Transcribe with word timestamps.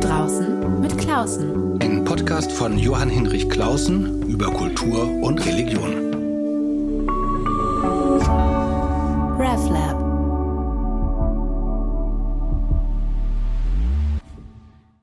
draußen 0.00 0.80
mit 0.80 0.96
Klausen. 0.96 1.78
Ein 1.82 2.04
Podcast 2.04 2.50
von 2.50 2.78
Johann 2.78 3.10
Hinrich 3.10 3.48
Klausen 3.50 4.22
über 4.28 4.46
Kultur 4.46 5.04
und 5.22 5.44
Religion. 5.44 5.92
RevLab. 9.38 10.00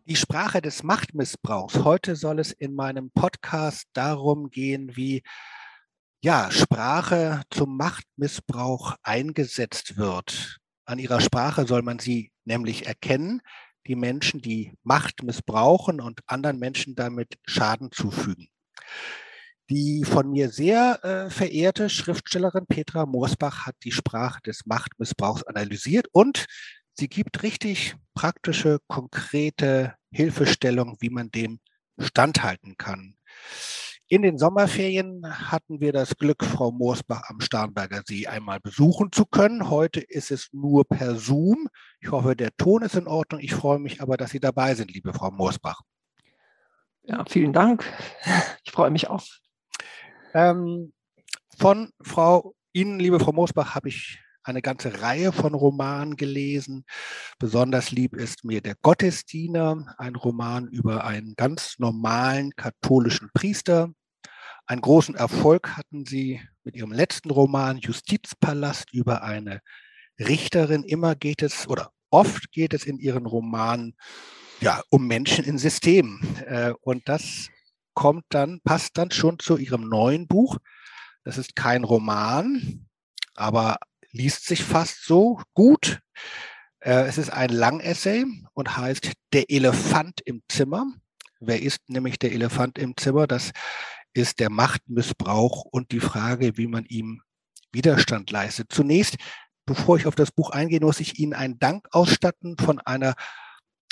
Die 0.07 0.15
Sprache 0.15 0.61
des 0.61 0.81
Machtmissbrauchs. 0.81 1.83
Heute 1.83 2.15
soll 2.15 2.39
es 2.39 2.51
in 2.51 2.73
meinem 2.73 3.11
Podcast 3.11 3.85
darum 3.93 4.49
gehen, 4.49 4.95
wie 4.95 5.21
ja, 6.23 6.49
Sprache 6.49 7.43
zum 7.51 7.77
Machtmissbrauch 7.77 8.95
eingesetzt 9.03 9.97
wird. 9.97 10.57
An 10.85 10.97
ihrer 10.97 11.21
Sprache 11.21 11.67
soll 11.67 11.83
man 11.83 11.99
sie 11.99 12.31
nämlich 12.45 12.87
erkennen, 12.87 13.41
die 13.87 13.95
Menschen, 13.95 14.41
die 14.41 14.73
Macht 14.83 15.23
missbrauchen 15.23 16.01
und 16.01 16.21
anderen 16.27 16.59
Menschen 16.59 16.95
damit 16.95 17.37
Schaden 17.45 17.91
zufügen. 17.91 18.49
Die 19.69 20.05
von 20.05 20.31
mir 20.31 20.49
sehr 20.49 21.03
äh, 21.03 21.29
verehrte 21.29 21.89
Schriftstellerin 21.89 22.67
Petra 22.67 23.05
Moosbach 23.05 23.65
hat 23.65 23.75
die 23.83 23.91
Sprache 23.91 24.39
des 24.45 24.65
Machtmissbrauchs 24.65 25.43
analysiert 25.43 26.07
und 26.11 26.45
sie 26.93 27.09
gibt 27.09 27.43
richtig 27.43 27.95
praktische, 28.13 28.79
konkrete 28.87 29.95
Hilfestellung, 30.11 30.97
wie 31.01 31.09
man 31.09 31.31
dem 31.31 31.59
standhalten 31.99 32.77
kann. 32.77 33.17
In 34.09 34.21
den 34.21 34.37
Sommerferien 34.37 35.21
hatten 35.51 35.81
wir 35.81 35.91
das 35.91 36.15
Glück, 36.15 36.41
Frau 36.41 36.71
Moorsbach 36.71 37.23
am 37.29 37.41
Starnberger 37.41 38.03
See 38.05 38.25
einmal 38.25 38.61
besuchen 38.61 39.11
zu 39.11 39.25
können. 39.25 39.69
Heute 39.69 39.99
ist 39.99 40.31
es 40.31 40.47
nur 40.53 40.87
per 40.87 41.15
Zoom. 41.15 41.67
Ich 41.99 42.09
hoffe, 42.09 42.33
der 42.33 42.55
Ton 42.55 42.83
ist 42.83 42.95
in 42.95 43.05
Ordnung. 43.05 43.41
Ich 43.41 43.53
freue 43.53 43.79
mich 43.79 44.01
aber, 44.01 44.15
dass 44.15 44.31
Sie 44.31 44.39
dabei 44.39 44.75
sind, 44.75 44.93
liebe 44.93 45.11
Frau 45.11 45.29
Moorsbach. 45.29 45.81
Ja, 47.03 47.25
vielen 47.27 47.51
Dank. 47.51 47.85
Ich 48.63 48.71
freue 48.71 48.91
mich 48.91 49.09
auch. 49.09 49.25
Ähm, 50.33 50.93
von 51.57 51.91
Frau 52.01 52.53
Ihnen, 52.71 52.99
liebe 52.99 53.19
Frau 53.19 53.33
Moosbach, 53.33 53.75
habe 53.75 53.89
ich 53.89 54.21
eine 54.47 54.61
ganze 54.61 55.01
Reihe 55.01 55.31
von 55.31 55.53
Romanen 55.53 56.15
gelesen. 56.15 56.85
Besonders 57.39 57.91
lieb 57.91 58.15
ist 58.15 58.43
mir 58.43 58.61
Der 58.61 58.75
Gottesdiener, 58.81 59.95
ein 59.97 60.15
Roman 60.15 60.67
über 60.67 61.05
einen 61.05 61.35
ganz 61.35 61.75
normalen 61.77 62.51
katholischen 62.55 63.29
Priester. 63.33 63.91
Einen 64.65 64.81
großen 64.81 65.15
Erfolg 65.15 65.77
hatten 65.77 66.05
sie 66.05 66.41
mit 66.63 66.75
ihrem 66.75 66.91
letzten 66.91 67.31
Roman 67.31 67.77
Justizpalast 67.77 68.93
über 68.93 69.23
eine 69.23 69.61
Richterin. 70.19 70.83
Immer 70.83 71.15
geht 71.15 71.41
es 71.41 71.67
oder 71.67 71.91
oft 72.09 72.51
geht 72.51 72.73
es 72.73 72.85
in 72.85 72.99
ihren 72.99 73.25
Romanen 73.25 73.95
ja, 74.59 74.81
um 74.89 75.07
Menschen 75.07 75.45
in 75.45 75.57
Systemen. 75.57 76.19
Äh, 76.45 76.73
und 76.81 77.07
das 77.07 77.49
kommt 77.93 78.25
dann, 78.29 78.61
passt 78.63 78.97
dann 78.97 79.11
schon 79.11 79.39
zu 79.39 79.57
ihrem 79.57 79.87
neuen 79.87 80.27
Buch. 80.27 80.57
Das 81.23 81.37
ist 81.37 81.55
kein 81.55 81.83
Roman, 81.83 82.87
aber 83.35 83.77
liest 84.11 84.45
sich 84.45 84.63
fast 84.63 85.03
so 85.05 85.41
gut. 85.53 85.99
Äh, 86.79 87.07
es 87.07 87.17
ist 87.17 87.29
ein 87.29 87.49
Langessay 87.49 88.25
und 88.53 88.77
heißt 88.77 89.11
Der 89.33 89.49
Elefant 89.49 90.21
im 90.25 90.41
Zimmer. 90.49 90.85
Wer 91.39 91.61
ist 91.61 91.89
nämlich 91.89 92.17
der 92.19 92.31
Elefant 92.31 92.77
im 92.77 92.97
Zimmer? 92.97 93.27
Das 93.27 93.51
ist 94.13 94.39
der 94.39 94.49
Machtmissbrauch 94.49 95.65
und 95.65 95.91
die 95.91 95.99
Frage, 95.99 96.57
wie 96.57 96.67
man 96.67 96.85
ihm 96.85 97.21
Widerstand 97.71 98.31
leistet. 98.31 98.71
Zunächst, 98.71 99.17
bevor 99.65 99.97
ich 99.97 100.07
auf 100.07 100.15
das 100.15 100.31
Buch 100.31 100.49
eingehe, 100.49 100.79
muss 100.79 100.99
ich 100.99 101.19
Ihnen 101.19 101.33
einen 101.33 101.59
Dank 101.59 101.87
ausstatten 101.91 102.57
von 102.57 102.79
einer, 102.79 103.13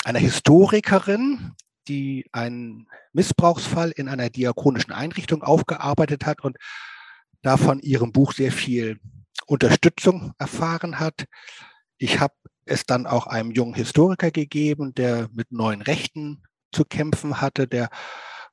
einer 0.04 0.20
Historikerin, 0.20 1.54
die 1.88 2.26
einen 2.32 2.88
Missbrauchsfall 3.14 3.92
in 3.92 4.10
einer 4.10 4.30
diakonischen 4.30 4.92
Einrichtung 4.92 5.44
aufgearbeitet 5.44 6.26
hat 6.26 6.42
und 6.42 6.58
davon 7.42 7.80
ihrem 7.80 8.12
Buch 8.12 8.34
sehr 8.34 8.52
viel 8.52 9.00
Unterstützung 9.46 10.34
erfahren 10.38 11.00
hat. 11.00 11.26
Ich 11.98 12.20
habe 12.20 12.34
es 12.66 12.86
dann 12.86 13.06
auch 13.06 13.28
einem 13.28 13.52
jungen 13.52 13.76
Historiker 13.76 14.32
gegeben, 14.32 14.94
der 14.94 15.30
mit 15.32 15.52
neuen 15.52 15.82
Rechten 15.82 16.44
zu 16.72 16.84
kämpfen 16.84 17.42
hatte. 17.42 17.68
Der 17.68 17.90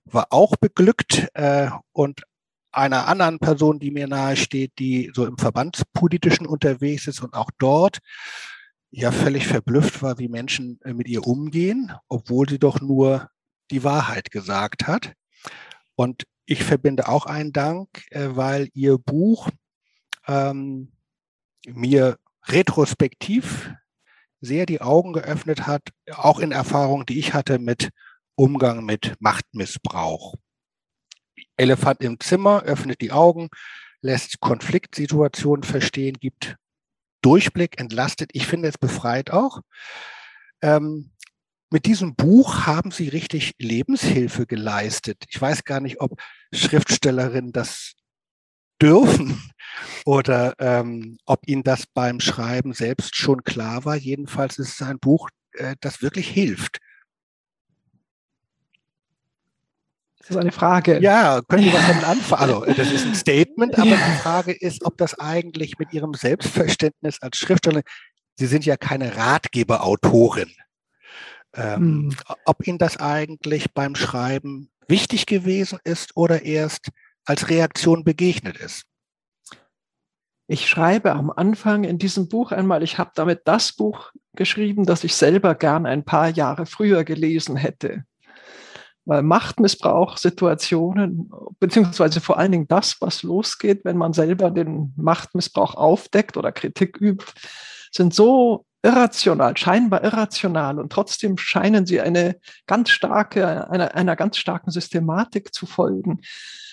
war 0.04 0.26
auch 0.30 0.56
beglückt 0.56 1.28
äh, 1.34 1.70
und 1.92 2.22
einer 2.72 3.06
anderen 3.06 3.38
Person, 3.38 3.78
die 3.78 3.90
mir 3.90 4.06
nahe 4.06 4.36
steht, 4.36 4.72
die 4.78 5.10
so 5.14 5.26
im 5.26 5.36
Verbandspolitischen 5.36 6.46
unterwegs 6.46 7.06
ist 7.06 7.20
und 7.20 7.34
auch 7.34 7.50
dort 7.58 7.98
ja 8.90 9.10
völlig 9.10 9.46
verblüfft 9.46 10.02
war, 10.02 10.18
wie 10.18 10.28
Menschen 10.28 10.78
äh, 10.82 10.92
mit 10.92 11.08
ihr 11.08 11.26
umgehen, 11.26 11.92
obwohl 12.08 12.48
sie 12.48 12.58
doch 12.58 12.80
nur 12.80 13.28
die 13.70 13.84
Wahrheit 13.84 14.30
gesagt 14.30 14.86
hat. 14.86 15.12
Und 15.94 16.24
ich 16.46 16.62
verbinde 16.64 17.08
auch 17.08 17.26
einen 17.26 17.52
Dank, 17.52 17.88
äh, 18.10 18.30
weil 18.32 18.68
ihr 18.74 18.98
Buch 18.98 19.48
ähm, 20.26 20.92
mir 21.66 22.18
retrospektiv 22.46 23.70
sehr 24.40 24.66
die 24.66 24.80
Augen 24.80 25.12
geöffnet 25.12 25.66
hat, 25.66 25.82
auch 26.10 26.40
in 26.40 26.52
Erfahrungen, 26.52 27.06
die 27.06 27.18
ich 27.18 27.32
hatte 27.32 27.58
mit 27.58 27.90
Umgang 28.34 28.84
mit 28.84 29.14
Machtmissbrauch. 29.20 30.34
Elefant 31.56 32.02
im 32.02 32.18
Zimmer 32.18 32.62
öffnet 32.62 33.00
die 33.00 33.12
Augen, 33.12 33.48
lässt 34.00 34.40
Konfliktsituationen 34.40 35.62
verstehen, 35.62 36.16
gibt 36.18 36.56
Durchblick, 37.20 37.78
entlastet. 37.78 38.30
Ich 38.32 38.46
finde 38.46 38.68
es 38.68 38.78
befreit 38.78 39.30
auch. 39.30 39.60
Ähm, 40.60 41.12
mit 41.70 41.86
diesem 41.86 42.16
Buch 42.16 42.66
haben 42.66 42.90
Sie 42.90 43.08
richtig 43.08 43.54
Lebenshilfe 43.58 44.46
geleistet. 44.46 45.24
Ich 45.28 45.40
weiß 45.40 45.64
gar 45.64 45.80
nicht, 45.80 46.00
ob 46.00 46.20
Schriftstellerinnen 46.52 47.52
das 47.52 47.94
dürfen 48.82 49.40
oder 50.04 50.54
ähm, 50.58 51.18
ob 51.24 51.46
Ihnen 51.46 51.62
das 51.62 51.86
beim 51.86 52.20
Schreiben 52.20 52.72
selbst 52.72 53.16
schon 53.16 53.44
klar 53.44 53.84
war. 53.84 53.96
Jedenfalls 53.96 54.58
ist 54.58 54.80
es 54.80 54.82
ein 54.82 54.98
Buch, 54.98 55.28
äh, 55.52 55.76
das 55.80 56.02
wirklich 56.02 56.28
hilft. 56.28 56.78
Das 60.18 60.30
ist 60.30 60.36
eine 60.36 60.52
Frage. 60.52 61.00
Ja, 61.00 61.40
können 61.48 61.64
Sie 61.64 61.72
was 61.72 61.86
damit 61.86 62.04
anfangen? 62.04 62.42
Also, 62.42 62.64
das 62.64 62.92
ist 62.92 63.06
ein 63.06 63.14
Statement, 63.14 63.76
aber 63.76 63.90
die 63.90 64.20
Frage 64.22 64.52
ist, 64.52 64.84
ob 64.84 64.96
das 64.96 65.18
eigentlich 65.18 65.78
mit 65.78 65.92
Ihrem 65.92 66.14
Selbstverständnis 66.14 67.20
als 67.20 67.38
Schriftsteller, 67.38 67.82
Sie 68.36 68.46
sind 68.46 68.64
ja 68.64 68.76
keine 68.76 69.16
Ratgeberautorin, 69.16 70.52
ähm, 71.54 71.76
hm. 71.76 72.16
ob 72.44 72.66
Ihnen 72.66 72.78
das 72.78 72.98
eigentlich 72.98 73.72
beim 73.74 73.96
Schreiben 73.96 74.70
wichtig 74.86 75.26
gewesen 75.26 75.80
ist 75.84 76.16
oder 76.16 76.42
erst 76.42 76.90
als 77.24 77.48
Reaktion 77.48 78.04
begegnet 78.04 78.56
ist. 78.56 78.84
Ich 80.48 80.68
schreibe 80.68 81.12
am 81.12 81.30
Anfang 81.30 81.84
in 81.84 81.98
diesem 81.98 82.28
Buch 82.28 82.52
einmal, 82.52 82.82
ich 82.82 82.98
habe 82.98 83.12
damit 83.14 83.42
das 83.46 83.72
Buch 83.72 84.12
geschrieben, 84.34 84.84
das 84.84 85.04
ich 85.04 85.14
selber 85.14 85.54
gern 85.54 85.86
ein 85.86 86.04
paar 86.04 86.28
Jahre 86.28 86.66
früher 86.66 87.04
gelesen 87.04 87.56
hätte. 87.56 88.04
Weil 89.04 89.22
Machtmissbrauchsituationen, 89.22 91.30
beziehungsweise 91.58 92.20
vor 92.20 92.38
allen 92.38 92.52
Dingen 92.52 92.68
das, 92.68 93.00
was 93.00 93.22
losgeht, 93.22 93.84
wenn 93.84 93.96
man 93.96 94.12
selber 94.12 94.50
den 94.50 94.92
Machtmissbrauch 94.96 95.74
aufdeckt 95.74 96.36
oder 96.36 96.52
Kritik 96.52 97.00
übt, 97.00 97.24
sind 97.90 98.14
so 98.14 98.66
irrational, 98.82 99.56
scheinbar 99.56 100.04
irrational 100.04 100.78
und 100.78 100.92
trotzdem 100.92 101.38
scheinen 101.38 101.86
sie 101.86 102.00
eine 102.00 102.36
ganz 102.66 102.90
starke, 102.90 103.70
einer, 103.70 103.94
einer 103.94 104.16
ganz 104.16 104.36
starken 104.36 104.70
Systematik 104.70 105.54
zu 105.54 105.66
folgen, 105.66 106.20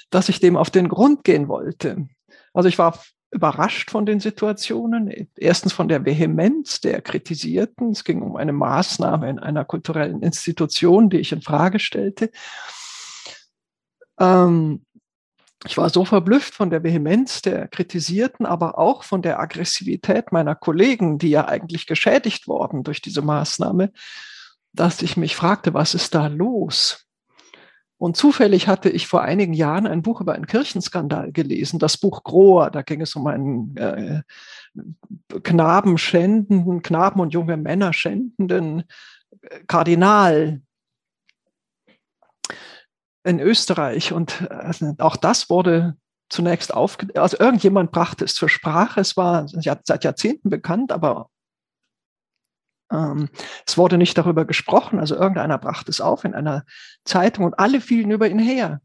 dass 0.09 0.29
ich 0.29 0.39
dem 0.39 0.57
auf 0.57 0.69
den 0.69 0.89
Grund 0.89 1.23
gehen 1.23 1.47
wollte. 1.47 2.07
Also 2.53 2.69
ich 2.69 2.77
war 2.77 2.99
überrascht 3.31 3.91
von 3.91 4.05
den 4.05 4.19
Situationen. 4.19 5.29
Erstens 5.37 5.73
von 5.73 5.87
der 5.87 6.05
Vehemenz 6.05 6.81
der 6.81 7.01
Kritisierten. 7.01 7.91
Es 7.91 8.03
ging 8.03 8.21
um 8.21 8.35
eine 8.35 8.53
Maßnahme 8.53 9.29
in 9.29 9.39
einer 9.39 9.65
kulturellen 9.65 10.21
Institution, 10.21 11.09
die 11.09 11.17
ich 11.17 11.31
in 11.31 11.41
Frage 11.41 11.79
stellte. 11.79 12.31
Ähm, 14.19 14.85
ich 15.65 15.77
war 15.77 15.89
so 15.89 16.06
verblüfft 16.06 16.53
von 16.53 16.69
der 16.69 16.83
Vehemenz 16.83 17.41
der 17.41 17.67
Kritisierten, 17.67 18.45
aber 18.45 18.77
auch 18.77 19.03
von 19.03 19.21
der 19.21 19.39
Aggressivität 19.39 20.31
meiner 20.31 20.55
Kollegen, 20.55 21.17
die 21.17 21.29
ja 21.29 21.47
eigentlich 21.47 21.85
geschädigt 21.85 22.47
worden 22.47 22.83
durch 22.83 23.01
diese 23.01 23.21
Maßnahme, 23.21 23.91
dass 24.71 25.01
ich 25.01 25.17
mich 25.17 25.35
fragte, 25.35 25.73
was 25.73 25.94
ist 25.94 26.15
da 26.15 26.27
los? 26.27 27.08
Und 28.00 28.16
zufällig 28.16 28.69
hatte 28.69 28.90
ich 28.90 29.07
vor 29.07 29.24
einigen 29.24 29.54
Jahren 29.54 29.86
ein 29.86 30.01
Buch 30.01 30.22
über 30.22 30.34
einen 30.34 30.48
Kirchenskandal 30.48 31.34
gelesen, 31.34 31.80
das 31.80 31.98
Buch 31.98 32.24
Grohr. 32.24 32.72
Da 32.72 32.81
ging 32.81 33.01
es 33.01 33.13
um 33.13 33.28
einen 33.28 33.75
äh, 33.75 34.22
Knaben 35.44 35.98
schändenden, 35.98 36.81
Knaben 36.81 37.19
und 37.19 37.34
junge 37.34 37.57
Männer 37.57 37.92
schändenden 37.92 38.86
äh, 39.42 39.60
Kardinal 39.68 40.62
in 43.25 43.42
Österreich. 43.42 44.13
Und 44.13 44.48
äh, 44.50 44.94
auch 45.00 45.18
das 45.18 45.50
wurde 45.50 45.98
zunächst 46.30 46.74
aufge... 46.74 47.07
Also 47.19 47.38
irgendjemand 47.38 47.92
brachte 47.92 48.24
es 48.24 48.34
zur 48.34 48.48
Sprache. 48.48 49.01
Es 49.01 49.18
war 49.18 49.46
seit 49.50 50.06
Jahrzehnten 50.06 50.50
bekannt, 50.50 50.94
aber 50.94 51.30
Ähm, 52.91 53.30
es 53.65 53.77
wurde 53.77 53.97
nicht 53.97 54.18
darüber 54.18 54.45
gesprochen, 54.45 55.00
also 55.00 55.15
irgendeiner 55.15 55.57
brachte 55.57 55.91
es 55.91 56.01
auf 56.01 56.24
in 56.24 56.33
einer 56.33 56.65
Zeitung 57.06 57.45
und 57.45 57.59
alle 57.59 57.81
fielen 57.81 58.12
über 58.12 58.27
ihn 58.27 58.39
her. 58.39 58.81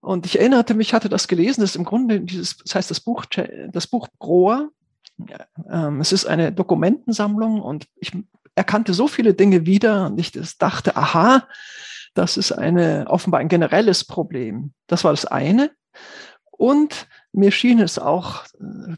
Und 0.00 0.26
ich 0.26 0.38
erinnerte 0.38 0.74
mich, 0.74 0.94
hatte 0.94 1.08
das 1.08 1.28
gelesen, 1.28 1.60
das 1.60 1.70
ist 1.70 1.76
im 1.76 1.84
Grunde 1.84 2.20
dieses, 2.20 2.58
das 2.58 2.74
heißt 2.74 2.90
das 2.90 3.00
Buch, 3.00 3.24
das 3.26 3.86
Buch 3.86 4.08
Grohr. 4.18 4.70
Ähm, 5.68 6.00
es 6.00 6.12
ist 6.12 6.26
eine 6.26 6.52
Dokumentensammlung 6.52 7.60
und 7.60 7.88
ich 7.96 8.12
erkannte 8.54 8.94
so 8.94 9.08
viele 9.08 9.34
Dinge 9.34 9.66
wieder 9.66 10.06
und 10.06 10.18
ich 10.18 10.32
dachte, 10.58 10.96
aha, 10.96 11.46
das 12.14 12.36
ist 12.36 12.52
eine, 12.52 13.06
offenbar 13.08 13.40
ein 13.40 13.48
generelles 13.48 14.04
Problem. 14.04 14.72
Das 14.86 15.04
war 15.04 15.12
das 15.12 15.24
eine. 15.24 15.70
Und 16.50 17.06
mir 17.32 17.52
schien 17.52 17.78
es 17.80 17.98
auch 17.98 18.44
äh, 18.60 18.96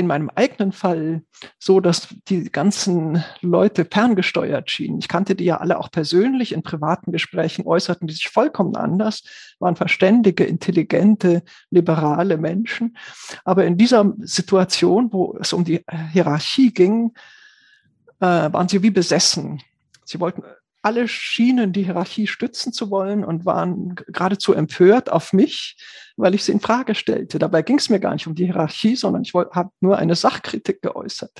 in 0.00 0.06
meinem 0.06 0.30
eigenen 0.34 0.72
Fall 0.72 1.22
so, 1.58 1.80
dass 1.80 2.08
die 2.28 2.50
ganzen 2.50 3.24
Leute 3.40 3.84
ferngesteuert 3.84 4.70
schienen. 4.70 4.98
Ich 4.98 5.08
kannte 5.08 5.34
die 5.34 5.44
ja 5.44 5.58
alle 5.58 5.78
auch 5.78 5.90
persönlich. 5.90 6.52
In 6.52 6.62
privaten 6.62 7.12
Gesprächen 7.12 7.66
äußerten 7.66 8.08
die 8.08 8.14
sich 8.14 8.28
vollkommen 8.28 8.76
anders, 8.76 9.22
waren 9.58 9.76
verständige, 9.76 10.44
intelligente, 10.44 11.42
liberale 11.70 12.36
Menschen. 12.38 12.96
Aber 13.44 13.64
in 13.64 13.76
dieser 13.76 14.12
Situation, 14.18 15.12
wo 15.12 15.36
es 15.40 15.52
um 15.52 15.64
die 15.64 15.84
Hierarchie 16.12 16.72
ging, 16.72 17.12
äh, 18.20 18.26
waren 18.26 18.68
sie 18.68 18.82
wie 18.82 18.90
besessen. 18.90 19.62
Sie 20.04 20.18
wollten 20.18 20.42
alle 20.82 21.08
schienen 21.08 21.72
die 21.72 21.84
Hierarchie 21.84 22.26
stützen 22.26 22.72
zu 22.72 22.90
wollen 22.90 23.24
und 23.24 23.44
waren 23.44 23.94
geradezu 23.94 24.54
empört 24.54 25.10
auf 25.10 25.32
mich, 25.32 25.76
weil 26.16 26.34
ich 26.34 26.44
sie 26.44 26.52
in 26.52 26.60
Frage 26.60 26.94
stellte. 26.94 27.38
Dabei 27.38 27.62
ging 27.62 27.78
es 27.78 27.90
mir 27.90 28.00
gar 28.00 28.12
nicht 28.14 28.26
um 28.26 28.34
die 28.34 28.46
Hierarchie, 28.46 28.96
sondern 28.96 29.22
ich 29.22 29.34
habe 29.34 29.70
nur 29.80 29.98
eine 29.98 30.14
Sachkritik 30.14 30.82
geäußert. 30.82 31.32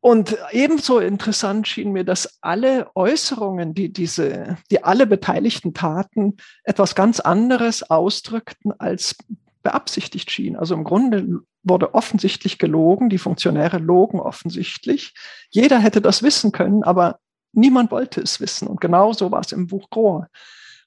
Und 0.00 0.36
ebenso 0.52 1.00
interessant 1.00 1.66
schien 1.66 1.90
mir, 1.90 2.04
dass 2.04 2.38
alle 2.40 2.90
Äußerungen, 2.94 3.74
die 3.74 3.92
diese, 3.92 4.56
die 4.70 4.84
alle 4.84 5.04
Beteiligten 5.04 5.74
taten, 5.74 6.36
etwas 6.62 6.94
ganz 6.94 7.18
anderes 7.18 7.82
ausdrückten, 7.82 8.72
als 8.78 9.16
beabsichtigt 9.64 10.30
schien. 10.30 10.54
Also 10.54 10.74
im 10.74 10.84
Grunde 10.84 11.40
wurde 11.64 11.94
offensichtlich 11.94 12.58
gelogen, 12.58 13.08
die 13.08 13.18
Funktionäre 13.18 13.78
logen 13.78 14.20
offensichtlich. 14.20 15.12
Jeder 15.50 15.80
hätte 15.80 16.00
das 16.00 16.22
wissen 16.22 16.52
können, 16.52 16.84
aber 16.84 17.18
Niemand 17.56 17.90
wollte 17.90 18.20
es 18.20 18.40
wissen. 18.40 18.68
Und 18.68 18.80
genau 18.80 19.12
so 19.12 19.32
war 19.32 19.40
es 19.40 19.52
im 19.52 19.66
Buch 19.66 19.88
Grohr. 19.90 20.28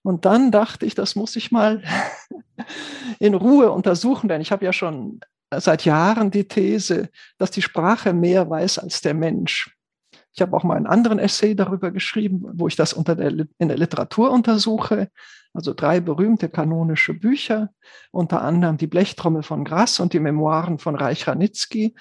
Und 0.04 0.26
dann 0.26 0.52
dachte 0.52 0.86
ich, 0.86 0.96
das 0.96 1.16
muss 1.16 1.36
ich 1.36 1.52
mal 1.52 1.84
in 3.20 3.34
Ruhe 3.34 3.72
untersuchen, 3.72 4.30
denn 4.30 4.40
ich 4.40 4.52
habe 4.52 4.64
ja 4.64 4.72
schon 4.72 5.20
seit 5.54 5.84
Jahren 5.84 6.32
die 6.32 6.48
These, 6.48 7.10
dass 7.38 7.52
die 7.52 7.64
Sprache 7.64 8.14
mehr 8.14 8.50
weiß 8.50 8.80
als 8.80 9.02
der 9.02 9.16
Mensch. 9.16 9.76
Ich 10.32 10.42
habe 10.42 10.56
auch 10.56 10.64
mal 10.64 10.78
einen 10.78 10.88
anderen 10.88 11.20
Essay 11.20 11.56
darüber 11.56 11.92
geschrieben, 11.92 12.46
wo 12.54 12.68
ich 12.68 12.76
das 12.76 12.94
unter 12.94 13.16
der, 13.16 13.48
in 13.58 13.68
der 13.68 13.78
Literatur 13.78 14.32
untersuche. 14.32 15.10
Also 15.54 15.74
drei 15.74 16.00
berühmte 16.00 16.48
kanonische 16.48 17.16
Bücher, 17.16 17.72
unter 18.12 18.44
anderem 18.44 18.78
die 18.78 18.86
Blechtrommel 18.86 19.42
von 19.42 19.66
Grass 19.66 20.00
und 20.00 20.14
die 20.14 20.20
Memoiren 20.20 20.78
von 20.78 20.96
Reich 20.96 21.28
Ranitzky. 21.28 21.96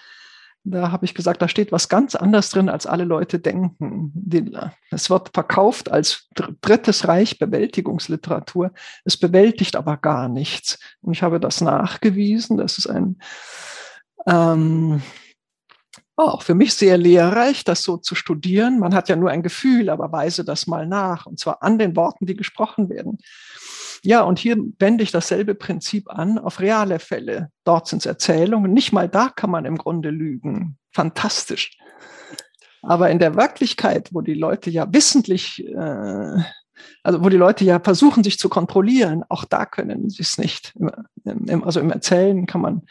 Da 0.70 0.92
habe 0.92 1.04
ich 1.04 1.14
gesagt, 1.14 1.42
da 1.42 1.48
steht 1.48 1.72
was 1.72 1.88
ganz 1.88 2.14
anderes 2.14 2.50
drin, 2.50 2.68
als 2.68 2.86
alle 2.86 3.04
Leute 3.04 3.38
denken. 3.38 4.12
Es 4.90 5.10
wird 5.10 5.30
verkauft 5.32 5.90
als 5.90 6.28
drittes 6.62 7.08
Reich 7.08 7.38
Bewältigungsliteratur. 7.38 8.72
Es 9.04 9.16
bewältigt 9.16 9.76
aber 9.76 9.96
gar 9.96 10.28
nichts. 10.28 10.78
Und 11.00 11.12
ich 11.12 11.22
habe 11.22 11.40
das 11.40 11.60
nachgewiesen. 11.60 12.56
Das 12.56 12.78
ist 12.78 12.86
ein 12.86 13.18
ähm, 14.26 15.02
auch 16.18 16.42
für 16.42 16.54
mich 16.54 16.74
sehr 16.74 16.98
lehrreich, 16.98 17.62
das 17.62 17.82
so 17.82 17.96
zu 17.96 18.16
studieren. 18.16 18.80
Man 18.80 18.92
hat 18.92 19.08
ja 19.08 19.14
nur 19.14 19.30
ein 19.30 19.42
Gefühl, 19.42 19.88
aber 19.88 20.10
weise 20.10 20.44
das 20.44 20.66
mal 20.66 20.86
nach. 20.86 21.26
Und 21.26 21.38
zwar 21.38 21.62
an 21.62 21.78
den 21.78 21.94
Worten, 21.94 22.26
die 22.26 22.34
gesprochen 22.34 22.88
werden. 22.88 23.18
Ja, 24.02 24.22
und 24.22 24.38
hier 24.38 24.56
wende 24.78 25.02
ich 25.02 25.10
dasselbe 25.10 25.54
Prinzip 25.54 26.10
an 26.10 26.38
auf 26.38 26.60
reale 26.60 26.98
Fälle. 26.98 27.50
Dort 27.64 27.88
sind 27.88 28.00
es 28.00 28.06
Erzählungen. 28.06 28.72
Nicht 28.72 28.92
mal 28.92 29.08
da 29.08 29.28
kann 29.28 29.50
man 29.50 29.64
im 29.64 29.76
Grunde 29.76 30.10
lügen. 30.10 30.78
Fantastisch. 30.92 31.76
Aber 32.82 33.10
in 33.10 33.18
der 33.18 33.34
Wirklichkeit, 33.34 34.10
wo 34.12 34.20
die 34.20 34.34
Leute 34.34 34.70
ja 34.70 34.92
wissentlich, 34.92 35.66
äh, 35.66 36.42
also 37.02 37.24
wo 37.24 37.28
die 37.28 37.36
Leute 37.36 37.64
ja 37.64 37.80
versuchen, 37.80 38.22
sich 38.22 38.38
zu 38.38 38.48
kontrollieren, 38.48 39.24
auch 39.28 39.44
da 39.44 39.66
können 39.66 40.08
sie 40.10 40.22
es 40.22 40.38
nicht. 40.38 40.74
Also 41.64 41.80
im 41.80 41.90
Erzählen 41.90 42.46
kann 42.46 42.60
man, 42.60 42.82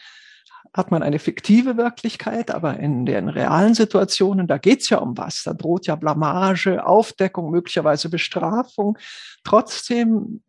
hat 0.74 0.92
man 0.92 1.04
eine 1.04 1.20
fiktive 1.20 1.78
Wirklichkeit, 1.78 2.52
aber 2.52 2.80
in 2.80 3.06
den 3.06 3.30
realen 3.30 3.74
Situationen, 3.74 4.48
da 4.48 4.58
geht 4.58 4.82
es 4.82 4.90
ja 4.90 4.98
um 4.98 5.18
was. 5.18 5.44
Da 5.44 5.54
droht 5.54 5.88
ja 5.88 5.96
Blamage, 5.96 6.86
Aufdeckung, 6.86 7.50
möglicherweise 7.50 8.10
Bestrafung. 8.10 8.98
Trotzdem 9.44 10.42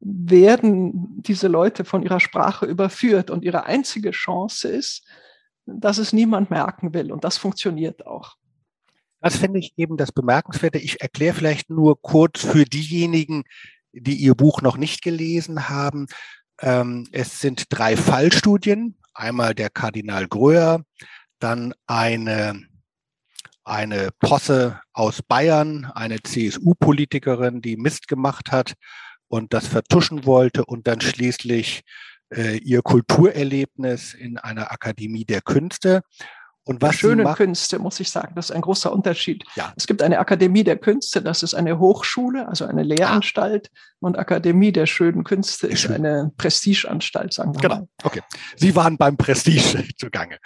werden 0.00 1.22
diese 1.22 1.48
Leute 1.48 1.84
von 1.84 2.02
ihrer 2.02 2.20
Sprache 2.20 2.66
überführt 2.66 3.30
und 3.30 3.44
ihre 3.44 3.64
einzige 3.64 4.10
Chance 4.10 4.68
ist, 4.68 5.06
dass 5.64 5.98
es 5.98 6.12
niemand 6.12 6.50
merken 6.50 6.92
will 6.92 7.12
und 7.12 7.24
das 7.24 7.38
funktioniert 7.38 8.06
auch. 8.06 8.36
Das 9.20 9.36
finde 9.36 9.60
ich 9.60 9.72
eben 9.76 9.96
das 9.96 10.10
Bemerkenswerte. 10.10 10.78
Ich 10.78 11.00
erkläre 11.00 11.34
vielleicht 11.34 11.70
nur 11.70 12.02
kurz 12.02 12.44
für 12.44 12.64
diejenigen, 12.64 13.44
die 13.92 14.16
Ihr 14.16 14.34
Buch 14.34 14.62
noch 14.62 14.76
nicht 14.76 15.02
gelesen 15.02 15.68
haben. 15.68 16.08
Ähm, 16.60 17.06
es 17.12 17.38
sind 17.38 17.66
drei 17.68 17.96
Fallstudien. 17.96 18.98
Einmal 19.14 19.54
der 19.54 19.70
Kardinal 19.70 20.26
Gröer, 20.26 20.84
dann 21.38 21.74
eine 21.86 22.66
eine 23.64 24.10
Posse 24.18 24.80
aus 24.92 25.22
Bayern, 25.22 25.86
eine 25.94 26.22
CSU-Politikerin, 26.22 27.62
die 27.62 27.76
Mist 27.76 28.08
gemacht 28.08 28.52
hat 28.52 28.74
und 29.28 29.52
das 29.52 29.66
vertuschen 29.66 30.26
wollte 30.26 30.64
und 30.64 30.86
dann 30.86 31.00
schließlich 31.00 31.82
äh, 32.34 32.58
ihr 32.58 32.82
Kulturerlebnis 32.82 34.14
in 34.14 34.38
einer 34.38 34.72
Akademie 34.72 35.24
der 35.24 35.42
Künste. 35.42 36.02
Und 36.64 36.80
was 36.80 36.94
schöne 36.94 37.24
Künste, 37.34 37.80
muss 37.80 37.98
ich 37.98 38.10
sagen, 38.10 38.34
das 38.36 38.50
ist 38.50 38.56
ein 38.56 38.60
großer 38.60 38.92
Unterschied. 38.92 39.44
Ja. 39.56 39.72
Es 39.76 39.88
gibt 39.88 40.00
eine 40.00 40.20
Akademie 40.20 40.62
der 40.62 40.76
Künste, 40.76 41.20
das 41.20 41.42
ist 41.42 41.54
eine 41.54 41.80
Hochschule, 41.80 42.46
also 42.46 42.66
eine 42.66 42.84
Lehranstalt, 42.84 43.70
ah. 43.72 43.78
und 43.98 44.16
Akademie 44.16 44.70
der 44.70 44.86
schönen 44.86 45.24
Künste 45.24 45.66
ist 45.66 45.80
Schön. 45.80 45.94
eine 45.94 46.30
Prestigeanstalt, 46.36 47.32
sagen 47.32 47.54
wir 47.54 47.60
genau. 47.60 47.74
mal. 47.76 47.88
Okay. 48.04 48.20
Sie 48.56 48.76
waren 48.76 48.96
beim 48.96 49.16
Prestige 49.16 49.84
zugange. 49.98 50.38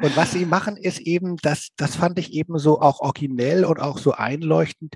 Und 0.00 0.16
was 0.16 0.32
Sie 0.32 0.46
machen, 0.46 0.78
ist 0.78 1.00
eben, 1.00 1.36
das, 1.42 1.68
das 1.76 1.96
fand 1.96 2.18
ich 2.18 2.32
eben 2.32 2.58
so 2.58 2.80
auch 2.80 3.00
originell 3.00 3.66
und 3.66 3.78
auch 3.78 3.98
so 3.98 4.12
einleuchtend, 4.12 4.94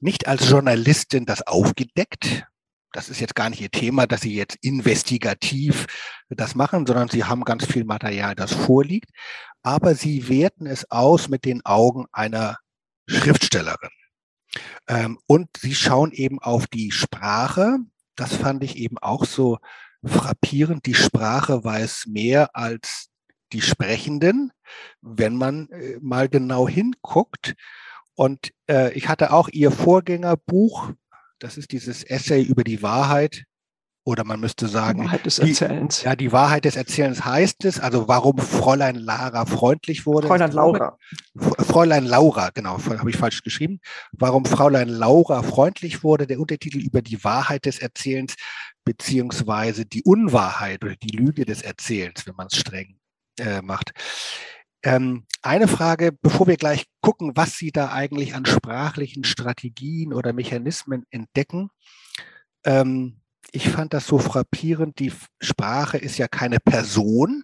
nicht 0.00 0.26
als 0.26 0.48
Journalistin 0.48 1.24
das 1.24 1.46
aufgedeckt, 1.46 2.46
das 2.92 3.08
ist 3.08 3.20
jetzt 3.20 3.34
gar 3.34 3.50
nicht 3.50 3.60
Ihr 3.60 3.70
Thema, 3.70 4.06
dass 4.06 4.22
Sie 4.22 4.34
jetzt 4.34 4.56
investigativ 4.62 5.86
das 6.28 6.54
machen, 6.54 6.86
sondern 6.86 7.08
Sie 7.08 7.24
haben 7.24 7.44
ganz 7.44 7.64
viel 7.64 7.84
Material, 7.84 8.34
das 8.34 8.52
vorliegt. 8.52 9.10
Aber 9.62 9.94
Sie 9.94 10.28
werten 10.28 10.66
es 10.66 10.90
aus 10.90 11.28
mit 11.28 11.44
den 11.44 11.64
Augen 11.64 12.06
einer 12.12 12.58
Schriftstellerin. 13.06 13.90
Ähm, 14.88 15.18
und 15.26 15.48
Sie 15.56 15.74
schauen 15.74 16.12
eben 16.12 16.40
auf 16.40 16.66
die 16.66 16.90
Sprache. 16.90 17.78
Das 18.16 18.34
fand 18.34 18.64
ich 18.64 18.76
eben 18.76 18.98
auch 18.98 19.24
so 19.24 19.58
frappierend. 20.04 20.86
Die 20.86 20.94
Sprache 20.94 21.62
weiß 21.62 22.06
mehr 22.06 22.56
als 22.56 23.08
die 23.52 23.62
Sprechenden, 23.62 24.52
wenn 25.00 25.36
man 25.36 25.68
äh, 25.70 25.98
mal 26.00 26.28
genau 26.28 26.68
hinguckt. 26.68 27.54
Und 28.14 28.52
äh, 28.68 28.92
ich 28.94 29.08
hatte 29.08 29.32
auch 29.32 29.48
Ihr 29.48 29.70
Vorgängerbuch 29.70 30.92
das 31.40 31.56
ist 31.56 31.72
dieses 31.72 32.04
Essay 32.04 32.42
über 32.42 32.62
die 32.62 32.82
Wahrheit. 32.82 33.44
Oder 34.04 34.24
man 34.24 34.40
müsste 34.40 34.66
sagen, 34.66 35.02
die 35.02 35.06
Wahrheit 35.06 35.26
des 35.26 35.38
Erzählens. 35.38 36.00
Die, 36.00 36.04
ja, 36.06 36.16
die 36.16 36.32
Wahrheit 36.32 36.64
des 36.64 36.74
Erzählens 36.74 37.22
heißt 37.24 37.66
es, 37.66 37.78
also 37.78 38.08
warum 38.08 38.38
Fräulein 38.38 38.94
Lara 38.96 39.44
freundlich 39.44 40.06
wurde. 40.06 40.26
Fräulein 40.26 40.52
Laura. 40.52 40.96
Fräulein 41.36 42.06
Laura, 42.06 42.48
genau, 42.54 42.78
habe 42.82 43.10
ich 43.10 43.18
falsch 43.18 43.42
geschrieben. 43.42 43.78
Warum 44.12 44.46
Fräulein 44.46 44.88
Laura 44.88 45.42
freundlich 45.42 46.02
wurde, 46.02 46.26
der 46.26 46.40
Untertitel 46.40 46.78
über 46.78 47.02
die 47.02 47.22
Wahrheit 47.24 47.66
des 47.66 47.78
Erzählens, 47.78 48.36
beziehungsweise 48.84 49.84
die 49.84 50.02
Unwahrheit 50.02 50.82
oder 50.82 50.96
die 50.96 51.14
Lüge 51.14 51.44
des 51.44 51.60
Erzählens, 51.60 52.26
wenn 52.26 52.36
man 52.36 52.46
es 52.50 52.56
streng 52.56 52.98
äh, 53.38 53.60
macht. 53.60 53.92
Ähm, 54.82 55.26
eine 55.42 55.68
Frage, 55.68 56.12
bevor 56.12 56.46
wir 56.46 56.56
gleich 56.56 56.86
gucken, 57.00 57.32
was 57.34 57.56
Sie 57.56 57.70
da 57.70 57.92
eigentlich 57.92 58.34
an 58.34 58.46
sprachlichen 58.46 59.24
Strategien 59.24 60.12
oder 60.12 60.32
Mechanismen 60.32 61.04
entdecken. 61.10 61.70
Ähm, 62.64 63.20
ich 63.52 63.68
fand 63.68 63.94
das 63.94 64.06
so 64.06 64.18
frappierend. 64.18 64.98
Die 64.98 65.12
Sprache 65.40 65.98
ist 65.98 66.18
ja 66.18 66.28
keine 66.28 66.60
Person. 66.60 67.42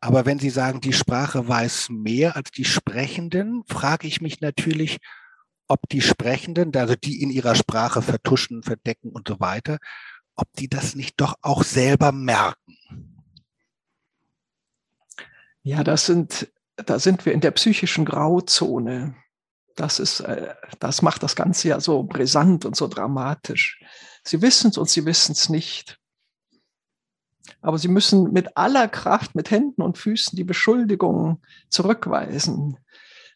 Aber 0.00 0.26
wenn 0.26 0.38
Sie 0.38 0.50
sagen, 0.50 0.80
die 0.80 0.92
Sprache 0.92 1.46
weiß 1.46 1.90
mehr 1.90 2.36
als 2.36 2.50
die 2.50 2.64
Sprechenden, 2.64 3.62
frage 3.68 4.06
ich 4.06 4.20
mich 4.20 4.40
natürlich, 4.40 4.98
ob 5.68 5.88
die 5.88 6.00
Sprechenden, 6.02 6.74
also 6.76 6.94
die 6.96 7.22
in 7.22 7.30
ihrer 7.30 7.54
Sprache 7.54 8.02
vertuschen, 8.02 8.62
verdecken 8.62 9.10
und 9.10 9.28
so 9.28 9.40
weiter, 9.40 9.78
ob 10.34 10.48
die 10.58 10.68
das 10.68 10.94
nicht 10.94 11.20
doch 11.20 11.36
auch 11.40 11.62
selber 11.62 12.12
merken. 12.12 13.11
Ja, 15.62 15.84
das 15.84 16.06
sind, 16.06 16.50
da 16.76 16.98
sind 16.98 17.24
wir 17.24 17.32
in 17.32 17.40
der 17.40 17.52
psychischen 17.52 18.04
Grauzone. 18.04 19.14
Das, 19.76 20.00
ist, 20.00 20.20
äh, 20.20 20.54
das 20.80 21.02
macht 21.02 21.22
das 21.22 21.36
Ganze 21.36 21.68
ja 21.68 21.80
so 21.80 22.02
brisant 22.02 22.64
und 22.64 22.76
so 22.76 22.88
dramatisch. 22.88 23.80
Sie 24.24 24.42
wissen 24.42 24.70
es 24.70 24.78
und 24.78 24.88
sie 24.88 25.06
wissen 25.06 25.32
es 25.32 25.48
nicht. 25.48 25.98
Aber 27.60 27.78
sie 27.78 27.88
müssen 27.88 28.32
mit 28.32 28.56
aller 28.56 28.88
Kraft, 28.88 29.34
mit 29.34 29.50
Händen 29.50 29.82
und 29.82 29.98
Füßen 29.98 30.36
die 30.36 30.44
Beschuldigungen 30.44 31.42
zurückweisen. 31.68 32.78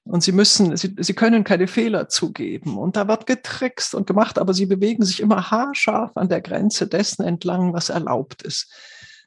Und 0.05 0.23
sie 0.23 0.33
müssen, 0.33 0.77
sie, 0.77 0.95
sie 0.99 1.15
können 1.15 1.43
keine 1.43 1.67
Fehler 1.67 2.09
zugeben. 2.09 2.79
Und 2.79 2.97
da 2.97 3.09
wird 3.09 3.27
getrickst 3.27 3.95
und 3.95 4.07
gemacht, 4.07 4.39
aber 4.39 4.55
sie 4.55 4.67
bewegen 4.67 5.05
sich 5.05 5.21
immer 5.21 5.51
haarscharf 5.51 6.13
an 6.17 6.29
der 6.29 6.41
Grenze 6.41 6.87
dessen 6.87 7.25
entlang, 7.25 7.73
was 7.73 7.89
erlaubt 7.89 8.43
ist. 8.43 8.73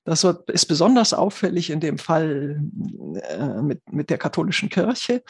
Das 0.05 0.23
ist 0.23 0.65
besonders 0.65 1.13
auffällig 1.13 1.69
in 1.69 1.79
dem 1.79 1.97
Fall 1.97 2.61
äh, 3.29 3.61
mit, 3.61 3.81
mit 3.91 4.09
der 4.09 4.17
katholischen 4.17 4.69
Kirche. 4.69 5.23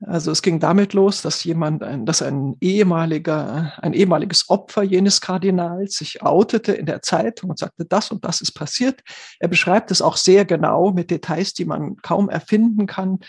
Also 0.00 0.30
es 0.30 0.42
ging 0.42 0.60
damit 0.60 0.92
los, 0.92 1.22
dass 1.22 1.42
jemand, 1.44 1.82
ein, 1.82 2.04
dass 2.04 2.20
ein 2.20 2.56
ehemaliger, 2.60 3.72
ein 3.82 3.94
ehemaliges 3.94 4.50
Opfer 4.50 4.82
jenes 4.82 5.22
Kardinals 5.22 5.94
sich 5.94 6.22
outete 6.22 6.72
in 6.72 6.84
der 6.84 7.00
Zeitung 7.00 7.50
und 7.50 7.58
sagte, 7.58 7.86
das 7.86 8.10
und 8.10 8.24
das 8.24 8.42
ist 8.42 8.52
passiert. 8.52 9.00
Er 9.40 9.48
beschreibt 9.48 9.90
es 9.90 10.02
auch 10.02 10.18
sehr 10.18 10.44
genau 10.44 10.92
mit 10.92 11.10
Details, 11.10 11.54
die 11.54 11.64
man 11.64 11.96
kaum 11.96 12.28
erfinden 12.28 12.86
kann. 12.86 13.20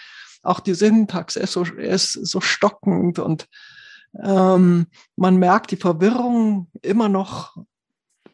Auch 0.44 0.60
die 0.60 0.74
Syntax 0.74 1.38
ist 1.38 1.54
so, 1.54 1.63
ist 1.63 2.12
so 2.13 2.42
stockend 2.42 3.20
und 3.20 3.48
ähm, 4.22 4.88
man 5.16 5.38
merkt 5.38 5.72
die 5.72 5.77
Verwirrung 5.77 6.70
immer 6.82 7.08
noch 7.08 7.56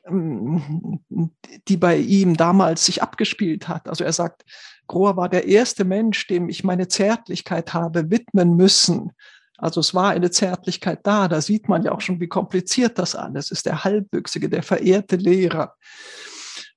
die 0.09 1.77
bei 1.77 1.97
ihm 1.97 2.35
damals 2.35 2.85
sich 2.85 3.01
abgespielt 3.01 3.67
hat. 3.67 3.87
Also 3.87 4.03
er 4.03 4.13
sagt, 4.13 4.43
Grohr 4.87 5.15
war 5.15 5.29
der 5.29 5.47
erste 5.47 5.85
Mensch, 5.85 6.27
dem 6.27 6.49
ich 6.49 6.63
meine 6.63 6.87
Zärtlichkeit 6.87 7.73
habe 7.73 8.11
widmen 8.11 8.55
müssen. 8.55 9.13
Also 9.57 9.79
es 9.79 9.93
war 9.93 10.09
eine 10.09 10.29
Zärtlichkeit 10.29 10.99
da. 11.03 11.27
Da 11.27 11.39
sieht 11.39 11.69
man 11.69 11.83
ja 11.83 11.93
auch 11.93 12.01
schon, 12.01 12.19
wie 12.19 12.27
kompliziert 12.27 12.99
das 12.99 13.15
alles 13.15 13.49
ist. 13.49 13.65
Der 13.65 13.83
Halbwüchsige, 13.85 14.49
der 14.49 14.63
verehrte 14.63 15.15
Lehrer. 15.15 15.75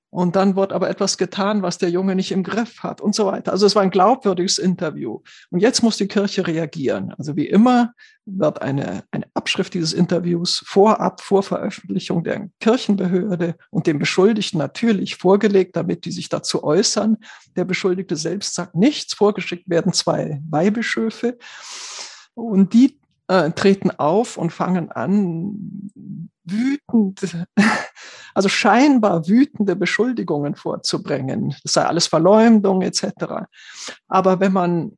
Und 0.09 0.37
dann 0.37 0.55
wird 0.55 0.71
aber 0.71 0.89
etwas 0.89 1.17
getan, 1.17 1.61
was 1.61 1.77
der 1.77 1.89
Junge 1.89 2.15
nicht 2.15 2.31
im 2.31 2.43
Griff 2.43 2.81
hat 2.81 3.01
und 3.01 3.13
so 3.13 3.25
weiter. 3.25 3.51
Also 3.51 3.65
es 3.65 3.75
war 3.75 3.83
ein 3.83 3.89
glaubwürdiges 3.89 4.57
Interview. 4.57 5.19
Und 5.51 5.59
jetzt 5.59 5.83
muss 5.83 5.97
die 5.97 6.07
Kirche 6.07 6.47
reagieren. 6.47 7.13
Also 7.17 7.35
wie 7.35 7.47
immer 7.47 7.93
wird 8.25 8.61
eine, 8.61 9.03
eine 9.11 9.25
Abschrift 9.33 9.73
dieses 9.73 9.91
Interviews 9.91 10.63
vorab, 10.65 11.21
vor 11.21 11.43
Veröffentlichung 11.43 12.23
der 12.23 12.49
Kirchenbehörde 12.61 13.55
und 13.69 13.85
dem 13.85 13.99
Beschuldigten 13.99 14.59
natürlich 14.59 15.17
vorgelegt, 15.17 15.75
damit 15.75 16.05
die 16.05 16.11
sich 16.11 16.29
dazu 16.29 16.63
äußern. 16.63 17.17
Der 17.57 17.65
Beschuldigte 17.65 18.15
selbst 18.15 18.55
sagt 18.55 18.75
nichts. 18.75 19.13
Vorgeschickt 19.13 19.69
werden 19.69 19.91
zwei 19.91 20.41
Weihbischöfe. 20.49 21.37
Und 22.33 22.73
die 22.73 22.96
äh, 23.27 23.51
treten 23.51 23.91
auf 23.91 24.37
und 24.37 24.51
fangen 24.51 24.91
an, 24.91 25.91
wütend, 26.43 27.47
also 28.33 28.49
scheinbar 28.49 29.27
wütende 29.27 29.75
Beschuldigungen 29.75 30.55
vorzubringen. 30.55 31.55
Das 31.63 31.73
sei 31.73 31.85
alles 31.85 32.07
Verleumdung 32.07 32.81
etc. 32.81 33.45
Aber 34.07 34.39
wenn 34.39 34.53
man 34.53 34.97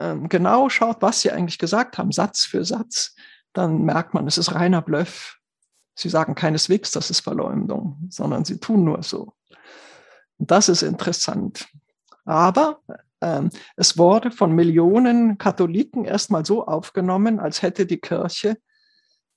ähm, 0.00 0.28
genau 0.28 0.68
schaut, 0.68 1.00
was 1.00 1.20
sie 1.20 1.30
eigentlich 1.30 1.58
gesagt 1.58 1.98
haben, 1.98 2.12
Satz 2.12 2.44
für 2.44 2.64
Satz, 2.64 3.14
dann 3.52 3.82
merkt 3.82 4.12
man, 4.12 4.26
es 4.26 4.36
ist 4.38 4.54
reiner 4.54 4.82
Bluff. 4.82 5.38
Sie 5.94 6.10
sagen 6.10 6.34
keineswegs, 6.34 6.90
das 6.90 7.10
ist 7.10 7.20
Verleumdung, 7.20 7.96
sondern 8.10 8.44
sie 8.44 8.58
tun 8.58 8.84
nur 8.84 9.02
so. 9.02 9.32
Und 10.36 10.50
das 10.50 10.68
ist 10.68 10.82
interessant. 10.82 11.66
Aber 12.26 12.80
es 13.76 13.98
wurde 13.98 14.30
von 14.30 14.52
Millionen 14.52 15.38
Katholiken 15.38 16.04
erstmal 16.04 16.44
so 16.44 16.66
aufgenommen, 16.66 17.40
als 17.40 17.62
hätte 17.62 17.86
die 17.86 17.98
Kirche 17.98 18.58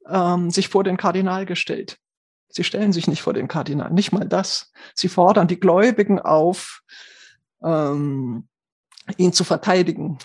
ähm, 0.08 0.50
sich 0.50 0.70
vor 0.70 0.84
den 0.84 0.98
Kardinal 0.98 1.46
gestellt. 1.46 1.98
Sie 2.50 2.64
stellen 2.64 2.92
sich 2.92 3.08
nicht 3.08 3.22
vor 3.22 3.34
den 3.34 3.48
Kardinal, 3.48 3.92
nicht 3.92 4.12
mal 4.12 4.28
das. 4.28 4.72
Sie 4.96 5.08
fordern 5.08 5.48
die 5.48 5.60
Gläubigen 5.60 6.20
auf, 6.20 6.82
ähm, 7.64 8.48
ihn 9.18 9.34
zu 9.34 9.44
verteidigen. 9.44 10.18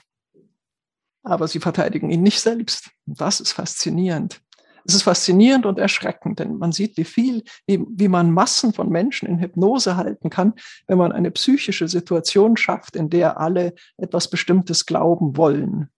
Aber 1.22 1.48
sie 1.48 1.60
verteidigen 1.60 2.10
ihn 2.10 2.22
nicht 2.22 2.40
selbst. 2.40 2.90
Das 3.06 3.40
ist 3.40 3.52
faszinierend. 3.52 4.40
Es 4.86 4.94
ist 4.94 5.02
faszinierend 5.02 5.64
und 5.66 5.78
erschreckend, 5.78 6.38
denn 6.38 6.58
man 6.58 6.72
sieht, 6.72 6.96
wie 6.96 7.04
viel, 7.04 7.42
wie, 7.66 7.84
wie 7.88 8.08
man 8.08 8.30
Massen 8.30 8.72
von 8.72 8.90
Menschen 8.90 9.26
in 9.28 9.38
Hypnose 9.38 9.96
halten 9.96 10.28
kann, 10.30 10.54
wenn 10.86 10.98
man 10.98 11.12
eine 11.12 11.30
psychische 11.30 11.88
Situation 11.88 12.56
schafft, 12.56 12.96
in 12.96 13.08
der 13.08 13.40
alle 13.40 13.74
etwas 13.96 14.28
Bestimmtes 14.28 14.84
glauben 14.84 15.36
wollen. 15.36 15.88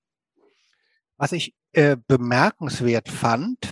Was 1.16 1.32
ich 1.32 1.54
äh, 1.72 1.96
bemerkenswert 2.06 3.08
fand, 3.08 3.70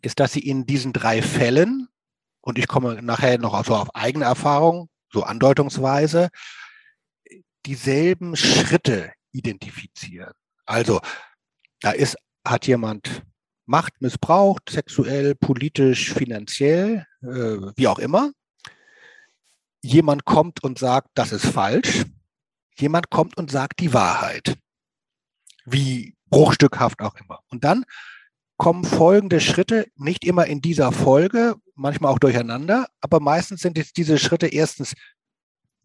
ist, 0.00 0.20
dass 0.20 0.32
sie 0.32 0.46
in 0.46 0.64
diesen 0.64 0.92
drei 0.92 1.22
Fällen, 1.22 1.88
und 2.40 2.58
ich 2.58 2.68
komme 2.68 3.02
nachher 3.02 3.38
noch 3.38 3.64
so 3.64 3.74
auf 3.74 3.94
eigene 3.94 4.24
Erfahrung, 4.24 4.88
so 5.12 5.24
andeutungsweise, 5.24 6.30
dieselben 7.66 8.34
Schritte 8.34 9.12
identifizieren. 9.32 10.32
Also 10.64 11.00
da 11.80 11.90
ist, 11.90 12.16
hat 12.46 12.66
jemand 12.66 13.22
Macht 13.72 14.02
missbraucht, 14.02 14.68
sexuell, 14.68 15.34
politisch, 15.34 16.12
finanziell, 16.12 17.06
äh, 17.22 17.56
wie 17.74 17.88
auch 17.88 17.98
immer. 17.98 18.32
Jemand 19.80 20.26
kommt 20.26 20.62
und 20.62 20.78
sagt, 20.78 21.08
das 21.14 21.32
ist 21.32 21.46
falsch. 21.46 22.04
Jemand 22.76 23.08
kommt 23.08 23.38
und 23.38 23.50
sagt 23.50 23.80
die 23.80 23.94
Wahrheit. 23.94 24.58
Wie 25.64 26.14
bruchstückhaft 26.28 27.00
auch 27.00 27.14
immer. 27.16 27.40
Und 27.48 27.64
dann 27.64 27.86
kommen 28.58 28.84
folgende 28.84 29.40
Schritte, 29.40 29.86
nicht 29.96 30.26
immer 30.26 30.46
in 30.48 30.60
dieser 30.60 30.92
Folge, 30.92 31.54
manchmal 31.74 32.12
auch 32.12 32.18
durcheinander, 32.18 32.88
aber 33.00 33.20
meistens 33.20 33.62
sind 33.62 33.78
jetzt 33.78 33.96
diese 33.96 34.18
Schritte 34.18 34.48
erstens 34.48 34.92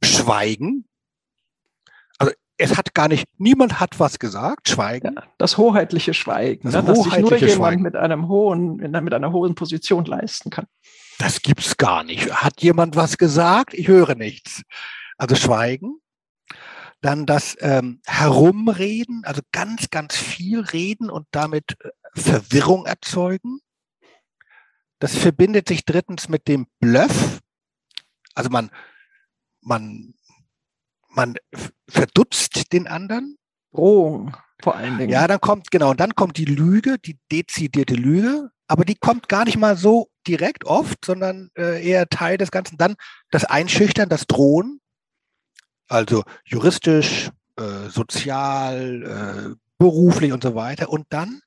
Schweigen, 0.04 0.90
es 2.58 2.78
hat 2.78 2.94
gar 2.94 3.08
nicht, 3.08 3.28
niemand 3.38 3.80
hat 3.80 4.00
was 4.00 4.20
gesagt, 4.20 4.70
Schweigen. 4.70 5.16
Ja, 5.16 5.24
das 5.38 5.58
hoheitliche 5.58 6.14
Schweigen, 6.14 6.72
das, 6.72 6.84
ne, 6.84 6.94
das 6.94 7.04
sich 7.04 7.18
nur 7.20 7.36
jemand 7.36 7.52
Schweigen. 7.54 7.82
mit 7.82 7.96
einem 7.96 8.28
hohen, 8.28 8.78
mit 8.78 9.14
einer 9.14 9.32
hohen 9.32 9.56
Position 9.56 10.06
leisten 10.06 10.50
kann. 10.50 10.66
Das 11.20 11.42
gibt's 11.42 11.78
gar 11.78 12.04
nicht. 12.04 12.32
Hat 12.32 12.62
jemand 12.62 12.96
was 12.96 13.18
gesagt? 13.18 13.74
Ich 13.74 13.88
höre 13.88 14.16
nichts. 14.16 14.64
Also 15.18 15.36
Schweigen. 15.36 16.00
Dann 17.02 17.26
das 17.26 17.56
ähm, 17.60 18.02
Herumreden, 18.08 19.22
also 19.24 19.42
ganz, 19.52 19.90
ganz 19.92 20.16
viel 20.16 20.62
reden 20.62 21.12
und 21.12 21.28
damit 21.32 21.76
äh, 21.84 21.90
Verwirrung 22.20 22.86
erzeugen. 22.86 23.60
Das 25.00 25.16
verbindet 25.16 25.68
sich 25.68 25.86
drittens 25.86 26.28
mit 26.28 26.48
dem 26.48 26.66
Bluff. 26.80 27.40
Also 28.34 28.50
man, 28.50 28.72
man 29.62 30.16
man 31.18 31.36
verdutzt 31.90 32.74
den 32.74 32.88
anderen. 32.88 33.38
Drohung 33.74 34.36
vor 34.62 34.76
allen 34.76 34.98
Dingen. 34.98 35.12
Ja, 35.12 35.28
dann 35.28 35.40
kommt, 35.40 35.72
genau, 35.72 35.92
und 35.92 36.00
dann 36.00 36.16
kommt 36.16 36.38
die 36.38 36.46
Lüge, 36.46 36.98
die 36.98 37.18
dezidierte 37.32 37.94
Lüge, 37.94 38.50
aber 38.68 38.86
die 38.86 38.96
kommt 38.96 39.30
gar 39.30 39.46
nicht 39.46 39.58
mal 39.58 39.78
so 39.78 40.10
direkt 40.28 40.66
oft, 40.66 41.06
sondern 41.06 41.50
äh, 41.58 41.86
eher 41.86 42.08
Teil 42.10 42.38
des 42.38 42.52
Ganzen. 42.52 42.78
Dann 42.78 42.96
das 43.32 43.46
Einschüchtern, 43.46 44.10
das 44.10 44.26
Drohen, 44.28 44.82
also 45.88 46.24
juristisch, 46.44 47.30
äh, 47.58 47.90
sozial, 47.90 49.54
äh, 49.54 49.56
beruflich 49.78 50.34
und 50.34 50.44
so 50.44 50.56
weiter. 50.56 50.90
Und 50.90 51.06
dann, 51.10 51.42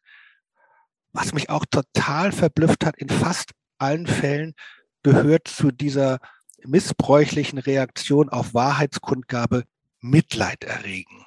was 1.12 1.34
mich 1.34 1.50
auch 1.50 1.66
total 1.66 2.32
verblüfft 2.32 2.86
hat, 2.86 2.96
in 2.96 3.08
fast 3.08 3.50
allen 3.78 4.06
Fällen 4.06 4.54
gehört 5.02 5.48
zu 5.48 5.70
dieser 5.70 6.18
missbräuchlichen 6.64 7.58
Reaktion 7.58 8.28
auf 8.28 8.54
Wahrheitskundgabe 8.54 9.64
Mitleid 10.00 10.64
erregen. 10.64 11.24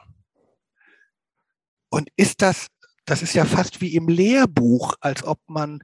Und 1.90 2.10
ist 2.16 2.42
das, 2.42 2.68
das 3.06 3.22
ist 3.22 3.34
ja 3.34 3.46
fast 3.46 3.82
wie 3.82 3.96
im 3.96 4.08
Lehrbuch, 4.08 4.96
als 5.00 5.24
ob 5.24 5.40
man 5.48 5.84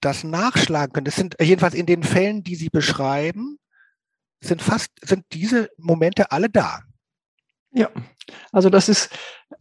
das 0.00 0.24
nachschlagen 0.24 0.92
könnte. 0.92 1.10
Das 1.10 1.16
sind 1.16 1.36
jedenfalls 1.40 1.74
in 1.74 1.86
den 1.86 2.02
Fällen, 2.02 2.42
die 2.42 2.54
Sie 2.54 2.68
beschreiben, 2.68 3.58
sind 4.40 4.62
fast, 4.62 4.90
sind 5.02 5.24
diese 5.32 5.70
Momente 5.78 6.30
alle 6.30 6.50
da. 6.50 6.80
Ja, 7.74 7.88
also 8.52 8.68
das 8.68 8.90
ist 8.90 9.10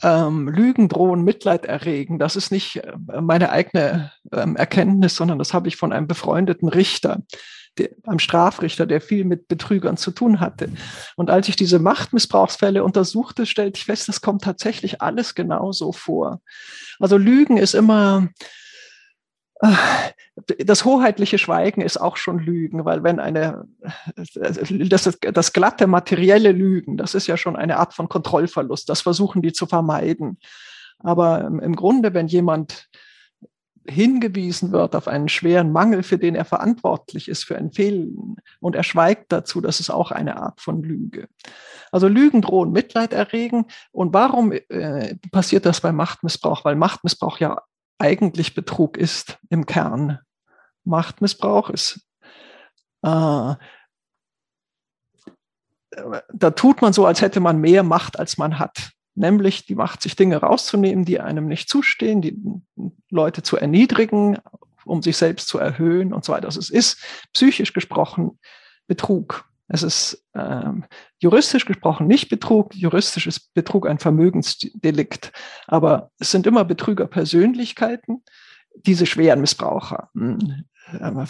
ähm, 0.03 0.49
Lügen, 0.49 0.89
Drohen, 0.89 1.23
Mitleid 1.23 1.65
erregen. 1.65 2.19
Das 2.19 2.35
ist 2.35 2.51
nicht 2.51 2.77
äh, 2.77 2.93
meine 3.21 3.51
eigene 3.51 4.11
ähm, 4.33 4.57
Erkenntnis, 4.57 5.15
sondern 5.15 5.39
das 5.39 5.53
habe 5.53 5.69
ich 5.69 5.77
von 5.77 5.93
einem 5.93 6.07
befreundeten 6.07 6.67
Richter 6.67 7.21
der, 7.77 7.89
beim 8.03 8.19
Strafrichter, 8.19 8.85
der 8.85 9.01
viel 9.01 9.25
mit 9.25 9.47
Betrügern 9.47 9.97
zu 9.97 10.11
tun 10.11 10.39
hatte. 10.39 10.69
Und 11.15 11.29
als 11.29 11.47
ich 11.47 11.55
diese 11.55 11.79
Machtmissbrauchsfälle 11.79 12.83
untersuchte, 12.83 13.45
stellte 13.45 13.77
ich 13.77 13.85
fest, 13.85 14.07
das 14.07 14.21
kommt 14.21 14.43
tatsächlich 14.43 15.01
alles 15.01 15.35
genauso 15.35 15.91
vor. 15.91 16.41
Also 16.99 17.17
Lügen 17.17 17.57
ist 17.57 17.73
immer 17.73 18.27
das 20.57 20.85
hoheitliche 20.85 21.37
Schweigen 21.37 21.81
ist 21.81 21.97
auch 21.97 22.17
schon 22.17 22.39
Lügen, 22.39 22.83
weil 22.83 23.03
wenn 23.03 23.19
eine, 23.19 23.67
das, 24.15 25.19
das 25.19 25.53
glatte 25.53 25.85
materielle 25.85 26.51
Lügen, 26.51 26.97
das 26.97 27.13
ist 27.13 27.27
ja 27.27 27.37
schon 27.37 27.55
eine 27.55 27.77
Art 27.77 27.93
von 27.93 28.09
Kontrollverlust, 28.09 28.89
das 28.89 29.01
versuchen 29.01 29.41
die 29.43 29.53
zu 29.53 29.67
vermeiden. 29.67 30.39
Aber 30.99 31.41
im 31.45 31.75
Grunde, 31.75 32.13
wenn 32.13 32.27
jemand 32.27 32.89
hingewiesen 33.87 34.71
wird 34.71 34.95
auf 34.95 35.07
einen 35.07 35.29
schweren 35.29 35.71
Mangel, 35.71 36.03
für 36.03 36.17
den 36.17 36.35
er 36.35 36.45
verantwortlich 36.45 37.27
ist, 37.27 37.43
für 37.43 37.57
ein 37.57 37.71
Fehlen, 37.71 38.37
und 38.59 38.75
er 38.75 38.83
schweigt 38.83 39.31
dazu, 39.31 39.61
das 39.61 39.79
ist 39.79 39.89
auch 39.89 40.11
eine 40.11 40.37
Art 40.37 40.61
von 40.61 40.83
Lüge. 40.83 41.27
Also 41.91 42.07
Lügen 42.07 42.41
drohen 42.41 42.71
Mitleid 42.71 43.13
erregen. 43.13 43.65
Und 43.91 44.13
warum 44.13 44.51
äh, 44.51 45.15
passiert 45.31 45.65
das 45.65 45.81
bei 45.81 45.91
Machtmissbrauch? 45.91 46.63
Weil 46.63 46.75
Machtmissbrauch 46.75 47.39
ja 47.39 47.61
eigentlich 47.97 48.55
Betrug 48.55 48.97
ist 48.97 49.39
im 49.49 49.65
Kern. 49.65 50.19
Machtmissbrauch 50.83 51.69
ist, 51.69 52.07
äh, 53.03 53.55
da 56.33 56.51
tut 56.55 56.81
man 56.81 56.93
so, 56.93 57.05
als 57.05 57.21
hätte 57.21 57.41
man 57.41 57.59
mehr 57.59 57.83
Macht, 57.83 58.17
als 58.17 58.37
man 58.37 58.57
hat 58.59 58.91
nämlich 59.15 59.65
die 59.65 59.75
Macht, 59.75 60.01
sich 60.01 60.15
Dinge 60.15 60.37
rauszunehmen, 60.37 61.05
die 61.05 61.19
einem 61.19 61.47
nicht 61.47 61.69
zustehen, 61.69 62.21
die 62.21 62.37
Leute 63.09 63.43
zu 63.43 63.57
erniedrigen, 63.57 64.37
um 64.85 65.01
sich 65.01 65.17
selbst 65.17 65.47
zu 65.47 65.57
erhöhen 65.57 66.13
und 66.13 66.25
so 66.25 66.33
weiter. 66.33 66.45
Also 66.45 66.59
es 66.59 66.69
ist 66.69 67.03
psychisch 67.33 67.73
gesprochen 67.73 68.39
Betrug. 68.87 69.45
Es 69.67 69.83
ist 69.83 70.25
ähm, 70.35 70.83
juristisch 71.19 71.65
gesprochen 71.65 72.07
nicht 72.07 72.29
Betrug. 72.29 72.75
Juristisch 72.75 73.25
ist 73.25 73.53
Betrug 73.53 73.87
ein 73.87 73.99
Vermögensdelikt. 73.99 75.31
Aber 75.67 76.11
es 76.19 76.31
sind 76.31 76.45
immer 76.45 76.65
Betrügerpersönlichkeiten, 76.65 78.23
diese 78.75 79.05
schweren 79.05 79.39
Missbraucher. 79.39 80.09
Hm. 80.91 81.27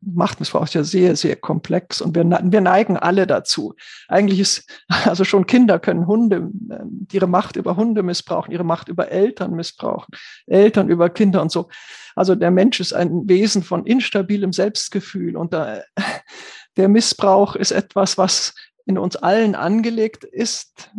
Machtmissbrauch 0.00 0.64
ist 0.64 0.74
ja 0.74 0.84
sehr, 0.84 1.16
sehr 1.16 1.36
komplex 1.36 2.00
und 2.00 2.14
wir, 2.14 2.24
wir 2.24 2.60
neigen 2.60 2.96
alle 2.96 3.26
dazu. 3.26 3.74
Eigentlich 4.08 4.40
ist, 4.40 4.70
also 4.88 5.24
schon 5.24 5.46
Kinder 5.46 5.78
können 5.78 6.06
Hunde, 6.06 6.36
ähm, 6.36 7.06
ihre 7.12 7.26
Macht 7.26 7.56
über 7.56 7.76
Hunde 7.76 8.02
missbrauchen, 8.02 8.52
ihre 8.52 8.64
Macht 8.64 8.88
über 8.88 9.10
Eltern 9.10 9.52
missbrauchen, 9.52 10.14
Eltern 10.46 10.88
über 10.88 11.10
Kinder 11.10 11.42
und 11.42 11.50
so. 11.50 11.68
Also 12.14 12.34
der 12.34 12.50
Mensch 12.50 12.80
ist 12.80 12.92
ein 12.92 13.28
Wesen 13.28 13.62
von 13.62 13.86
instabilem 13.86 14.52
Selbstgefühl 14.52 15.36
und 15.36 15.52
da, 15.52 15.80
der 16.76 16.88
Missbrauch 16.88 17.56
ist 17.56 17.72
etwas, 17.72 18.18
was 18.18 18.54
in 18.86 18.98
uns 18.98 19.16
allen 19.16 19.54
angelegt 19.54 20.24
ist. 20.24 20.90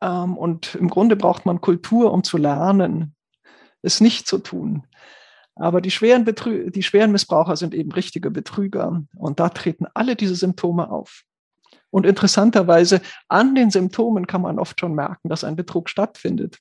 Ähm, 0.00 0.36
und 0.36 0.74
im 0.74 0.88
Grunde 0.88 1.16
braucht 1.16 1.46
man 1.46 1.60
Kultur, 1.60 2.12
um 2.12 2.22
zu 2.24 2.36
lernen, 2.36 3.14
es 3.82 4.00
nicht 4.00 4.26
zu 4.26 4.38
tun. 4.38 4.86
Aber 5.58 5.80
die 5.80 5.90
schweren, 5.90 6.24
Betrü 6.24 6.70
die 6.70 6.82
schweren 6.82 7.12
Missbraucher 7.12 7.56
sind 7.56 7.74
eben 7.74 7.92
richtige 7.92 8.30
Betrüger. 8.30 9.02
Und 9.16 9.40
da 9.40 9.48
treten 9.48 9.86
alle 9.94 10.16
diese 10.16 10.36
Symptome 10.36 10.90
auf. 10.90 11.22
Und 11.90 12.06
interessanterweise, 12.06 13.00
an 13.28 13.54
den 13.54 13.70
Symptomen 13.70 14.26
kann 14.26 14.42
man 14.42 14.58
oft 14.58 14.78
schon 14.78 14.94
merken, 14.94 15.28
dass 15.28 15.44
ein 15.44 15.56
Betrug 15.56 15.88
stattfindet. 15.88 16.58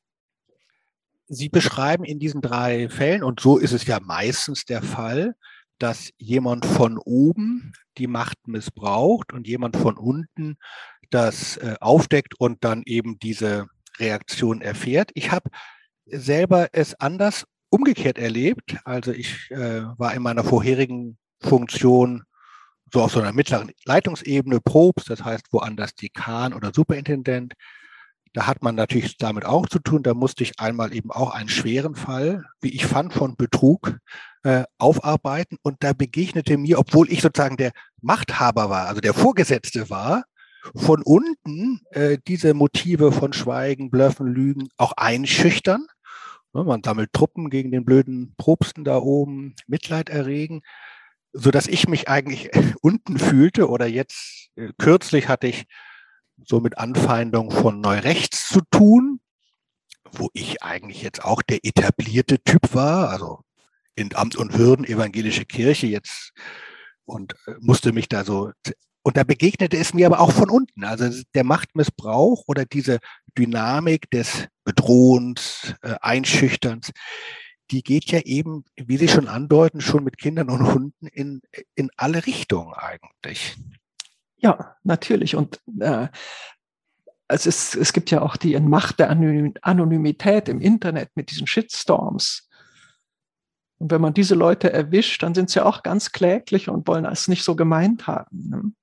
Sie 1.27 1.49
beschreiben 1.49 2.05
in 2.05 2.19
diesen 2.19 2.41
drei 2.41 2.87
Fällen, 2.89 3.23
und 3.23 3.41
so 3.41 3.57
ist 3.57 3.73
es 3.73 3.85
ja 3.85 3.99
meistens 3.99 4.63
der 4.63 4.81
Fall, 4.81 5.35
dass 5.77 6.11
jemand 6.17 6.65
von 6.65 6.97
oben 6.97 7.73
die 7.97 8.07
Macht 8.07 8.47
missbraucht 8.47 9.33
und 9.33 9.45
jemand 9.45 9.75
von 9.75 9.97
unten 9.97 10.57
das 11.09 11.57
äh, 11.57 11.75
aufdeckt 11.81 12.39
und 12.39 12.63
dann 12.63 12.83
eben 12.85 13.19
diese 13.19 13.67
Reaktion 13.99 14.61
erfährt. 14.61 15.11
Ich 15.13 15.31
habe 15.31 15.49
selber 16.05 16.69
es 16.71 16.95
anders 16.99 17.45
umgekehrt 17.69 18.17
erlebt. 18.17 18.77
Also 18.85 19.11
ich 19.11 19.51
äh, 19.51 19.83
war 19.97 20.13
in 20.13 20.21
meiner 20.21 20.43
vorherigen 20.43 21.17
Funktion 21.41 22.23
so 22.93 23.01
auf 23.01 23.11
so 23.11 23.19
einer 23.19 23.33
mittleren 23.33 23.71
Leitungsebene 23.85 24.61
Probst, 24.61 25.09
das 25.09 25.23
heißt 25.23 25.47
woanders 25.51 25.95
Dekan 25.95 26.53
oder 26.53 26.71
Superintendent. 26.73 27.53
Da 28.33 28.45
hat 28.47 28.61
man 28.61 28.75
natürlich 28.75 29.17
damit 29.17 29.45
auch 29.45 29.67
zu 29.67 29.79
tun. 29.79 30.03
Da 30.03 30.13
musste 30.13 30.43
ich 30.43 30.59
einmal 30.59 30.93
eben 30.93 31.11
auch 31.11 31.31
einen 31.31 31.49
schweren 31.49 31.95
Fall, 31.95 32.45
wie 32.61 32.69
ich 32.69 32.85
fand, 32.85 33.13
von 33.13 33.35
Betrug 33.35 33.97
äh, 34.43 34.63
aufarbeiten. 34.77 35.57
Und 35.63 35.77
da 35.79 35.93
begegnete 35.93 36.57
mir, 36.57 36.77
obwohl 36.77 37.11
ich 37.11 37.21
sozusagen 37.21 37.57
der 37.57 37.71
Machthaber 38.01 38.69
war, 38.69 38.87
also 38.87 39.01
der 39.01 39.13
Vorgesetzte 39.13 39.89
war, 39.89 40.25
von 40.75 41.01
unten 41.01 41.81
äh, 41.91 42.17
diese 42.27 42.53
Motive 42.53 43.11
von 43.11 43.33
Schweigen, 43.33 43.89
Blöffen, 43.89 44.27
Lügen 44.27 44.69
auch 44.77 44.93
einschüchtern 44.97 45.87
man 46.53 46.83
sammelt 46.83 47.13
Truppen 47.13 47.49
gegen 47.49 47.71
den 47.71 47.85
blöden 47.85 48.33
Probsten 48.37 48.83
da 48.83 48.97
oben, 48.97 49.55
Mitleid 49.67 50.09
erregen, 50.09 50.61
so 51.33 51.51
dass 51.51 51.67
ich 51.67 51.87
mich 51.87 52.09
eigentlich 52.09 52.49
unten 52.81 53.19
fühlte 53.19 53.69
oder 53.69 53.85
jetzt 53.85 54.49
äh, 54.55 54.71
kürzlich 54.77 55.27
hatte 55.27 55.47
ich 55.47 55.65
so 56.43 56.59
mit 56.59 56.77
Anfeindung 56.77 57.51
von 57.51 57.81
Neurechts 57.81 58.47
zu 58.49 58.61
tun, 58.71 59.19
wo 60.11 60.29
ich 60.33 60.63
eigentlich 60.63 61.01
jetzt 61.01 61.23
auch 61.23 61.41
der 61.41 61.59
etablierte 61.63 62.39
Typ 62.43 62.73
war, 62.73 63.09
also 63.09 63.41
in 63.95 64.15
Amt 64.15 64.35
und 64.35 64.57
Würden 64.57 64.85
evangelische 64.85 65.45
Kirche 65.45 65.87
jetzt 65.87 66.31
und 67.05 67.33
äh, 67.47 67.55
musste 67.59 67.93
mich 67.93 68.07
da 68.07 68.23
so 68.23 68.51
und 69.07 69.15
da 69.15 69.23
begegnete 69.23 69.77
es 69.77 69.93
mir 69.93 70.05
aber 70.05 70.19
auch 70.19 70.33
von 70.33 70.49
unten. 70.49 70.83
Also 70.83 71.23
der 71.33 71.45
Machtmissbrauch 71.45 72.43
oder 72.45 72.65
diese 72.65 72.99
Dynamik 73.37 74.11
des 74.11 74.49
Bedrohens, 74.65 75.73
äh, 75.81 75.95
Einschüchterns, 76.01 76.91
die 77.71 77.83
geht 77.83 78.11
ja 78.11 78.19
eben, 78.19 78.65
wie 78.75 78.97
Sie 78.97 79.07
schon 79.07 79.29
andeuten, 79.29 79.79
schon 79.79 80.03
mit 80.03 80.17
Kindern 80.17 80.49
und 80.49 80.73
Hunden 80.73 81.07
in, 81.07 81.39
in 81.73 81.89
alle 81.95 82.25
Richtungen 82.25 82.73
eigentlich. 82.73 83.55
Ja, 84.39 84.75
natürlich. 84.83 85.37
Und 85.37 85.61
äh, 85.79 86.09
es, 87.29 87.45
ist, 87.45 87.75
es 87.75 87.93
gibt 87.93 88.11
ja 88.11 88.21
auch 88.21 88.35
die 88.35 88.59
Macht 88.59 88.99
der 88.99 89.09
Anonymität 89.09 90.49
im 90.49 90.59
Internet 90.59 91.11
mit 91.15 91.31
diesen 91.31 91.47
Shitstorms. 91.47 92.49
Und 93.77 93.89
wenn 93.89 94.01
man 94.01 94.13
diese 94.13 94.35
Leute 94.35 94.73
erwischt, 94.73 95.23
dann 95.23 95.33
sind 95.33 95.49
sie 95.49 95.65
auch 95.65 95.81
ganz 95.81 96.11
kläglich 96.11 96.67
und 96.67 96.89
wollen 96.89 97.05
es 97.05 97.29
nicht 97.29 97.45
so 97.45 97.55
gemeint 97.55 98.05
haben. 98.05 98.75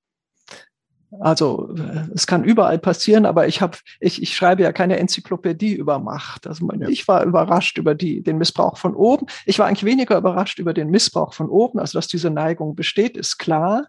Also 1.20 1.74
es 2.14 2.26
kann 2.26 2.44
überall 2.44 2.78
passieren, 2.78 3.26
aber 3.26 3.46
ich 3.46 3.60
habe, 3.60 3.78
ich, 4.00 4.22
ich 4.22 4.34
schreibe 4.34 4.62
ja 4.62 4.72
keine 4.72 4.98
Enzyklopädie 4.98 5.74
über 5.74 5.98
Macht. 5.98 6.46
Also 6.46 6.68
ich 6.88 7.06
war 7.08 7.24
überrascht 7.24 7.78
über 7.78 7.94
die, 7.94 8.22
den 8.22 8.38
Missbrauch 8.38 8.76
von 8.76 8.94
oben. 8.94 9.26
Ich 9.46 9.58
war 9.58 9.66
eigentlich 9.66 9.84
weniger 9.84 10.16
überrascht 10.16 10.58
über 10.58 10.74
den 10.74 10.90
Missbrauch 10.90 11.34
von 11.34 11.48
oben, 11.48 11.78
also 11.78 11.98
dass 11.98 12.08
diese 12.08 12.30
Neigung 12.30 12.74
besteht, 12.74 13.16
ist 13.16 13.38
klar. 13.38 13.86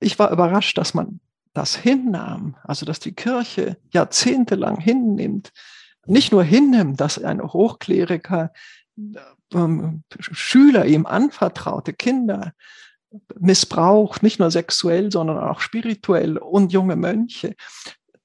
Ich 0.00 0.18
war 0.18 0.30
überrascht, 0.30 0.78
dass 0.78 0.94
man 0.94 1.20
das 1.54 1.74
hinnahm, 1.74 2.56
also 2.64 2.84
dass 2.84 3.00
die 3.00 3.14
Kirche 3.14 3.78
jahrzehntelang 3.90 4.78
hinnimmt, 4.78 5.52
nicht 6.06 6.32
nur 6.32 6.44
hinnimmt, 6.44 7.00
dass 7.00 7.22
ein 7.22 7.42
Hochkleriker 7.42 8.52
ähm, 9.52 10.02
Schüler 10.18 10.86
ihm 10.86 11.06
anvertraute, 11.06 11.92
Kinder, 11.92 12.52
missbraucht, 13.38 14.22
nicht 14.22 14.38
nur 14.38 14.50
sexuell, 14.50 15.10
sondern 15.10 15.38
auch 15.38 15.60
spirituell 15.60 16.38
und 16.38 16.72
junge 16.72 16.96
Mönche, 16.96 17.54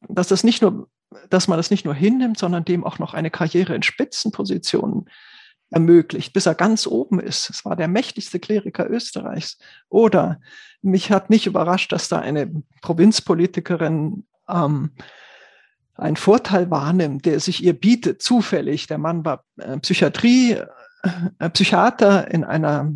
dass 0.07 0.27
das 0.27 0.43
nicht 0.43 0.61
nur, 0.61 0.87
dass 1.29 1.47
man 1.47 1.57
das 1.57 1.71
nicht 1.71 1.85
nur 1.85 1.93
hinnimmt, 1.93 2.37
sondern 2.37 2.65
dem 2.65 2.83
auch 2.83 2.99
noch 2.99 3.13
eine 3.13 3.31
Karriere 3.31 3.75
in 3.75 3.83
Spitzenpositionen 3.83 5.09
ermöglicht, 5.69 6.33
bis 6.33 6.45
er 6.45 6.55
ganz 6.55 6.85
oben 6.85 7.19
ist. 7.19 7.49
Es 7.49 7.63
war 7.65 7.75
der 7.75 7.87
mächtigste 7.87 8.39
Kleriker 8.39 8.89
Österreichs. 8.89 9.57
Oder 9.89 10.39
mich 10.81 11.11
hat 11.11 11.29
nicht 11.29 11.47
überrascht, 11.47 11.91
dass 11.91 12.09
da 12.09 12.19
eine 12.19 12.51
Provinzpolitikerin 12.81 14.25
ähm, 14.49 14.91
einen 15.95 16.15
Vorteil 16.17 16.69
wahrnimmt, 16.71 17.25
der 17.25 17.39
sich 17.39 17.63
ihr 17.63 17.73
bietet, 17.73 18.21
zufällig. 18.21 18.87
Der 18.87 18.97
Mann 18.97 19.23
war 19.23 19.45
äh, 19.57 19.77
Psychiatrie 19.77 20.57
Psychiater 21.53 22.29
in 22.31 22.43
einer 22.43 22.91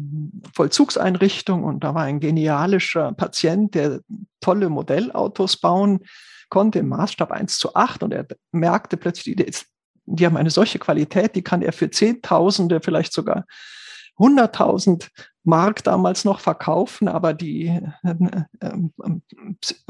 Vollzugseinrichtung 0.53 1.63
und 1.63 1.83
da 1.83 1.95
war 1.95 2.03
ein 2.03 2.19
genialischer 2.19 3.13
Patient, 3.13 3.73
der 3.73 4.01
tolle 4.41 4.69
Modellautos 4.69 5.57
bauen 5.57 5.99
konnte 6.49 6.79
im 6.79 6.89
Maßstab 6.89 7.31
1 7.31 7.57
zu 7.57 7.75
8 7.75 8.03
und 8.03 8.13
er 8.13 8.27
merkte 8.51 8.97
plötzlich, 8.97 9.35
die, 9.35 9.51
die 10.05 10.25
haben 10.25 10.37
eine 10.37 10.51
solche 10.51 10.79
Qualität, 10.79 11.35
die 11.35 11.41
kann 11.41 11.61
er 11.61 11.73
für 11.73 11.89
Zehntausende, 11.89 12.79
vielleicht 12.81 13.13
sogar 13.13 13.45
100.000 14.17 15.09
Mark 15.43 15.83
damals 15.83 16.25
noch 16.25 16.39
verkaufen, 16.39 17.07
aber 17.07 17.33
die 17.33 17.67
äh, 17.67 18.15
äh, 18.61 18.71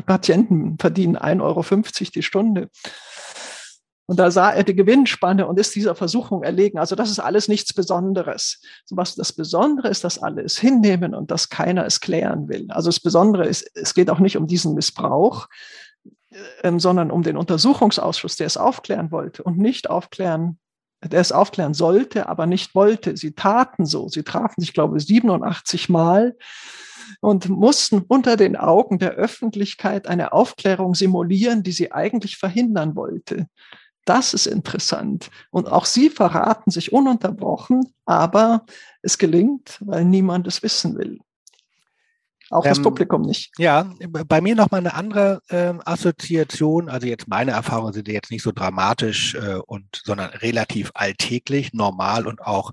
Patienten 0.06 0.78
verdienen 0.80 1.17
1,50 1.17 1.41
Euro 1.41 2.12
die 2.13 2.23
Stunde. 2.23 2.69
Und 4.08 4.20
da 4.20 4.30
sah 4.30 4.52
er 4.52 4.63
die 4.63 4.76
Gewinnspanne 4.76 5.48
und 5.48 5.60
ist 5.60 5.74
dieser 5.76 5.96
Versuchung 5.96 6.44
erlegen. 6.44 6.78
Also 6.78 6.96
das 6.96 7.10
ist 7.10 7.20
alles 7.20 7.48
nichts 7.48 7.74
Besonderes. 7.74 8.62
Was 8.91 9.15
das 9.15 9.34
Besondere 9.34 9.88
ist, 9.88 10.04
dass 10.04 10.22
alle 10.22 10.44
es 10.44 10.58
hinnehmen 10.58 11.15
und 11.15 11.32
dass 11.32 11.50
keiner 11.50 11.86
es 11.86 12.00
klären 12.02 12.48
will. 12.48 12.68
Also 12.70 12.89
das 12.89 13.00
Besondere 13.00 13.48
ist, 13.48 13.70
es 13.74 13.94
geht 13.94 14.10
auch 14.10 14.20
nicht 14.20 14.38
um 14.38 14.46
diesen 14.46 14.76
Missbrauch, 14.76 15.48
ähm, 16.63 16.80
sondern 16.80 17.10
um 17.10 17.24
den 17.24 17.38
Untersuchungsausschuss, 17.38 18.36
der 18.36 18.48
es 18.48 18.58
aufklären 18.58 19.12
wollte 19.12 19.41
und 19.44 19.58
nicht 19.58 19.89
aufklären 19.89 20.60
der 21.04 21.22
es 21.22 21.32
aufklären 21.32 21.74
sollte, 21.74 22.30
aber 22.30 22.46
nicht 22.46 22.74
wollte. 22.74 23.15
Sie 23.18 23.34
taten 23.34 23.86
so. 23.86 24.08
Sie 24.08 24.24
trafen 24.24 24.60
sich, 24.62 24.74
glaube 24.74 24.98
ich, 24.98 25.06
87 25.06 25.89
Mal 25.89 26.36
und 27.22 27.50
mussten 27.50 28.02
unter 28.08 28.38
den 28.38 28.56
Augen 28.56 29.00
der 29.00 29.12
Öffentlichkeit 29.12 30.08
eine 30.08 30.34
Aufklärung 30.34 30.96
simulieren, 30.96 31.63
die 31.63 31.72
sie 31.72 31.91
eigentlich 31.91 32.38
verhindern 32.38 32.96
wollte. 32.96 33.48
Das 34.06 34.34
ist 34.34 34.46
interessant. 34.46 35.30
Und 35.50 35.68
auch 35.68 35.86
sie 35.86 36.10
verraten 36.10 36.72
sich 36.72 36.94
ununterbrochen, 36.94 37.94
aber 38.06 38.65
es 39.02 39.18
gelingt, 39.18 39.80
weil 39.82 40.06
niemand 40.06 40.48
es 40.48 40.63
wissen 40.63 40.98
will. 40.98 41.20
Auch 42.52 42.63
das 42.63 42.78
ähm, 42.78 42.84
Publikum 42.84 43.24
nicht. 43.24 43.52
Ja, 43.58 43.91
bei 44.08 44.39
mir 44.39 44.56
nochmal 44.56 44.82
eine 44.82 44.94
andere 44.94 45.41
äh, 45.50 45.74
Assoziation. 45.84 46.89
Also 46.89 47.08
jetzt 47.08 47.28
meine 47.28 47.52
Erfahrungen 47.52 47.94
sind 47.94 48.08
jetzt 48.08 48.30
nicht 48.30 48.44
so 48.44 48.52
dramatisch 48.52 49.34
äh, 49.34 49.56
und, 49.65 50.02
sondern 50.04 50.30
relativ 50.30 50.91
alltäglich, 50.94 51.74
normal 51.74 52.28
und 52.28 52.41
auch 52.41 52.72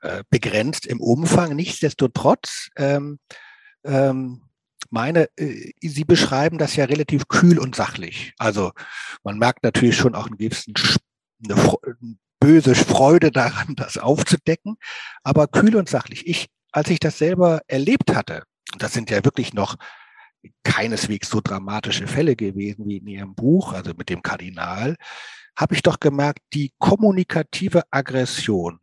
äh, 0.00 0.24
begrenzt 0.30 0.86
im 0.86 1.00
Umfang. 1.00 1.54
Nichtsdestotrotz 1.54 2.70
ähm, 2.76 3.18
ähm, 3.84 4.42
meine, 4.92 5.28
äh, 5.36 5.72
Sie 5.80 6.04
beschreiben 6.04 6.58
das 6.58 6.76
ja 6.76 6.84
relativ 6.84 7.28
kühl 7.28 7.58
und 7.58 7.74
sachlich. 7.74 8.34
Also 8.38 8.72
man 9.24 9.38
merkt 9.38 9.64
natürlich 9.64 9.96
schon 9.96 10.14
auch 10.14 10.26
einen 10.26 10.36
gewissen 10.36 10.74
eine 11.44 11.76
böse 12.38 12.74
Freude 12.74 13.30
daran, 13.30 13.74
das 13.76 13.98
aufzudecken, 13.98 14.76
aber 15.22 15.48
kühl 15.48 15.76
und 15.76 15.88
sachlich. 15.88 16.26
Ich, 16.26 16.48
als 16.70 16.90
ich 16.90 17.00
das 17.00 17.18
selber 17.18 17.62
erlebt 17.66 18.14
hatte, 18.14 18.44
das 18.78 18.92
sind 18.92 19.10
ja 19.10 19.24
wirklich 19.24 19.54
noch 19.54 19.76
keineswegs 20.64 21.28
so 21.28 21.40
dramatische 21.40 22.06
Fälle 22.06 22.36
gewesen 22.36 22.86
wie 22.86 22.96
in 22.98 23.06
Ihrem 23.06 23.34
Buch, 23.34 23.72
also 23.72 23.92
mit 23.96 24.08
dem 24.08 24.22
Kardinal, 24.22 24.96
habe 25.56 25.74
ich 25.74 25.82
doch 25.82 26.00
gemerkt, 26.00 26.40
die 26.52 26.72
kommunikative 26.78 27.82
Aggression, 27.90 28.80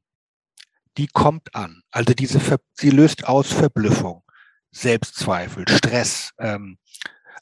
die 0.97 1.07
kommt 1.07 1.53
an. 1.55 1.81
Also 1.91 2.13
diese, 2.13 2.39
sie 2.73 2.89
löst 2.91 3.27
aus 3.27 3.51
Verblüffung. 3.51 4.23
Selbstzweifel, 4.71 5.65
Stress, 5.67 6.31
ähm, 6.39 6.77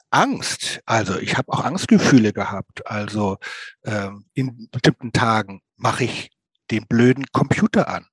Angst. 0.10 0.82
Also 0.86 1.20
ich 1.20 1.38
habe 1.38 1.52
auch 1.52 1.64
Angstgefühle 1.64 2.34
gehabt. 2.34 2.88
Also 2.88 3.38
ähm, 3.86 4.26
in 4.34 4.70
bestimmten 4.72 5.12
Tagen 5.12 5.62
mache 5.76 6.06
ich 6.06 6.32
den 6.72 6.86
blöden 6.88 7.26
Computer 7.32 7.88
an. 7.88 8.06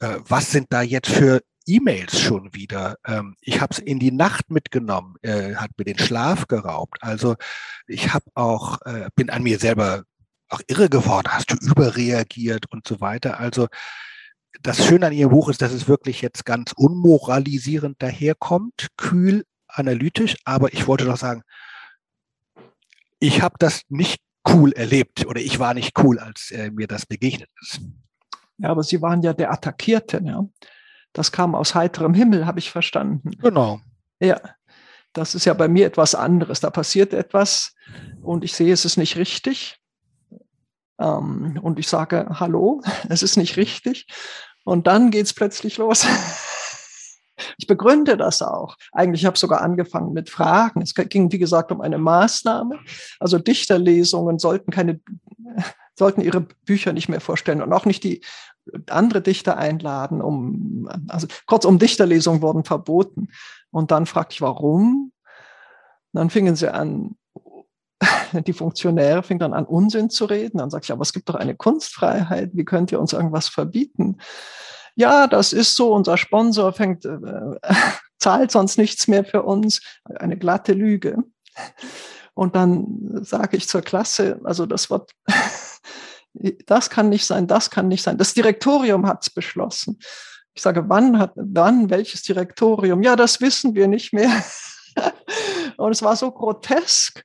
Äh, 0.00 0.18
was 0.20 0.50
sind 0.50 0.68
da 0.70 0.82
jetzt 0.82 1.10
für 1.10 1.42
E-Mails 1.66 2.20
schon 2.20 2.52
wieder? 2.54 2.96
Ähm, 3.06 3.36
ich 3.40 3.60
habe 3.60 3.72
es 3.72 3.78
in 3.78 3.98
die 3.98 4.12
Nacht 4.12 4.50
mitgenommen, 4.50 5.16
äh, 5.22 5.54
hat 5.56 5.70
mir 5.76 5.84
den 5.84 5.98
Schlaf 5.98 6.46
geraubt. 6.48 6.98
Also 7.02 7.36
ich 7.86 8.12
habe 8.12 8.24
auch, 8.34 8.80
äh, 8.82 9.08
bin 9.14 9.30
an 9.30 9.42
mir 9.42 9.58
selber 9.58 10.04
auch 10.48 10.60
irre 10.66 10.88
geworden. 10.88 11.28
Hast 11.28 11.50
du 11.50 11.56
überreagiert 11.56 12.66
und 12.70 12.86
so 12.86 13.00
weiter. 13.00 13.38
Also 13.38 13.68
das 14.62 14.84
Schöne 14.84 15.06
an 15.06 15.12
Ihrem 15.12 15.30
Buch 15.30 15.48
ist, 15.48 15.62
dass 15.62 15.72
es 15.72 15.88
wirklich 15.88 16.22
jetzt 16.22 16.44
ganz 16.44 16.72
unmoralisierend 16.76 18.02
daherkommt, 18.02 18.88
kühl, 18.96 19.44
analytisch, 19.68 20.36
aber 20.44 20.72
ich 20.72 20.86
wollte 20.86 21.04
doch 21.04 21.16
sagen, 21.16 21.42
ich 23.18 23.42
habe 23.42 23.54
das 23.58 23.82
nicht 23.88 24.20
cool 24.48 24.72
erlebt 24.72 25.26
oder 25.26 25.40
ich 25.40 25.58
war 25.58 25.74
nicht 25.74 25.98
cool, 26.02 26.18
als 26.18 26.50
äh, 26.50 26.70
mir 26.70 26.86
das 26.86 27.06
begegnet 27.06 27.50
ist. 27.60 27.80
Ja, 28.58 28.70
aber 28.70 28.82
Sie 28.82 29.00
waren 29.00 29.22
ja 29.22 29.32
der 29.32 29.52
Attackierte. 29.52 30.22
Ja? 30.24 30.44
Das 31.12 31.32
kam 31.32 31.54
aus 31.54 31.74
heiterem 31.74 32.14
Himmel, 32.14 32.46
habe 32.46 32.58
ich 32.58 32.70
verstanden. 32.70 33.30
Genau. 33.38 33.80
Ja, 34.20 34.40
das 35.12 35.34
ist 35.34 35.44
ja 35.44 35.54
bei 35.54 35.68
mir 35.68 35.86
etwas 35.86 36.14
anderes. 36.14 36.60
Da 36.60 36.70
passiert 36.70 37.12
etwas 37.12 37.74
und 38.22 38.44
ich 38.44 38.52
sehe, 38.54 38.72
es 38.72 38.84
ist 38.84 38.96
nicht 38.96 39.16
richtig. 39.16 39.79
Ähm, 41.00 41.58
und 41.62 41.78
ich 41.78 41.88
sage, 41.88 42.26
hallo, 42.38 42.82
es 43.08 43.22
ist 43.22 43.36
nicht 43.36 43.56
richtig. 43.56 44.06
Und 44.64 44.86
dann 44.86 45.10
geht 45.10 45.26
es 45.26 45.34
plötzlich 45.34 45.78
los. 45.78 46.06
Ich 47.56 47.66
begründe 47.66 48.18
das 48.18 48.42
auch. 48.42 48.76
Eigentlich 48.92 49.24
habe 49.24 49.34
ich 49.34 49.40
sogar 49.40 49.62
angefangen 49.62 50.12
mit 50.12 50.28
Fragen. 50.28 50.82
Es 50.82 50.92
ging, 50.94 51.32
wie 51.32 51.38
gesagt, 51.38 51.72
um 51.72 51.80
eine 51.80 51.96
Maßnahme. 51.96 52.78
Also 53.18 53.38
Dichterlesungen 53.38 54.38
sollten 54.38 54.70
keine, 54.70 55.00
sollten 55.98 56.20
ihre 56.20 56.42
Bücher 56.42 56.92
nicht 56.92 57.08
mehr 57.08 57.22
vorstellen 57.22 57.62
und 57.62 57.72
auch 57.72 57.86
nicht 57.86 58.04
die 58.04 58.20
andere 58.90 59.22
Dichter 59.22 59.56
einladen. 59.56 60.20
Um, 60.20 60.86
also 61.08 61.28
kurzum, 61.46 61.78
Dichterlesungen 61.78 62.42
wurden 62.42 62.64
verboten. 62.64 63.28
Und 63.70 63.90
dann 63.90 64.04
fragte 64.04 64.34
ich, 64.34 64.42
warum? 64.42 65.10
dann 66.12 66.30
fingen 66.30 66.56
sie 66.56 66.72
an, 66.72 67.16
die 68.46 68.52
Funktionäre 68.52 69.22
fing 69.22 69.38
dann 69.38 69.52
an, 69.52 69.64
Unsinn 69.64 70.10
zu 70.10 70.24
reden. 70.24 70.58
Dann 70.58 70.70
sagte 70.70 70.86
ich, 70.86 70.92
aber 70.92 71.02
es 71.02 71.12
gibt 71.12 71.28
doch 71.28 71.34
eine 71.34 71.54
Kunstfreiheit. 71.54 72.50
Wie 72.54 72.64
könnt 72.64 72.92
ihr 72.92 73.00
uns 73.00 73.12
irgendwas 73.12 73.48
verbieten? 73.48 74.18
Ja, 74.96 75.26
das 75.26 75.52
ist 75.52 75.76
so. 75.76 75.94
Unser 75.94 76.16
Sponsor 76.16 76.72
fängt, 76.72 77.04
äh, 77.04 77.18
zahlt 78.18 78.50
sonst 78.50 78.78
nichts 78.78 79.08
mehr 79.08 79.24
für 79.24 79.42
uns. 79.42 79.80
Eine 80.04 80.36
glatte 80.36 80.72
Lüge. 80.72 81.18
Und 82.34 82.56
dann 82.56 83.18
sage 83.22 83.56
ich 83.56 83.68
zur 83.68 83.82
Klasse, 83.82 84.40
also 84.44 84.66
das 84.66 84.88
wird, 84.88 85.10
das 86.66 86.90
kann 86.90 87.08
nicht 87.08 87.26
sein, 87.26 87.46
das 87.46 87.70
kann 87.70 87.88
nicht 87.88 88.02
sein. 88.02 88.18
Das 88.18 88.34
Direktorium 88.34 89.06
hat 89.06 89.22
es 89.22 89.30
beschlossen. 89.30 89.98
Ich 90.54 90.62
sage, 90.62 90.88
wann 90.88 91.18
hat, 91.18 91.32
wann, 91.36 91.90
welches 91.90 92.22
Direktorium? 92.22 93.02
Ja, 93.02 93.14
das 93.14 93.40
wissen 93.40 93.74
wir 93.74 93.88
nicht 93.88 94.12
mehr. 94.12 94.30
Und 95.76 95.92
es 95.92 96.02
war 96.02 96.16
so 96.16 96.30
grotesk. 96.30 97.24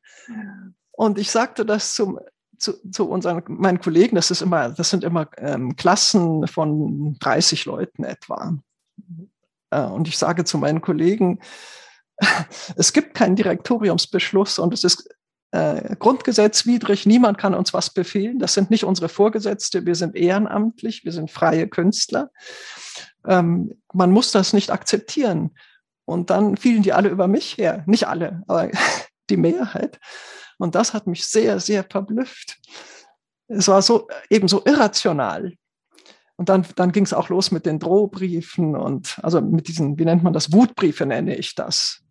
Und 0.91 1.19
ich 1.19 1.31
sagte 1.31 1.65
das 1.65 1.95
zum, 1.95 2.19
zu, 2.57 2.73
zu 2.89 3.09
unseren, 3.09 3.43
meinen 3.47 3.79
Kollegen, 3.79 4.15
das 4.15 4.31
ist 4.31 4.41
immer, 4.41 4.69
das 4.69 4.89
sind 4.89 5.03
immer 5.03 5.29
ähm, 5.37 5.75
Klassen 5.75 6.47
von 6.47 7.17
30 7.19 7.65
Leuten 7.65 8.03
etwa. 8.03 8.57
Äh, 9.71 9.83
und 9.83 10.07
ich 10.07 10.17
sage 10.17 10.45
zu 10.45 10.57
meinen 10.57 10.81
Kollegen, 10.81 11.39
es 12.75 12.93
gibt 12.93 13.13
keinen 13.13 13.35
Direktoriumsbeschluss 13.35 14.59
und 14.59 14.73
es 14.73 14.83
ist 14.83 15.09
äh, 15.51 15.95
grundgesetzwidrig, 15.97 17.05
niemand 17.05 17.37
kann 17.37 17.53
uns 17.53 17.73
was 17.73 17.89
befehlen. 17.89 18.39
Das 18.39 18.53
sind 18.53 18.71
nicht 18.71 18.83
unsere 18.83 19.09
Vorgesetzte, 19.09 19.85
wir 19.85 19.95
sind 19.95 20.15
ehrenamtlich, 20.15 21.05
wir 21.05 21.11
sind 21.11 21.31
freie 21.31 21.67
Künstler. 21.67 22.31
Ähm, 23.27 23.81
man 23.93 24.11
muss 24.11 24.31
das 24.31 24.53
nicht 24.53 24.71
akzeptieren. 24.71 25.51
Und 26.05 26.29
dann 26.29 26.57
fielen 26.57 26.83
die 26.83 26.93
alle 26.93 27.09
über 27.09 27.27
mich 27.27 27.57
her. 27.57 27.83
Nicht 27.87 28.07
alle, 28.07 28.43
aber 28.47 28.69
die 29.29 29.37
Mehrheit. 29.37 29.99
Und 30.57 30.75
das 30.75 30.93
hat 30.93 31.07
mich 31.07 31.25
sehr, 31.25 31.59
sehr 31.59 31.83
verblüfft. 31.83 32.57
Es 33.47 33.67
war 33.67 33.81
so 33.81 34.07
eben 34.29 34.47
so 34.47 34.63
irrational. 34.65 35.53
Und 36.37 36.49
dann, 36.49 36.65
dann 36.75 36.91
ging 36.91 37.05
es 37.05 37.13
auch 37.13 37.29
los 37.29 37.51
mit 37.51 37.65
den 37.65 37.79
Drohbriefen 37.79 38.75
und 38.75 39.19
also 39.23 39.39
mit 39.41 39.67
diesen, 39.67 39.97
wie 39.97 40.05
nennt 40.05 40.23
man 40.23 40.33
das, 40.33 40.51
Wutbriefe 40.51 41.05
nenne 41.05 41.35
ich 41.35 41.55
das. 41.55 42.03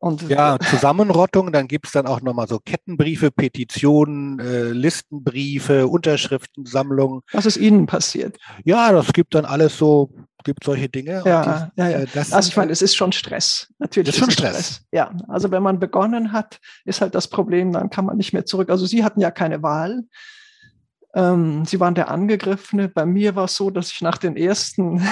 Und 0.00 0.22
ja, 0.28 0.58
Zusammenrottung, 0.60 1.50
dann 1.50 1.66
gibt 1.66 1.86
es 1.86 1.92
dann 1.92 2.06
auch 2.06 2.20
nochmal 2.20 2.46
so 2.46 2.60
Kettenbriefe, 2.60 3.32
Petitionen, 3.32 4.38
äh, 4.38 4.70
Listenbriefe, 4.70 5.88
Unterschriftensammlungen. 5.88 7.22
Was 7.32 7.46
ist 7.46 7.56
Ihnen 7.56 7.86
passiert? 7.86 8.38
Ja, 8.64 8.92
das 8.92 9.12
gibt 9.12 9.34
dann 9.34 9.44
alles 9.44 9.76
so, 9.76 10.10
gibt 10.44 10.64
solche 10.64 10.88
Dinge. 10.88 11.22
Ja, 11.24 11.70
die, 11.76 11.80
ja, 11.80 11.88
ja. 11.88 11.98
Äh, 12.00 12.06
also 12.14 12.48
ich 12.48 12.56
meine, 12.56 12.72
es 12.72 12.82
ist 12.82 12.96
schon 12.96 13.12
Stress. 13.12 13.72
Natürlich. 13.78 14.10
Ist 14.10 14.18
schon 14.18 14.30
Stress. 14.30 14.50
Stress. 14.50 14.86
Ja, 14.92 15.14
also 15.28 15.50
wenn 15.50 15.62
man 15.62 15.78
begonnen 15.78 16.32
hat, 16.32 16.60
ist 16.84 17.00
halt 17.00 17.14
das 17.14 17.28
Problem, 17.28 17.72
dann 17.72 17.90
kann 17.90 18.04
man 18.04 18.16
nicht 18.16 18.32
mehr 18.32 18.46
zurück. 18.46 18.70
Also 18.70 18.86
Sie 18.86 19.04
hatten 19.04 19.20
ja 19.20 19.30
keine 19.30 19.62
Wahl. 19.62 20.04
Ähm, 21.14 21.64
Sie 21.64 21.80
waren 21.80 21.94
der 21.94 22.10
Angegriffene. 22.10 22.88
Bei 22.88 23.06
mir 23.06 23.34
war 23.34 23.44
es 23.44 23.56
so, 23.56 23.70
dass 23.70 23.92
ich 23.92 24.00
nach 24.00 24.18
den 24.18 24.36
ersten 24.36 25.02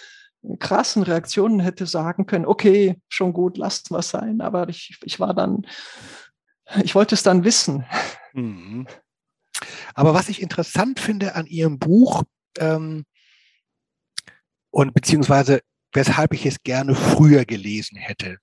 krassen 0.58 1.02
Reaktionen 1.02 1.60
hätte 1.60 1.86
sagen 1.86 2.26
können, 2.26 2.46
okay, 2.46 3.00
schon 3.08 3.32
gut, 3.32 3.58
lasst 3.58 3.90
was 3.90 4.10
sein. 4.10 4.40
Aber 4.40 4.68
ich, 4.68 4.98
ich 5.04 5.20
war 5.20 5.34
dann, 5.34 5.66
ich 6.82 6.94
wollte 6.94 7.14
es 7.14 7.22
dann 7.22 7.44
wissen. 7.44 7.84
Mhm. 8.32 8.86
Aber 9.94 10.14
was 10.14 10.28
ich 10.28 10.42
interessant 10.42 10.98
finde 10.98 11.34
an 11.36 11.46
Ihrem 11.46 11.78
Buch 11.78 12.24
ähm, 12.58 13.04
und 14.72 14.94
beziehungsweise 14.94 15.60
weshalb 15.92 16.32
ich 16.32 16.46
es 16.46 16.62
gerne 16.62 16.94
früher 16.94 17.44
gelesen 17.44 17.96
hätte, 17.96 18.38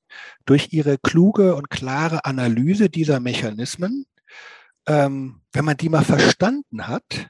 durch 0.45 0.69
Ihre 0.71 0.97
kluge 0.97 1.55
und 1.55 1.69
klare 1.69 2.23
Analyse 2.23 2.89
dieser 2.89 3.19
Mechanismen, 3.19 4.05
ähm, 4.87 5.41
wenn 5.51 5.65
man 5.65 5.75
die 5.75 5.89
mal 5.89 6.03
verstanden 6.03 6.87
hat, 6.87 7.29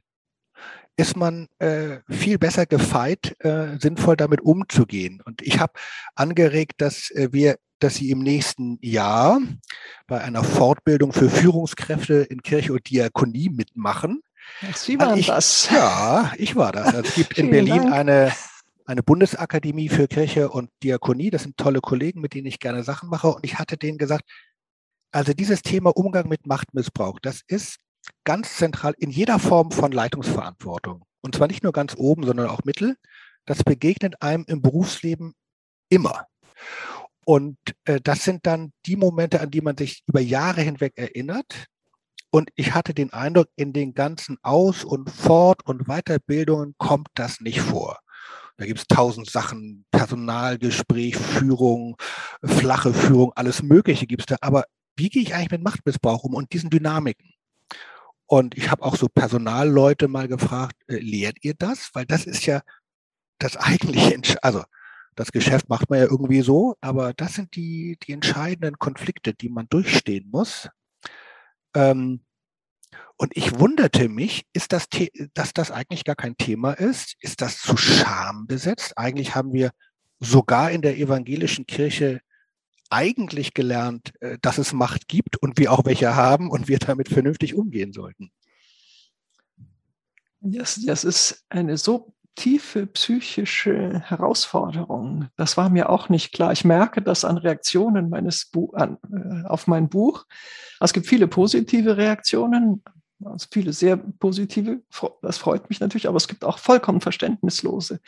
ist 0.98 1.16
man 1.16 1.48
äh, 1.60 2.00
viel 2.10 2.38
besser 2.38 2.66
gefeit, 2.66 3.36
äh, 3.40 3.78
sinnvoll 3.80 4.18
damit 4.18 4.42
umzugehen. 4.42 5.22
Und 5.24 5.42
ich 5.42 5.60
habe 5.60 5.74
angeregt, 6.16 6.82
dass 6.82 7.10
äh, 7.12 7.30
wir, 7.32 7.58
dass 7.80 7.96
Sie 7.96 8.12
im 8.12 8.20
nächsten 8.20 8.78
Jahr 8.82 9.40
bei 10.08 10.20
einer 10.22 10.44
Fortbildung 10.44 11.14
für 11.14 11.30
Führungskräfte 11.30 12.16
in 12.16 12.42
Kirche 12.42 12.74
und 12.74 12.90
Diakonie 12.90 13.50
mitmachen. 13.50 14.22
Sie 14.76 15.00
waren 15.00 15.18
ich, 15.18 15.28
das. 15.28 15.70
Ja, 15.72 16.34
ich 16.38 16.58
war 16.58 16.74
das. 16.74 16.88
Also 16.88 17.00
es 17.00 17.16
gibt 17.16 17.38
in 17.38 17.50
Berlin 17.52 17.94
eine, 17.94 18.34
eine 18.90 19.04
Bundesakademie 19.04 19.88
für 19.88 20.08
Kirche 20.08 20.50
und 20.50 20.72
Diakonie. 20.82 21.30
Das 21.30 21.44
sind 21.44 21.58
tolle 21.58 21.80
Kollegen, 21.80 22.22
mit 22.22 22.34
denen 22.34 22.48
ich 22.48 22.60
gerne 22.60 22.84
Sachen 22.84 23.08
mache. 23.10 23.28
Und 23.28 23.46
ich 23.46 23.60
hatte 23.60 23.78
denen 23.78 24.00
gesagt, 24.00 24.24
also 25.12 25.34
dieses 25.34 25.62
Thema 25.62 25.96
Umgang 25.96 26.28
mit 26.28 26.48
Machtmissbrauch, 26.48 27.20
das 27.22 27.42
ist 27.48 27.78
ganz 28.24 28.58
zentral 28.58 28.96
in 28.98 29.12
jeder 29.12 29.38
Form 29.38 29.70
von 29.70 29.92
Leitungsverantwortung. 29.92 31.04
Und 31.22 31.36
zwar 31.36 31.48
nicht 31.48 31.62
nur 31.62 31.72
ganz 31.72 31.96
oben, 31.98 32.24
sondern 32.24 32.50
auch 32.50 32.64
mittel. 32.64 32.96
Das 33.46 33.64
begegnet 33.64 34.22
einem 34.24 34.46
im 34.48 34.62
Berufsleben 34.62 35.36
immer. 35.90 36.26
Und 37.26 37.58
äh, 37.86 38.02
das 38.02 38.24
sind 38.24 38.48
dann 38.48 38.72
die 38.88 38.96
Momente, 38.96 39.40
an 39.40 39.52
die 39.52 39.62
man 39.62 39.78
sich 39.78 40.02
über 40.08 40.20
Jahre 40.20 40.62
hinweg 40.62 40.94
erinnert. 40.96 41.68
Und 42.32 42.50
ich 42.56 42.74
hatte 42.74 42.96
den 42.96 43.14
Eindruck, 43.14 43.50
in 43.56 43.72
den 43.72 43.94
ganzen 43.94 44.38
Aus- 44.42 44.84
und 44.84 45.12
Fort- 45.12 45.64
und 45.68 45.86
Weiterbildungen 45.86 46.74
kommt 46.80 47.10
das 47.14 47.40
nicht 47.40 47.62
vor. 47.62 48.00
Da 48.60 48.66
gibt 48.66 48.80
es 48.80 48.88
tausend 48.88 49.30
Sachen, 49.30 49.86
Personalgespräch, 49.90 51.16
Führung, 51.16 51.96
flache 52.44 52.94
Führung, 52.94 53.32
alles 53.36 53.64
Mögliche 53.64 54.06
gibt 54.06 54.24
es 54.24 54.26
da. 54.26 54.36
Aber 54.42 54.66
wie 54.98 55.08
gehe 55.10 55.22
ich 55.22 55.34
eigentlich 55.34 55.52
mit 55.52 55.64
Machtmissbrauch 55.64 56.26
um 56.26 56.34
und 56.34 56.52
diesen 56.52 56.70
Dynamiken? 56.70 57.34
Und 58.26 58.58
ich 58.58 58.70
habe 58.70 58.84
auch 58.84 58.98
so 58.98 59.08
Personalleute 59.08 60.10
mal 60.10 60.28
gefragt, 60.28 60.76
äh, 60.88 60.98
lehrt 60.98 61.38
ihr 61.42 61.54
das? 61.58 61.90
Weil 61.94 62.06
das 62.06 62.26
ist 62.26 62.46
ja 62.46 62.62
das 63.40 63.56
eigentliche, 63.56 64.20
also 64.44 64.64
das 65.16 65.32
Geschäft 65.32 65.70
macht 65.70 65.90
man 65.90 66.00
ja 66.00 66.06
irgendwie 66.06 66.42
so, 66.42 66.76
aber 66.82 67.14
das 67.14 67.36
sind 67.36 67.56
die, 67.56 67.98
die 68.04 68.12
entscheidenden 68.12 68.78
Konflikte, 68.78 69.34
die 69.34 69.50
man 69.50 69.68
durchstehen 69.70 70.28
muss. 70.32 70.68
Ähm, 71.74 72.26
und 73.18 73.36
ich 73.36 73.60
wunderte 73.60 74.10
mich, 74.10 74.46
ist 74.54 74.72
das, 74.72 74.88
dass 75.34 75.54
das 75.54 75.72
eigentlich 75.72 76.06
gar 76.06 76.16
kein 76.16 76.38
Thema 76.38 76.74
ist? 76.74 77.16
Ist 77.20 77.42
das 77.42 77.60
zu 77.60 77.76
Scham 77.78 78.48
besetzt? 78.48 78.98
Eigentlich 78.98 79.36
haben 79.36 79.54
wir 79.54 79.72
sogar 80.20 80.72
in 80.72 80.82
der 80.82 80.98
evangelischen 80.98 81.66
Kirche 81.66 82.22
eigentlich 82.90 83.54
gelernt, 83.54 84.14
äh, 84.22 84.38
dass 84.42 84.58
es 84.58 84.74
Macht 84.74 85.08
gibt 85.08 85.38
und 85.38 85.58
wir 85.58 85.72
auch 85.72 85.86
welche 85.86 86.16
haben 86.16 86.50
und 86.50 86.68
wir 86.68 86.80
damit 86.80 87.10
vernünftig 87.10 87.56
umgehen 87.56 87.94
sollten. 87.94 88.32
Das, 90.42 90.82
das 90.86 91.04
ist 91.04 91.46
eine 91.50 91.78
so 91.78 92.16
tiefe 92.36 92.88
psychische 92.88 94.00
Herausforderung. 94.00 95.28
Das 95.36 95.58
war 95.58 95.70
mir 95.70 95.90
auch 95.90 96.08
nicht 96.08 96.32
klar. 96.32 96.54
Ich 96.54 96.64
merke 96.64 97.02
das 97.02 97.26
an 97.26 97.38
Reaktionen 97.38 98.10
meines 98.10 98.46
Bu 98.46 98.72
an, 98.72 98.98
äh, 99.12 99.46
auf 99.48 99.68
mein 99.68 99.90
Buch. 99.90 100.26
Es 100.80 100.94
gibt 100.94 101.08
viele 101.08 101.28
positive 101.28 101.98
Reaktionen, 101.98 102.84
also 103.24 103.48
viele 103.52 103.74
sehr 103.74 103.98
positive. 103.98 104.82
Das 105.22 105.38
freut 105.38 105.70
mich 105.70 105.80
natürlich, 105.80 106.08
aber 106.08 106.18
es 106.18 106.28
gibt 106.28 106.44
auch 106.44 106.58
vollkommen 106.58 107.02
verständnislose, 107.02 108.00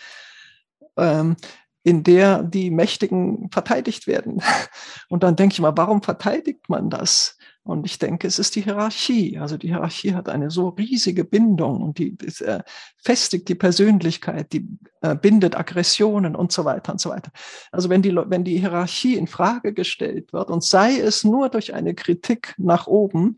ähm, 0.98 1.36
in 1.84 2.04
der 2.04 2.44
die 2.44 2.70
Mächtigen 2.70 3.50
verteidigt 3.52 4.08
werden. 4.08 4.42
Und 5.10 5.24
dann 5.24 5.36
denke 5.36 5.54
ich 5.54 5.60
mal, 5.60 5.76
warum 5.76 6.02
verteidigt 6.02 6.70
man 6.70 6.90
das? 6.90 7.38
Und 7.64 7.86
ich 7.86 8.00
denke, 8.00 8.28
es 8.28 8.40
ist 8.40 8.56
die 8.56 8.62
Hierarchie. 8.62 9.38
Also 9.38 9.56
die 9.56 9.68
Hierarchie 9.68 10.16
hat 10.16 10.30
eine 10.30 10.50
so 10.50 10.70
riesige 10.70 11.24
Bindung 11.24 11.82
und 11.82 12.00
die, 12.00 12.18
die 12.18 12.44
äh, 12.44 12.64
festigt 12.98 13.48
die 13.50 13.56
Persönlichkeit, 13.56 14.52
die 14.52 14.68
äh, 15.02 15.16
bindet 15.16 15.56
Aggressionen 15.56 16.36
und 16.36 16.52
so 16.52 16.66
weiter 16.66 16.94
und 16.94 17.00
so 17.00 17.12
weiter. 17.12 17.32
Also 17.72 17.90
wenn 17.90 18.02
die, 18.02 18.16
wenn 18.16 18.44
die 18.44 18.58
Hierarchie 18.58 19.16
in 19.16 19.28
Frage 19.28 19.74
gestellt 19.74 20.34
wird 20.34 20.50
und 20.50 20.64
sei 20.64 20.98
es 20.98 21.24
nur 21.24 21.50
durch 21.50 21.76
eine 21.76 21.94
Kritik 21.94 22.56
nach 22.58 22.88
oben, 22.88 23.38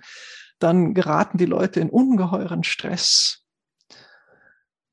dann 0.57 0.93
geraten 0.93 1.37
die 1.37 1.45
Leute 1.45 1.81
in 1.81 1.89
ungeheuren 1.89 2.63
Stress. 2.63 3.43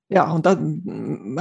Ja, 0.09 0.33
und 0.33 0.45
dann 0.45 1.39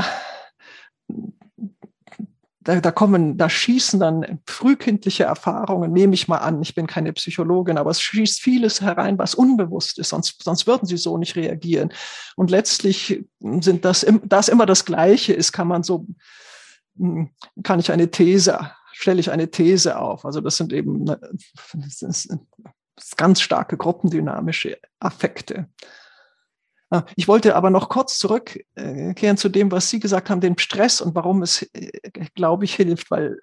da, 2.61 2.79
da 2.81 2.91
kommen, 2.91 3.37
da 3.37 3.49
schießen 3.49 3.99
dann 3.99 4.39
frühkindliche 4.45 5.23
Erfahrungen, 5.23 5.93
nehme 5.93 6.13
ich 6.13 6.27
mal 6.27 6.39
an, 6.39 6.61
ich 6.61 6.75
bin 6.75 6.87
keine 6.87 7.13
Psychologin, 7.13 7.77
aber 7.77 7.91
es 7.91 8.01
schießt 8.01 8.41
vieles 8.41 8.81
herein, 8.81 9.17
was 9.17 9.33
unbewusst 9.33 9.97
ist, 9.99 10.09
sonst, 10.09 10.43
sonst 10.43 10.67
würden 10.67 10.85
sie 10.85 10.97
so 10.97 11.17
nicht 11.17 11.35
reagieren. 11.35 11.93
Und 12.35 12.51
letztlich 12.51 13.23
sind 13.39 13.85
das, 13.85 14.05
da 14.25 14.39
es 14.39 14.49
immer 14.49 14.65
das 14.65 14.85
Gleiche 14.85 15.33
ist, 15.33 15.53
kann 15.53 15.67
man 15.67 15.83
so, 15.83 16.05
hm, 16.97 17.29
kann 17.63 17.79
ich 17.79 17.91
eine 17.91 18.11
These, 18.11 18.71
stelle 18.91 19.21
ich 19.21 19.31
eine 19.31 19.49
These 19.49 19.97
auf. 19.97 20.25
Also 20.25 20.41
das 20.41 20.57
sind 20.57 20.73
eben 20.73 21.05
das 21.05 22.01
ist 22.01 23.17
ganz 23.17 23.39
starke 23.39 23.77
gruppendynamische 23.77 24.77
Affekte. 24.99 25.69
Ah, 26.91 27.03
ich 27.15 27.27
wollte 27.27 27.55
aber 27.55 27.69
noch 27.69 27.89
kurz 27.89 28.17
zurückkehren 28.17 29.37
zu 29.37 29.49
dem, 29.49 29.71
was 29.71 29.89
Sie 29.89 29.99
gesagt 29.99 30.29
haben, 30.29 30.41
den 30.41 30.57
Stress 30.57 31.01
und 31.01 31.13
warum 31.13 31.43
es, 31.43 31.61
äh, 31.73 31.91
glaube 32.33 32.65
ich, 32.65 32.75
hilft, 32.75 33.11
weil 33.11 33.37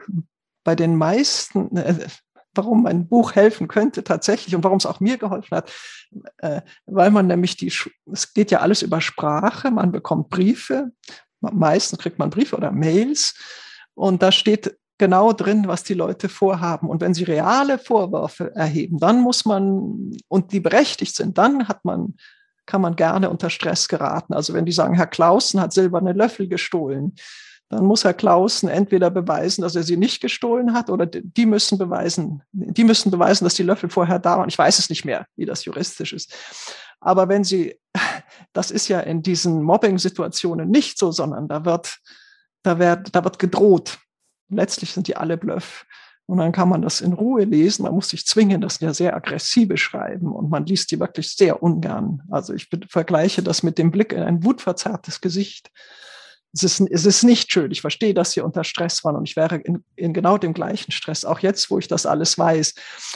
bei 0.65 0.75
den 0.75 0.97
meisten, 0.97 1.77
äh, 1.77 2.09
warum 2.55 2.83
mein 2.83 3.07
Buch 3.07 3.37
helfen 3.37 3.69
könnte 3.69 4.03
tatsächlich 4.03 4.57
und 4.57 4.65
warum 4.65 4.79
es 4.79 4.87
auch 4.87 4.99
mir 4.99 5.17
geholfen 5.17 5.57
hat, 5.57 5.73
äh, 6.39 6.63
weil 6.87 7.13
man 7.13 7.29
nämlich 7.29 7.57
die, 7.57 7.73
es 8.13 8.35
geht 8.35 8.51
ja 8.51 8.61
alles 8.61 8.83
über 8.83 9.01
Sprache, 9.01 9.71
man 9.71 9.93
bekommt 9.93 10.29
Briefe, 10.29 10.91
meistens 11.41 12.01
kriegt 12.01 12.19
man 12.19 12.31
Briefe 12.31 12.57
oder 12.57 12.73
Mails 12.73 13.35
und 13.95 14.23
da 14.23 14.33
steht 14.33 14.77
genau 14.99 15.33
drin, 15.33 15.69
was 15.69 15.85
die 15.85 15.95
Leute 15.95 16.29
vorhaben. 16.29 16.89
Und 16.89 17.03
wenn 17.03 17.15
sie 17.15 17.25
reale 17.25 17.79
Vorwürfe 17.79 18.55
erheben, 18.55 18.99
dann 18.99 19.21
muss 19.21 19.45
man, 19.45 20.17
und 20.29 20.53
die 20.53 20.61
berechtigt 20.61 21.15
sind, 21.15 21.37
dann 21.39 21.69
hat 21.69 21.85
man 21.85 22.15
kann 22.66 22.81
man 22.81 22.96
gerne 22.96 23.31
unter 23.31 23.50
Stress 23.50 23.88
geraten. 23.88 24.35
Also 24.35 24.52
wenn 24.52 24.66
die 24.66 24.72
sagen, 24.72 24.94
Herr 24.94 25.07
Clausen 25.07 25.61
hat 25.61 25.72
silberne 25.72 26.12
Löffel 26.12 26.48
gestohlen, 26.48 27.14
dann 27.68 27.85
muss 27.85 28.05
Herr 28.05 28.14
Clausen 28.14 28.68
entweder 28.68 29.11
beweisen, 29.11 29.62
dass 29.62 29.74
er 29.74 29.83
sie 29.83 29.96
nicht 29.96 30.20
gestohlen 30.20 30.72
hat, 30.72 30.88
oder 30.88 31.07
die 31.07 31.46
müssen 31.46 31.79
beweisen, 31.79 32.42
die 32.52 32.85
müssen 32.85 33.11
beweisen, 33.11 33.44
dass 33.44 33.55
die 33.55 33.64
Löffel 33.64 33.90
vorher 33.90 34.18
da 34.18 34.38
waren. 34.38 34.48
Ich 34.48 34.59
weiß 34.59 34.79
es 34.79 34.88
nicht 34.88 35.05
mehr, 35.05 35.26
wie 35.37 35.46
das 35.46 35.64
juristisch 35.64 36.12
ist. 36.12 36.33
Aber 37.00 37.29
wenn 37.29 37.44
sie, 37.44 37.79
das 38.52 38.70
ist 38.70 38.88
ja 38.88 39.00
in 39.00 39.22
diesen 39.22 39.62
Mobbing-Situationen 39.62 40.70
nicht 40.70 40.98
so, 40.98 41.11
sondern 41.11 41.48
da 41.48 41.64
wird, 41.64 41.98
da 42.62 42.79
wird, 42.79 43.14
da 43.14 43.24
wird 43.24 43.38
gedroht. 43.38 43.98
Letztlich 44.48 44.92
sind 44.92 45.09
die 45.09 45.16
alle 45.16 45.37
Bluff. 45.37 45.87
Und 46.27 46.39
dann 46.39 46.51
kann 46.51 46.69
man 46.69 46.83
das 46.83 47.01
in 47.01 47.12
Ruhe 47.12 47.45
lesen. 47.45 47.85
Man 47.85 47.95
muss 47.95 48.09
sich 48.09 48.27
zwingen, 48.27 48.61
das 48.61 48.81
ja 48.81 48.93
sehr 48.93 49.15
aggressive 49.15 49.77
schreiben. 49.77 50.33
Und 50.33 50.51
man 50.51 50.67
liest 50.67 50.91
die 50.91 50.99
wirklich 50.99 51.33
sehr 51.33 51.62
ungern. 51.62 52.23
Also 52.31 52.53
ich 52.53 52.69
vergleiche 52.89 53.43
das 53.43 53.62
mit 53.62 53.79
dem 53.79 53.93
Blick 53.93 54.12
in 54.12 54.23
ein 54.23 54.45
wutverzerrtes 54.45 55.21
Gesicht. 55.21 55.71
Es 56.53 56.62
ist, 56.62 56.81
es 56.81 57.05
ist 57.05 57.23
nicht 57.23 57.53
schön. 57.53 57.71
Ich 57.71 57.83
verstehe, 57.83 58.15
dass 58.15 58.33
Sie 58.33 58.41
unter 58.41 58.65
Stress 58.65 59.05
waren 59.05 59.15
und 59.15 59.29
ich 59.29 59.37
wäre 59.37 59.57
in, 59.57 59.85
in 59.95 60.15
genau 60.15 60.39
dem 60.39 60.55
gleichen 60.55 60.91
Stress, 60.91 61.25
auch 61.25 61.41
jetzt, 61.41 61.71
wo 61.71 61.79
ich 61.79 61.87
das 61.87 62.07
alles 62.07 62.39
weiß. 62.39 62.75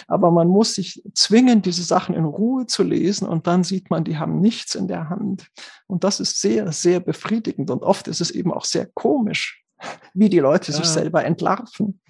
Aber 0.08 0.30
man 0.30 0.46
muss 0.46 0.74
sich 0.74 1.02
zwingen, 1.14 1.62
diese 1.62 1.82
Sachen 1.82 2.14
in 2.14 2.24
Ruhe 2.24 2.66
zu 2.66 2.82
lesen 2.82 3.26
und 3.26 3.46
dann 3.46 3.64
sieht 3.64 3.88
man, 3.90 4.04
die 4.04 4.18
haben 4.18 4.40
nichts 4.40 4.74
in 4.74 4.88
der 4.88 5.08
Hand. 5.08 5.48
Und 5.86 6.04
das 6.04 6.20
ist 6.20 6.40
sehr, 6.40 6.70
sehr 6.72 7.00
befriedigend. 7.00 7.70
Und 7.70 7.82
oft 7.82 8.08
ist 8.08 8.20
es 8.20 8.30
eben 8.30 8.52
auch 8.52 8.66
sehr 8.66 8.86
komisch, 8.86 9.64
wie 10.12 10.28
die 10.28 10.40
Leute 10.40 10.70
ja. 10.70 10.76
sich 10.76 10.86
selber 10.86 11.24
entlarven. 11.24 12.00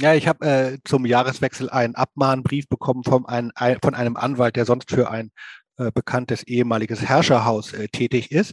Ja, 0.00 0.14
ich 0.14 0.28
habe 0.28 0.46
äh, 0.46 0.78
zum 0.84 1.04
Jahreswechsel 1.06 1.70
einen 1.70 1.96
Abmahnbrief 1.96 2.68
bekommen 2.68 3.02
von, 3.02 3.26
ein, 3.26 3.50
ein, 3.56 3.78
von 3.82 3.96
einem 3.96 4.16
Anwalt, 4.16 4.54
der 4.54 4.64
sonst 4.64 4.92
für 4.92 5.10
ein 5.10 5.32
äh, 5.76 5.90
bekanntes 5.92 6.44
ehemaliges 6.44 7.02
Herrscherhaus 7.02 7.72
äh, 7.72 7.88
tätig 7.88 8.30
ist. 8.30 8.52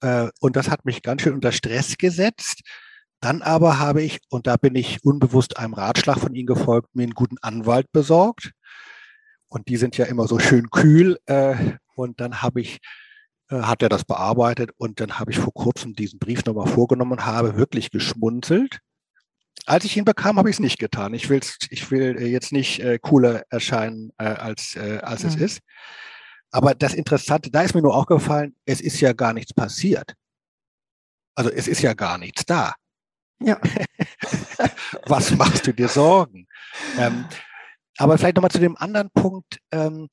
Äh, 0.00 0.28
und 0.38 0.54
das 0.54 0.70
hat 0.70 0.84
mich 0.84 1.02
ganz 1.02 1.22
schön 1.22 1.34
unter 1.34 1.50
Stress 1.50 1.96
gesetzt. 1.98 2.60
Dann 3.20 3.42
aber 3.42 3.80
habe 3.80 4.02
ich, 4.02 4.20
und 4.30 4.46
da 4.46 4.56
bin 4.56 4.76
ich 4.76 5.04
unbewusst 5.04 5.58
einem 5.58 5.74
Ratschlag 5.74 6.20
von 6.20 6.32
Ihnen 6.36 6.46
gefolgt, 6.46 6.94
mir 6.94 7.02
einen 7.02 7.14
guten 7.14 7.38
Anwalt 7.42 7.90
besorgt. 7.90 8.52
Und 9.48 9.66
die 9.68 9.76
sind 9.78 9.96
ja 9.96 10.04
immer 10.04 10.28
so 10.28 10.38
schön 10.38 10.70
kühl. 10.70 11.18
Äh, 11.26 11.56
und 11.96 12.20
dann 12.20 12.40
habe 12.42 12.60
ich 12.60 12.78
hat 13.50 13.82
er 13.82 13.90
das 13.90 14.04
bearbeitet 14.04 14.70
und 14.78 15.00
dann 15.00 15.18
habe 15.18 15.30
ich 15.30 15.38
vor 15.38 15.52
kurzem 15.52 15.92
diesen 15.92 16.18
Brief 16.18 16.44
nochmal 16.46 16.66
vorgenommen 16.66 17.12
und 17.12 17.26
habe 17.26 17.56
wirklich 17.56 17.90
geschmunzelt 17.90 18.80
als 19.66 19.84
ich 19.84 19.96
ihn 19.96 20.04
bekam, 20.04 20.38
habe 20.38 20.50
ich 20.50 20.56
es 20.56 20.60
nicht 20.60 20.78
getan. 20.78 21.14
Ich, 21.14 21.28
will's, 21.28 21.56
ich 21.70 21.90
will 21.90 22.16
äh, 22.18 22.26
jetzt 22.26 22.52
nicht 22.52 22.80
äh, 22.80 22.98
cooler 22.98 23.44
erscheinen, 23.50 24.12
äh, 24.18 24.24
als, 24.24 24.76
äh, 24.76 24.98
als 25.02 25.22
mhm. 25.22 25.28
es 25.30 25.36
ist. 25.36 25.60
Aber 26.50 26.74
das 26.74 26.94
Interessante, 26.94 27.50
da 27.50 27.62
ist 27.62 27.74
mir 27.74 27.82
nur 27.82 27.94
auch 27.94 28.06
gefallen, 28.06 28.54
es 28.64 28.80
ist 28.80 29.00
ja 29.00 29.12
gar 29.12 29.32
nichts 29.32 29.52
passiert. 29.52 30.14
Also 31.34 31.50
es 31.50 31.66
ist 31.66 31.82
ja 31.82 31.94
gar 31.94 32.18
nichts 32.18 32.44
da. 32.46 32.74
Ja. 33.40 33.60
Was 35.06 35.32
machst 35.32 35.66
du 35.66 35.72
dir 35.72 35.88
Sorgen? 35.88 36.46
Ähm, 36.98 37.24
aber 37.98 38.18
vielleicht 38.18 38.36
nochmal 38.36 38.50
zu 38.50 38.60
dem 38.60 38.76
anderen 38.76 39.10
Punkt, 39.10 39.58
ähm, 39.72 40.08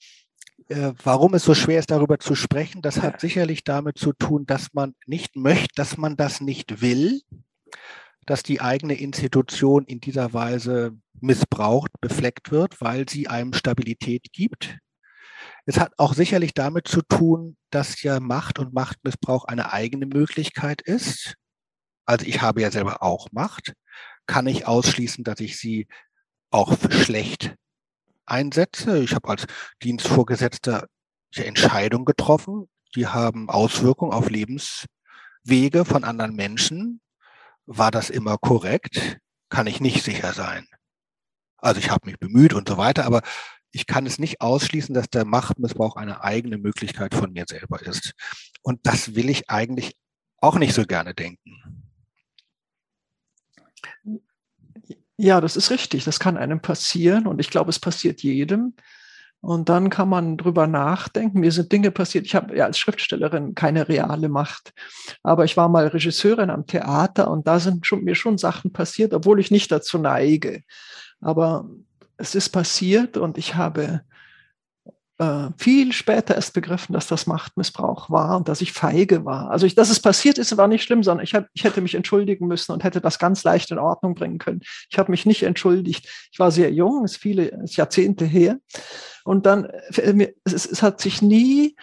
äh, 0.70 0.94
warum 1.04 1.34
es 1.34 1.44
so 1.44 1.54
schwer 1.54 1.80
ist, 1.80 1.92
darüber 1.92 2.20
zu 2.20 2.36
sprechen. 2.36 2.82
Das 2.82 3.02
hat 3.02 3.20
sicherlich 3.20 3.64
damit 3.64 3.98
zu 3.98 4.14
tun, 4.14 4.46
dass 4.46 4.74
man 4.74 4.96
nicht 5.06 5.36
möchte, 5.36 5.76
dass 5.76 5.98
man 5.98 6.18
das 6.18 6.42
nicht 6.42 6.82
will 6.82 7.22
dass 8.26 8.44
die 8.44 8.62
eigene 8.62 8.96
Institution 8.96 9.86
in 9.86 10.00
dieser 10.00 10.34
Weise 10.34 10.98
missbraucht, 11.20 11.92
befleckt 12.02 12.52
wird, 12.52 12.82
weil 12.82 13.08
sie 13.10 13.28
einem 13.28 13.54
Stabilität 13.54 14.32
gibt. 14.32 14.78
Es 15.66 15.80
hat 15.80 15.94
auch 15.98 16.14
sicherlich 16.14 16.54
damit 16.54 16.88
zu 16.88 17.02
tun, 17.02 17.58
dass 17.70 18.02
ja 18.02 18.20
Macht 18.20 18.60
und 18.60 18.74
Machtmissbrauch 18.74 19.46
eine 19.46 19.74
eigene 19.74 20.06
Möglichkeit 20.06 20.82
ist. 20.82 21.36
Also 22.06 22.26
ich 22.26 22.42
habe 22.42 22.62
ja 22.62 22.72
selber 22.72 23.04
auch 23.04 23.28
Macht. 23.32 23.74
Kann 24.26 24.48
ich 24.48 24.68
ausschließen, 24.68 25.24
dass 25.24 25.40
ich 25.40 25.60
sie 25.60 25.88
auch 26.52 26.78
schlecht 26.92 27.56
einsetze? 28.26 29.00
Ich 29.04 29.14
habe 29.14 29.30
als 29.30 29.46
Dienstvorgesetzter 29.84 30.88
Entscheidungen 31.36 32.06
getroffen, 32.06 32.68
die 32.96 33.08
haben 33.08 33.50
Auswirkungen 33.50 34.12
auf 34.12 34.30
Lebenswege 34.30 35.86
von 35.86 36.04
anderen 36.04 36.36
Menschen. 36.36 37.02
War 37.74 37.90
das 37.90 38.10
immer 38.10 38.38
korrekt? 38.38 39.20
Kann 39.48 39.66
ich 39.66 39.80
nicht 39.80 40.04
sicher 40.04 40.34
sein. 40.34 40.68
Also 41.56 41.80
ich 41.80 41.90
habe 41.90 42.06
mich 42.10 42.20
bemüht 42.20 42.54
und 42.54 42.68
so 42.68 42.76
weiter, 42.76 43.06
aber 43.06 43.22
ich 43.72 43.86
kann 43.88 44.06
es 44.06 44.20
nicht 44.20 44.42
ausschließen, 44.42 44.94
dass 44.94 45.10
der 45.10 45.24
Machtmissbrauch 45.24 45.96
eine 45.96 46.22
eigene 46.22 46.58
Möglichkeit 46.58 47.16
von 47.16 47.32
mir 47.32 47.46
selber 47.48 47.82
ist. 47.82 48.14
Und 48.62 48.86
das 48.86 49.16
will 49.16 49.30
ich 49.30 49.50
eigentlich 49.50 49.96
auch 50.38 50.58
nicht 50.58 50.74
so 50.74 50.84
gerne 50.84 51.14
denken. 51.14 51.88
Ja, 55.16 55.40
das 55.40 55.56
ist 55.56 55.72
richtig. 55.72 56.04
Das 56.04 56.20
kann 56.20 56.36
einem 56.36 56.62
passieren 56.62 57.26
und 57.26 57.40
ich 57.40 57.50
glaube, 57.50 57.70
es 57.70 57.80
passiert 57.80 58.22
jedem. 58.22 58.76
Und 59.42 59.70
dann 59.70 59.90
kann 59.90 60.08
man 60.08 60.38
drüber 60.38 60.68
nachdenken. 60.68 61.40
Mir 61.40 61.52
sind 61.52 61.72
Dinge 61.72 61.90
passiert. 61.90 62.28
Ich 62.28 62.36
habe 62.36 62.56
ja 62.56 62.66
als 62.66 62.78
Schriftstellerin 62.78 63.56
keine 63.56 63.90
reale 63.90 64.30
Macht, 64.30 64.72
aber 65.24 65.46
ich 65.46 65.58
war 65.58 65.68
mal 65.68 65.88
Regisseurin 65.88 66.52
am 66.52 66.68
Theater 66.68 67.30
und 67.30 67.48
da 67.48 67.60
sind 67.60 67.88
schon, 67.88 68.04
mir 68.04 68.16
schon 68.16 68.38
Sachen 68.38 68.72
passiert, 68.72 69.14
obwohl 69.14 69.40
ich 69.40 69.50
nicht 69.50 69.72
dazu 69.72 69.98
neige. 69.98 70.62
Aber 71.22 71.68
es 72.18 72.36
ist 72.36 72.50
passiert 72.50 73.18
und 73.18 73.40
ich 73.40 73.56
habe 73.56 74.02
äh, 75.22 75.50
viel 75.56 75.94
später 75.94 76.34
erst 76.34 76.56
begriffen, 76.56 76.94
dass 76.94 77.06
das 77.06 77.28
Machtmissbrauch 77.28 78.10
war 78.10 78.38
und 78.38 78.48
dass 78.48 78.60
ich 78.60 78.74
feige 78.74 79.24
war. 79.24 79.52
Also, 79.52 79.68
ich, 79.68 79.76
dass 79.76 79.92
es 79.92 80.00
passiert 80.00 80.40
ist, 80.40 80.58
war 80.58 80.68
nicht 80.68 80.84
schlimm, 80.84 81.04
sondern 81.04 81.24
ich, 81.24 81.36
hab, 81.36 81.46
ich 81.54 81.64
hätte 81.64 81.80
mich 81.80 81.94
entschuldigen 81.94 82.48
müssen 82.48 82.72
und 82.72 82.84
hätte 82.84 83.02
das 83.02 83.20
ganz 83.20 83.44
leicht 83.44 83.70
in 83.70 83.78
Ordnung 83.78 84.16
bringen 84.16 84.40
können. 84.40 84.62
Ich 84.90 84.98
habe 84.98 85.12
mich 85.12 85.28
nicht 85.28 85.44
entschuldigt. 85.44 86.08
Ich 86.32 86.40
war 86.40 86.50
sehr 86.50 86.72
jung, 86.74 87.06
ist 87.06 87.18
viele 87.18 87.46
ist 87.46 87.76
Jahrzehnte 87.76 88.26
her. 88.26 88.58
Und 89.24 89.46
dann, 89.46 89.66
äh, 89.66 90.34
es, 90.44 90.66
es 90.66 90.82
hat 90.82 91.00
sich 91.00 91.22
nie 91.22 91.76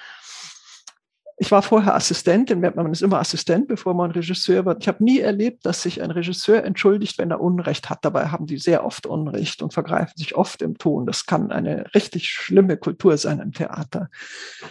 ich 1.40 1.52
war 1.52 1.62
vorher 1.62 1.94
Assistentin, 1.94 2.60
man 2.60 2.92
ist 2.92 3.02
immer 3.02 3.20
Assistent, 3.20 3.68
bevor 3.68 3.94
man 3.94 4.10
Regisseur 4.10 4.64
wird. 4.64 4.82
Ich 4.82 4.88
habe 4.88 5.04
nie 5.04 5.20
erlebt, 5.20 5.64
dass 5.64 5.82
sich 5.82 6.02
ein 6.02 6.10
Regisseur 6.10 6.64
entschuldigt, 6.64 7.16
wenn 7.18 7.30
er 7.30 7.40
Unrecht 7.40 7.90
hat. 7.90 8.04
Dabei 8.04 8.26
haben 8.26 8.46
die 8.46 8.58
sehr 8.58 8.84
oft 8.84 9.06
Unrecht 9.06 9.62
und 9.62 9.72
vergreifen 9.72 10.14
sich 10.16 10.34
oft 10.34 10.62
im 10.62 10.78
Ton. 10.78 11.06
Das 11.06 11.26
kann 11.26 11.52
eine 11.52 11.86
richtig 11.94 12.28
schlimme 12.28 12.76
Kultur 12.76 13.16
sein 13.16 13.38
im 13.38 13.52
Theater. 13.52 14.08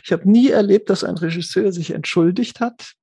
Ich 0.03 0.11
habe 0.11 0.29
nie 0.29 0.49
erlebt, 0.49 0.89
dass 0.89 1.05
ein 1.05 1.17
Regisseur 1.17 1.71
sich 1.71 1.91
entschuldigt 1.91 2.59
hat. 2.59 2.93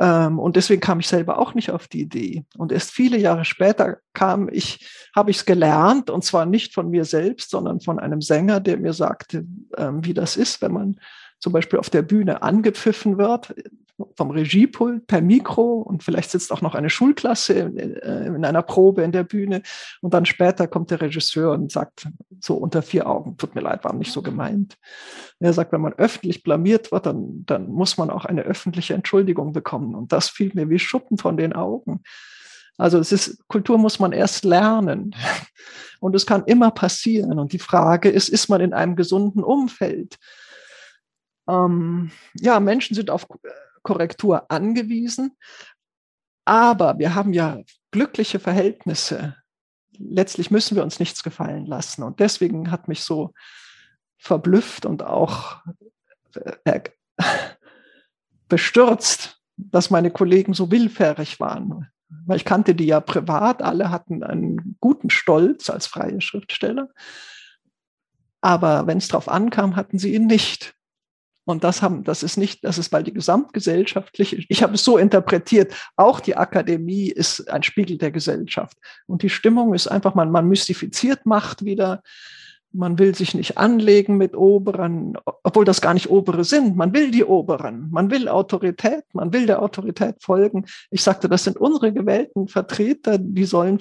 Ähm, 0.00 0.40
und 0.40 0.56
deswegen 0.56 0.80
kam 0.80 0.98
ich 0.98 1.06
selber 1.06 1.38
auch 1.38 1.54
nicht 1.54 1.70
auf 1.70 1.86
die 1.86 2.00
Idee. 2.00 2.44
Und 2.58 2.72
erst 2.72 2.90
viele 2.90 3.18
Jahre 3.18 3.44
später 3.44 3.98
kam 4.14 4.48
ich, 4.50 4.88
habe 5.14 5.30
ich 5.30 5.36
es 5.36 5.44
gelernt, 5.44 6.10
und 6.10 6.24
zwar 6.24 6.44
nicht 6.44 6.74
von 6.74 6.90
mir 6.90 7.04
selbst, 7.04 7.50
sondern 7.50 7.80
von 7.80 8.00
einem 8.00 8.20
Sänger, 8.20 8.58
der 8.58 8.78
mir 8.78 8.94
sagte, 8.94 9.46
ähm, 9.76 10.04
wie 10.04 10.14
das 10.14 10.36
ist, 10.36 10.60
wenn 10.60 10.72
man 10.72 10.96
zum 11.42 11.52
Beispiel 11.52 11.80
auf 11.80 11.90
der 11.90 12.02
Bühne 12.02 12.42
angepfiffen 12.42 13.18
wird 13.18 13.52
vom 14.16 14.30
Regiepult 14.30 15.06
per 15.06 15.20
Mikro 15.20 15.80
und 15.80 16.02
vielleicht 16.02 16.30
sitzt 16.30 16.52
auch 16.52 16.62
noch 16.62 16.74
eine 16.74 16.88
Schulklasse 16.88 17.52
in, 17.54 17.76
äh, 17.78 18.26
in, 18.26 18.44
einer 18.44 18.62
Probe 18.62 19.02
in 19.02 19.12
der 19.12 19.24
Bühne 19.24 19.62
und 20.00 20.14
dann 20.14 20.24
später 20.24 20.66
kommt 20.66 20.90
der 20.90 21.00
Regisseur 21.00 21.52
und 21.52 21.70
sagt 21.70 22.08
so 22.40 22.54
unter 22.54 22.82
vier 22.82 23.06
Augen, 23.06 23.36
tut 23.36 23.54
mir 23.54 23.60
leid, 23.60 23.84
war 23.84 23.92
nicht 23.92 24.12
so 24.12 24.22
gemeint. 24.22 24.78
Er 25.40 25.52
sagt, 25.52 25.72
wenn 25.72 25.80
man 25.80 25.92
öffentlich 25.94 26.42
blamiert 26.42 26.92
wird, 26.92 27.06
dann, 27.06 27.44
dann 27.44 27.68
muss 27.68 27.98
man 27.98 28.10
auch 28.10 28.24
eine 28.24 28.42
öffentliche 28.42 28.94
Entschuldigung 28.94 29.52
bekommen 29.52 29.94
und 29.94 30.12
das 30.12 30.28
fiel 30.28 30.52
mir 30.54 30.70
wie 30.70 30.78
Schuppen 30.78 31.18
von 31.18 31.36
den 31.36 31.52
Augen. 31.52 32.02
Also 32.78 32.98
es 32.98 33.12
ist, 33.12 33.46
Kultur 33.48 33.78
muss 33.78 33.98
man 33.98 34.12
erst 34.12 34.44
lernen 34.44 35.14
und 36.00 36.14
es 36.14 36.24
kann 36.24 36.44
immer 36.44 36.70
passieren 36.70 37.38
und 37.38 37.52
die 37.52 37.58
Frage 37.58 38.08
ist, 38.08 38.28
ist 38.28 38.48
man 38.48 38.60
in 38.60 38.72
einem 38.72 38.96
gesunden 38.96 39.42
Umfeld? 39.42 40.18
Ähm, 41.48 42.10
ja, 42.34 42.60
Menschen 42.60 42.94
sind 42.94 43.10
auf 43.10 43.26
äh, 43.42 43.48
Korrektur 43.82 44.50
angewiesen, 44.50 45.36
aber 46.44 46.98
wir 46.98 47.14
haben 47.14 47.32
ja 47.32 47.60
glückliche 47.90 48.40
Verhältnisse. 48.40 49.36
Letztlich 49.98 50.50
müssen 50.50 50.76
wir 50.76 50.82
uns 50.82 50.98
nichts 50.98 51.22
gefallen 51.22 51.66
lassen. 51.66 52.02
Und 52.02 52.20
deswegen 52.20 52.70
hat 52.70 52.88
mich 52.88 53.04
so 53.04 53.32
verblüfft 54.18 54.86
und 54.86 55.02
auch 55.02 55.62
äh, 56.64 56.80
bestürzt, 58.48 59.40
dass 59.56 59.90
meine 59.90 60.10
Kollegen 60.10 60.54
so 60.54 60.70
willfährig 60.70 61.38
waren. 61.40 61.88
Weil 62.26 62.36
ich 62.36 62.44
kannte 62.44 62.74
die 62.74 62.86
ja 62.86 63.00
privat, 63.00 63.62
alle 63.62 63.90
hatten 63.90 64.22
einen 64.22 64.76
guten 64.80 65.10
Stolz 65.10 65.70
als 65.70 65.86
freie 65.86 66.20
Schriftsteller. 66.20 66.88
Aber 68.40 68.86
wenn 68.86 68.98
es 68.98 69.08
darauf 69.08 69.28
ankam, 69.28 69.76
hatten 69.76 69.98
sie 69.98 70.14
ihn 70.14 70.26
nicht. 70.26 70.74
Und 71.44 71.64
das 71.64 71.82
haben, 71.82 72.04
das 72.04 72.22
ist 72.22 72.36
nicht, 72.36 72.64
das 72.64 72.78
ist, 72.78 72.92
weil 72.92 73.02
die 73.02 73.12
gesamtgesellschaftliche, 73.12 74.44
ich 74.48 74.62
habe 74.62 74.74
es 74.74 74.84
so 74.84 74.96
interpretiert, 74.96 75.74
auch 75.96 76.20
die 76.20 76.36
Akademie 76.36 77.08
ist 77.08 77.50
ein 77.50 77.62
Spiegel 77.62 77.98
der 77.98 78.12
Gesellschaft. 78.12 78.76
Und 79.06 79.22
die 79.22 79.30
Stimmung 79.30 79.74
ist 79.74 79.88
einfach, 79.88 80.14
man, 80.14 80.30
man 80.30 80.48
mystifiziert 80.48 81.26
Macht 81.26 81.64
wieder. 81.64 82.02
Man 82.74 82.98
will 82.98 83.14
sich 83.14 83.34
nicht 83.34 83.58
anlegen 83.58 84.16
mit 84.16 84.34
Oberen, 84.34 85.18
obwohl 85.42 85.66
das 85.66 85.82
gar 85.82 85.92
nicht 85.92 86.08
Obere 86.08 86.42
sind. 86.42 86.74
Man 86.74 86.94
will 86.94 87.10
die 87.10 87.24
Oberen. 87.24 87.88
Man 87.90 88.10
will 88.10 88.28
Autorität. 88.28 89.04
Man 89.12 89.32
will 89.32 89.44
der 89.44 89.60
Autorität 89.60 90.22
folgen. 90.22 90.64
Ich 90.90 91.02
sagte, 91.02 91.28
das 91.28 91.44
sind 91.44 91.58
unsere 91.58 91.92
gewählten 91.92 92.48
Vertreter. 92.48 93.18
Die 93.18 93.44
sollen, 93.44 93.78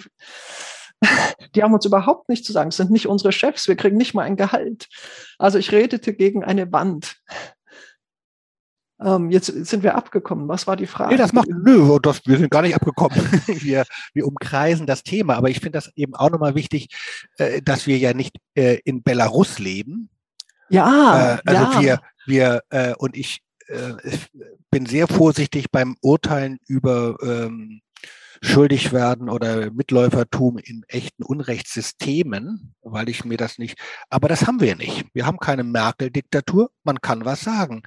die 1.55 1.63
haben 1.63 1.73
uns 1.73 1.85
überhaupt 1.85 2.29
nichts 2.29 2.45
zu 2.45 2.53
sagen. 2.53 2.69
Es 2.69 2.77
sind 2.77 2.91
nicht 2.91 3.07
unsere 3.07 3.31
Chefs. 3.31 3.67
Wir 3.67 3.75
kriegen 3.75 3.97
nicht 3.97 4.13
mal 4.13 4.23
ein 4.23 4.35
Gehalt. 4.35 4.87
Also 5.37 5.57
ich 5.57 5.71
redete 5.71 6.13
gegen 6.13 6.43
eine 6.43 6.71
Wand. 6.71 7.15
Ähm, 9.03 9.31
jetzt 9.31 9.47
sind 9.47 9.81
wir 9.83 9.95
abgekommen. 9.95 10.47
Was 10.47 10.67
war 10.67 10.75
die 10.75 10.85
Frage? 10.85 11.11
Nee, 11.11 11.17
das 11.17 11.33
macht, 11.33 11.49
nö, 11.49 11.97
das, 12.01 12.21
wir 12.25 12.37
sind 12.37 12.51
gar 12.51 12.61
nicht 12.61 12.75
abgekommen. 12.75 13.17
wir, 13.47 13.85
wir 14.13 14.27
umkreisen 14.27 14.85
das 14.85 15.03
Thema. 15.03 15.35
Aber 15.35 15.49
ich 15.49 15.59
finde 15.59 15.77
das 15.77 15.91
eben 15.95 16.15
auch 16.15 16.29
nochmal 16.29 16.55
wichtig, 16.55 16.89
äh, 17.37 17.61
dass 17.61 17.87
wir 17.87 17.97
ja 17.97 18.13
nicht 18.13 18.37
äh, 18.53 18.79
in 18.85 19.01
Belarus 19.01 19.57
leben. 19.57 20.09
Ja. 20.69 21.35
Äh, 21.35 21.37
also 21.45 21.63
ja. 21.63 21.81
wir, 21.81 22.01
wir 22.27 22.61
äh, 22.69 22.93
und 22.95 23.17
ich 23.17 23.41
äh, 23.67 23.93
bin 24.69 24.85
sehr 24.85 25.07
vorsichtig 25.07 25.71
beim 25.71 25.97
Urteilen 26.01 26.59
über 26.67 27.17
ähm, 27.23 27.81
schuldig 28.41 28.91
werden 28.91 29.29
oder 29.29 29.71
Mitläufertum 29.71 30.57
in 30.57 30.83
echten 30.87 31.23
Unrechtssystemen, 31.23 32.73
weil 32.81 33.07
ich 33.09 33.23
mir 33.23 33.37
das 33.37 33.59
nicht, 33.59 33.77
aber 34.09 34.27
das 34.27 34.47
haben 34.47 34.59
wir 34.59 34.75
nicht. 34.75 35.05
Wir 35.13 35.25
haben 35.25 35.37
keine 35.37 35.63
Merkel-Diktatur, 35.63 36.71
man 36.83 37.01
kann 37.01 37.23
was 37.23 37.41
sagen. 37.41 37.83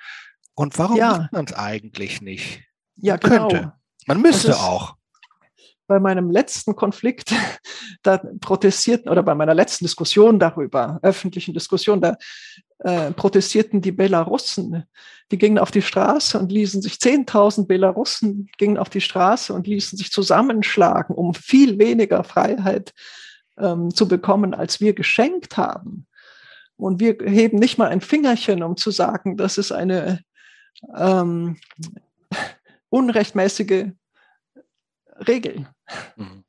Und 0.55 0.79
warum 0.79 0.97
ja. 0.97 1.19
macht 1.19 1.33
man 1.33 1.45
es 1.47 1.53
eigentlich 1.53 2.21
nicht? 2.23 2.63
Ja, 2.97 3.15
man 3.15 3.21
genau. 3.21 3.49
Könnte. 3.49 3.73
Man 4.07 4.23
müsste 4.23 4.57
auch. 4.57 4.97
Bei 5.87 6.01
meinem 6.01 6.31
letzten 6.31 6.77
Konflikt, 6.77 7.35
da 8.03 8.19
protestierten, 8.41 9.11
oder 9.11 9.23
bei 9.23 9.35
meiner 9.35 9.55
letzten 9.55 9.85
Diskussion 9.85 10.39
darüber, 10.39 10.99
öffentlichen 11.03 11.55
Diskussion, 11.55 12.01
da 12.01 12.17
äh, 12.79 13.13
protestierten 13.13 13.81
die 13.81 13.93
Belarussen. 13.93 14.85
Die 15.31 15.39
gingen 15.39 15.59
auf 15.59 15.71
die 15.71 15.83
Straße 15.83 16.39
und 16.39 16.53
ließen 16.53 16.83
sich, 16.83 16.95
10.000 16.95 17.67
Belarussen 17.67 18.49
gingen 18.59 18.79
auf 18.79 18.91
die 18.91 19.01
Straße 19.01 19.53
und 19.53 19.67
ließen 19.67 19.97
sich 19.97 20.11
zusammenschlagen, 20.11 21.15
um 21.15 21.35
viel 21.35 21.79
weniger 21.79 22.25
Freiheit 22.25 22.93
ähm, 23.59 23.95
zu 23.95 24.09
bekommen, 24.09 24.55
als 24.55 24.81
wir 24.81 24.95
geschenkt 24.95 25.57
haben. 25.57 26.07
Und 26.77 27.01
wir 27.01 27.17
heben 27.25 27.59
nicht 27.59 27.79
mal 27.79 27.89
ein 27.89 28.01
Fingerchen, 28.01 28.63
um 28.63 28.77
zu 28.77 28.91
sagen, 28.91 29.37
das 29.37 29.59
ist 29.59 29.73
eine 29.73 30.21
ähm, 30.97 31.57
unrechtmäßige 32.89 33.93
Regel. 35.17 35.67
Mhm. 36.17 36.45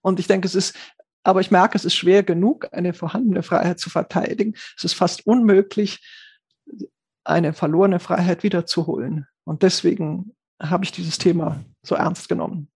Und 0.00 0.18
ich 0.18 0.26
denke, 0.26 0.46
es 0.46 0.54
ist 0.54 0.76
aber 1.24 1.40
ich 1.40 1.50
merke, 1.50 1.76
es 1.76 1.84
ist 1.84 1.94
schwer 1.94 2.22
genug, 2.22 2.68
eine 2.72 2.94
vorhandene 2.94 3.42
Freiheit 3.42 3.78
zu 3.78 3.90
verteidigen. 3.90 4.54
Es 4.76 4.84
ist 4.84 4.94
fast 4.94 5.26
unmöglich, 5.26 6.00
eine 7.24 7.52
verlorene 7.52 8.00
Freiheit 8.00 8.42
wiederzuholen. 8.42 9.26
Und 9.44 9.62
deswegen 9.62 10.34
habe 10.60 10.84
ich 10.84 10.92
dieses 10.92 11.18
Thema 11.18 11.64
so 11.82 11.94
ernst 11.94 12.28
genommen. 12.28 12.68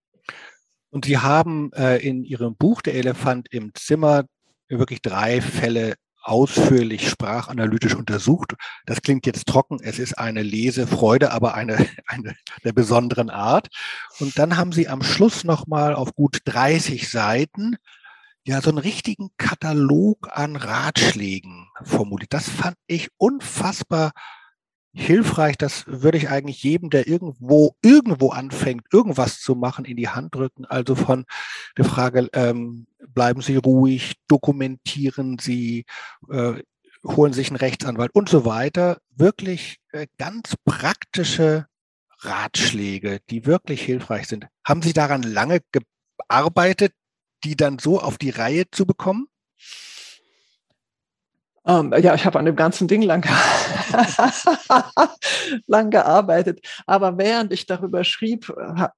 Und 0.91 1.05
Sie 1.05 1.19
haben 1.19 1.73
äh, 1.73 1.97
in 1.97 2.25
Ihrem 2.25 2.55
Buch 2.55 2.81
Der 2.83 2.95
Elefant 2.95 3.49
im 3.53 3.75
Zimmer 3.75 4.25
wirklich 4.69 5.03
drei 5.03 5.41
Fälle 5.41 5.95
ausführlich 6.27 7.09
sprachanalytisch 7.09 7.95
untersucht. 7.95 8.55
Das 8.85 9.03
klingt 9.03 9.27
jetzt 9.27 9.47
trocken, 9.47 9.79
es 9.83 9.99
ist 9.99 10.19
eine 10.19 10.43
Lesefreude, 10.43 11.33
aber 11.33 11.55
eine, 11.55 11.77
eine 12.07 12.35
der 12.65 12.73
besonderen 12.73 13.31
Art. 13.31 13.69
Und 14.19 14.39
dann 14.39 14.57
haben 14.57 14.73
Sie 14.73 14.89
am 14.89 15.03
Schluss 15.03 15.45
nochmal 15.45 15.95
auf 15.95 16.15
gut 16.15 16.41
30 16.45 17.09
Seiten 17.09 17.77
ja 18.45 18.61
so 18.61 18.71
einen 18.71 18.79
richtigen 18.79 19.31
Katalog 19.39 20.29
an 20.31 20.57
Ratschlägen 20.57 21.69
formuliert. 21.83 22.33
Das 22.33 22.49
fand 22.49 22.77
ich 22.87 23.09
unfassbar 23.17 24.13
hilfreich. 24.97 25.57
Das 25.59 25.87
würde 25.87 26.19
ich 26.19 26.29
eigentlich 26.31 26.63
jedem, 26.63 26.91
der 26.91 27.07
irgendwo, 27.07 27.77
irgendwo 27.83 28.31
anfängt, 28.31 28.87
irgendwas 28.93 29.41
zu 29.41 29.55
machen, 29.55 29.85
in 29.85 29.97
die 29.97 30.09
Hand 30.09 30.35
drücken. 30.35 30.65
Also 30.65 30.95
von 30.95 31.27
der 31.77 31.85
Frage, 31.85 32.29
ähm, 32.33 32.87
bleiben 33.09 33.43
Sie 33.43 33.57
ruhig, 33.57 34.15
dokumentieren 34.27 35.39
Sie, 35.39 35.85
äh, 36.31 36.55
holen 37.05 37.33
sich 37.33 37.49
einen 37.49 37.57
Rechtsanwalt 37.57 38.15
und 38.15 38.29
so 38.29 38.45
weiter. 38.45 38.99
Wirklich 39.15 39.79
äh, 39.93 40.07
ganz 40.19 40.55
praktische 40.65 41.67
Ratschläge, 42.21 43.21
die 43.31 43.45
wirklich 43.47 43.83
hilfreich 43.83 44.27
sind. 44.27 44.47
Haben 44.65 44.83
Sie 44.83 44.95
daran 44.95 45.23
lange 45.23 45.61
gearbeitet, 46.19 46.93
die 47.45 47.55
dann 47.55 47.79
so 47.79 48.01
auf 48.01 48.17
die 48.17 48.31
Reihe 48.31 48.65
zu 48.71 48.87
bekommen? 48.87 49.29
Ähm, 51.67 51.93
ja, 52.01 52.15
ich 52.15 52.25
habe 52.25 52.39
an 52.39 52.45
dem 52.45 52.55
ganzen 52.55 52.87
Ding 52.87 53.03
lang, 53.03 53.27
lang 55.67 55.91
gearbeitet. 55.91 56.61
Aber 56.87 57.19
während 57.19 57.53
ich 57.53 57.67
darüber 57.67 58.05
schrieb, 58.05 58.53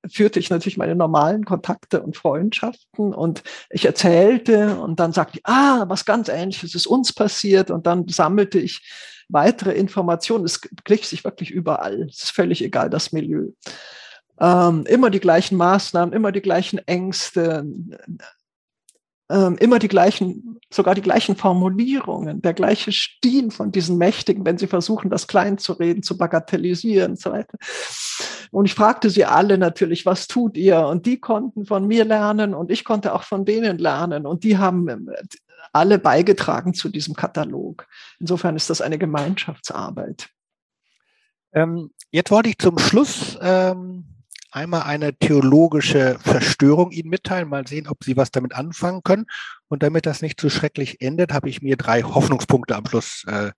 führte 0.07 0.39
ich 0.39 0.51
natürlich 0.51 0.77
meine 0.77 0.95
normalen 0.95 1.45
Kontakte 1.47 2.03
und 2.03 2.17
Freundschaften 2.17 3.15
und 3.15 3.43
ich 3.71 3.87
erzählte 3.87 4.79
und 4.81 5.01
dann 5.01 5.13
sagte 5.13 5.39
ich, 5.39 5.47
ah, 5.47 5.87
was 5.89 6.05
ganz 6.05 6.29
Ähnliches 6.29 6.75
ist 6.75 6.87
uns 6.87 7.15
passiert 7.15 7.71
und 7.71 7.87
dann 7.87 8.07
sammelte 8.09 8.59
ich 8.59 8.83
weitere 9.31 9.73
Informationen. 9.73 10.45
Es 10.45 10.61
glich 10.61 11.09
sich 11.09 11.25
wirklich 11.25 11.51
überall. 11.51 12.03
Es 12.03 12.25
ist 12.25 12.31
völlig 12.33 12.63
egal, 12.63 12.91
das 12.91 13.13
Milieu. 13.13 13.49
Ähm, 14.41 14.85
immer 14.87 15.11
die 15.11 15.21
gleichen 15.21 15.57
Maßnahmen, 15.57 16.15
immer 16.15 16.33
die 16.33 16.43
gleichen 16.43 16.79
Ängste, 16.87 17.65
ähm, 19.31 19.57
immer 19.59 19.79
die 19.79 19.89
gleichen, 19.89 20.59
sogar 20.71 20.95
die 20.95 21.03
gleichen 21.03 21.37
Formulierungen, 21.37 22.41
der 22.41 22.55
gleiche 22.55 22.93
Stil 22.93 23.51
von 23.51 23.73
diesen 23.73 23.99
Mächtigen, 23.99 24.45
wenn 24.45 24.59
sie 24.59 24.67
versuchen, 24.67 25.11
das 25.11 25.27
klein 25.27 25.59
zu 25.59 25.75
reden, 25.75 26.03
zu 26.03 26.17
bagatellisieren 26.17 27.13
und 27.13 27.21
so 27.21 27.33
weiter. 27.33 27.59
Und 28.51 28.65
ich 28.65 28.75
fragte 28.75 29.11
sie 29.11 29.25
alle 29.25 29.59
natürlich, 29.59 30.07
was 30.07 30.27
tut 30.27 30.57
ihr? 30.57 30.87
Und 30.87 31.05
die 31.05 31.21
konnten 31.21 31.67
von 31.67 31.87
mir 31.87 32.05
lernen 32.05 32.55
und 32.55 32.71
ich 32.71 32.85
konnte 32.85 33.15
auch 33.15 33.23
von 33.23 33.45
denen 33.45 33.79
lernen. 33.79 34.27
Und 34.27 34.45
die 34.45 34.57
haben 34.57 34.89
ähm, 34.89 35.11
alle 35.73 35.99
beigetragen 35.99 36.73
zu 36.73 36.89
diesem 36.89 37.15
Katalog. 37.15 37.87
Insofern 38.19 38.57
ist 38.57 38.71
das 38.71 38.81
eine 38.81 38.99
Gemeinschaftsarbeit. 38.99 40.31
Ähm, 41.53 41.91
jetzt 42.11 42.31
wollte 42.31 42.49
ich 42.49 42.59
zum 42.59 42.79
Schluss 42.79 43.39
ähm 43.43 44.07
einmal 44.51 44.83
eine 44.83 45.15
theologische 45.15 46.19
Verstörung 46.21 46.91
Ihnen 46.91 47.11
mitteilen, 47.11 47.49
mal 47.49 47.67
sehen, 47.67 47.89
ob 47.89 48.05
Sie 48.05 48.17
was 48.17 48.31
damit 48.31 48.55
anfangen 48.55 49.03
können. 49.03 49.27
Und 49.69 49.83
damit 49.83 50.07
das 50.07 50.23
nicht 50.23 50.41
zu 50.41 50.49
so 50.49 50.59
schrecklich 50.59 51.01
endet, 51.01 51.33
habe 51.33 51.49
ich 51.49 51.63
mir 51.63 51.77
drei 51.77 52.03
Hoffnungspunkte 52.03 52.77
am 52.77 52.87
Schluss. 52.87 53.25
Äh, 53.27 53.53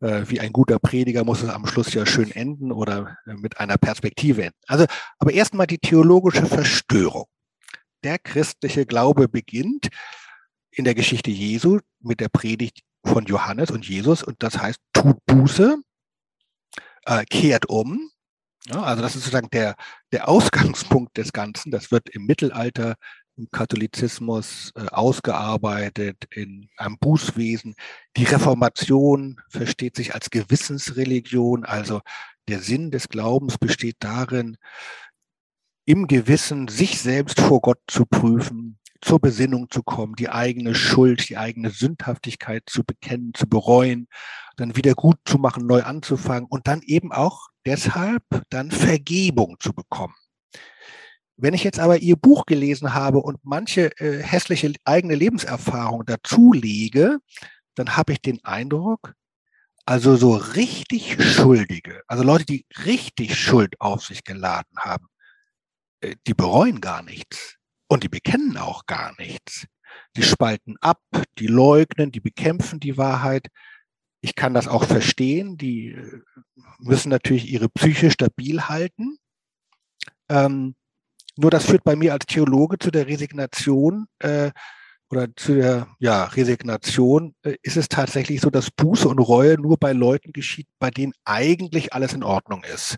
äh, 0.00 0.28
wie 0.28 0.40
ein 0.40 0.52
guter 0.52 0.78
Prediger 0.78 1.24
muss 1.24 1.42
es 1.42 1.48
am 1.48 1.66
Schluss 1.66 1.94
ja 1.94 2.04
schön 2.04 2.30
enden 2.30 2.72
oder 2.72 3.16
äh, 3.26 3.34
mit 3.34 3.58
einer 3.58 3.78
Perspektive 3.78 4.44
enden. 4.44 4.58
Also, 4.66 4.86
aber 5.18 5.32
erstmal 5.32 5.66
die 5.66 5.78
theologische 5.78 6.46
Verstörung. 6.46 7.26
Der 8.02 8.18
christliche 8.18 8.84
Glaube 8.86 9.28
beginnt 9.28 9.88
in 10.70 10.84
der 10.84 10.94
Geschichte 10.94 11.30
Jesu 11.30 11.78
mit 12.00 12.20
der 12.20 12.28
Predigt 12.28 12.82
von 13.04 13.24
Johannes 13.24 13.70
und 13.70 13.88
Jesus 13.88 14.22
und 14.22 14.42
das 14.42 14.58
heißt, 14.58 14.78
tut 14.92 15.16
Buße, 15.26 15.78
äh, 17.06 17.24
kehrt 17.24 17.66
um, 17.66 18.10
ja, 18.66 18.82
also 18.82 19.02
das 19.02 19.14
ist 19.14 19.24
sozusagen 19.24 19.50
der, 19.50 19.76
der 20.12 20.28
Ausgangspunkt 20.28 21.16
des 21.16 21.32
Ganzen. 21.32 21.70
Das 21.70 21.90
wird 21.90 22.08
im 22.08 22.26
Mittelalter 22.26 22.96
im 23.36 23.50
Katholizismus 23.50 24.72
äh, 24.76 24.86
ausgearbeitet, 24.86 26.24
in 26.30 26.68
einem 26.76 26.98
Bußwesen. 26.98 27.74
Die 28.16 28.24
Reformation 28.24 29.40
versteht 29.48 29.96
sich 29.96 30.14
als 30.14 30.30
Gewissensreligion, 30.30 31.64
also 31.64 32.00
der 32.48 32.60
Sinn 32.60 32.90
des 32.90 33.08
Glaubens 33.08 33.58
besteht 33.58 33.96
darin, 34.00 34.56
im 35.86 36.06
Gewissen 36.06 36.68
sich 36.68 37.00
selbst 37.00 37.40
vor 37.40 37.60
Gott 37.60 37.80
zu 37.88 38.06
prüfen, 38.06 38.78
zur 39.00 39.20
Besinnung 39.20 39.70
zu 39.70 39.82
kommen, 39.82 40.14
die 40.14 40.30
eigene 40.30 40.74
Schuld, 40.74 41.28
die 41.28 41.36
eigene 41.36 41.70
Sündhaftigkeit 41.70 42.62
zu 42.66 42.84
bekennen, 42.84 43.32
zu 43.34 43.46
bereuen, 43.46 44.08
dann 44.56 44.76
wieder 44.76 44.94
gut 44.94 45.18
zu 45.26 45.38
machen, 45.38 45.66
neu 45.66 45.82
anzufangen 45.82 46.46
und 46.48 46.66
dann 46.68 46.80
eben 46.82 47.12
auch 47.12 47.48
deshalb 47.66 48.22
dann 48.50 48.70
Vergebung 48.70 49.56
zu 49.60 49.72
bekommen. 49.72 50.14
Wenn 51.36 51.54
ich 51.54 51.64
jetzt 51.64 51.80
aber 51.80 51.98
Ihr 51.98 52.16
Buch 52.16 52.46
gelesen 52.46 52.94
habe 52.94 53.18
und 53.18 53.38
manche 53.42 53.90
äh, 53.98 54.22
hässliche 54.22 54.72
eigene 54.84 55.16
Lebenserfahrung 55.16 56.04
dazulege, 56.04 57.18
dann 57.74 57.96
habe 57.96 58.12
ich 58.12 58.20
den 58.20 58.42
Eindruck, 58.44 59.14
also 59.84 60.16
so 60.16 60.36
richtig 60.36 61.22
Schuldige, 61.22 62.02
also 62.06 62.22
Leute, 62.22 62.44
die 62.44 62.66
richtig 62.84 63.36
Schuld 63.36 63.80
auf 63.80 64.04
sich 64.04 64.22
geladen 64.22 64.78
haben, 64.78 65.06
äh, 66.00 66.14
die 66.26 66.34
bereuen 66.34 66.80
gar 66.80 67.02
nichts 67.02 67.56
und 67.88 68.04
die 68.04 68.08
bekennen 68.08 68.56
auch 68.56 68.86
gar 68.86 69.14
nichts. 69.18 69.66
Die 70.16 70.22
spalten 70.22 70.76
ab, 70.80 71.02
die 71.38 71.46
leugnen, 71.46 72.12
die 72.12 72.20
bekämpfen 72.20 72.80
die 72.80 72.96
Wahrheit. 72.96 73.48
Ich 74.24 74.34
kann 74.34 74.54
das 74.54 74.68
auch 74.68 74.84
verstehen. 74.84 75.58
Die 75.58 75.90
äh, 75.90 76.22
müssen 76.78 77.10
natürlich 77.10 77.52
ihre 77.52 77.68
Psyche 77.68 78.10
stabil 78.10 78.62
halten. 78.62 79.18
Ähm, 80.30 80.76
nur 81.36 81.50
das 81.50 81.66
führt 81.66 81.84
bei 81.84 81.94
mir 81.94 82.14
als 82.14 82.24
Theologe 82.24 82.78
zu 82.78 82.90
der 82.90 83.06
Resignation 83.06 84.06
äh, 84.20 84.50
oder 85.10 85.28
zu 85.36 85.56
der 85.56 85.88
ja, 85.98 86.24
Resignation 86.24 87.34
äh, 87.42 87.56
ist 87.60 87.76
es 87.76 87.90
tatsächlich 87.90 88.40
so, 88.40 88.48
dass 88.48 88.70
Buße 88.70 89.06
und 89.06 89.18
Reue 89.18 89.60
nur 89.60 89.76
bei 89.76 89.92
Leuten 89.92 90.32
geschieht, 90.32 90.68
bei 90.78 90.90
denen 90.90 91.12
eigentlich 91.26 91.92
alles 91.92 92.14
in 92.14 92.22
Ordnung 92.22 92.64
ist. 92.64 92.96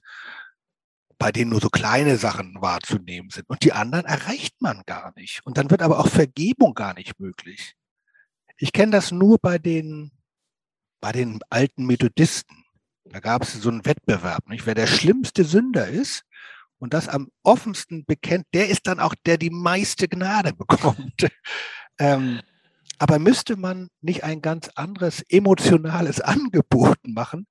Bei 1.18 1.32
denen 1.32 1.50
nur 1.50 1.60
so 1.60 1.70
kleine 1.70 2.18
Sachen 2.18 2.54
wahrzunehmen 2.60 3.30
sind. 3.30 3.50
Und 3.50 3.64
die 3.64 3.72
anderen 3.72 4.04
erreicht 4.04 4.62
man 4.62 4.82
gar 4.86 5.12
nicht. 5.16 5.40
Und 5.44 5.58
dann 5.58 5.72
wird 5.72 5.82
aber 5.82 5.98
auch 5.98 6.08
Vergebung 6.08 6.74
gar 6.74 6.94
nicht 6.94 7.18
möglich. 7.18 7.74
Ich 8.58 8.72
kenne 8.72 8.92
das 8.92 9.10
nur 9.10 9.38
bei 9.42 9.58
den 9.58 10.12
bei 11.00 11.12
den 11.12 11.40
alten 11.50 11.86
Methodisten. 11.86 12.64
Da 13.04 13.20
gab 13.20 13.42
es 13.42 13.52
so 13.52 13.68
einen 13.68 13.84
Wettbewerb, 13.84 14.48
nicht? 14.48 14.66
Wer 14.66 14.74
der 14.74 14.86
schlimmste 14.86 15.44
Sünder 15.44 15.88
ist 15.88 16.24
und 16.78 16.92
das 16.92 17.08
am 17.08 17.30
offensten 17.42 18.04
bekennt, 18.04 18.46
der 18.52 18.68
ist 18.68 18.86
dann 18.86 19.00
auch 19.00 19.14
der, 19.24 19.38
die 19.38 19.50
meiste 19.50 20.08
Gnade 20.08 20.52
bekommt. 20.56 21.28
ähm, 21.98 22.40
aber 22.98 23.18
müsste 23.18 23.56
man 23.56 23.88
nicht 24.00 24.24
ein 24.24 24.40
ganz 24.40 24.68
anderes 24.74 25.22
emotionales 25.28 26.20
Angebot 26.20 26.98
machen, 27.06 27.46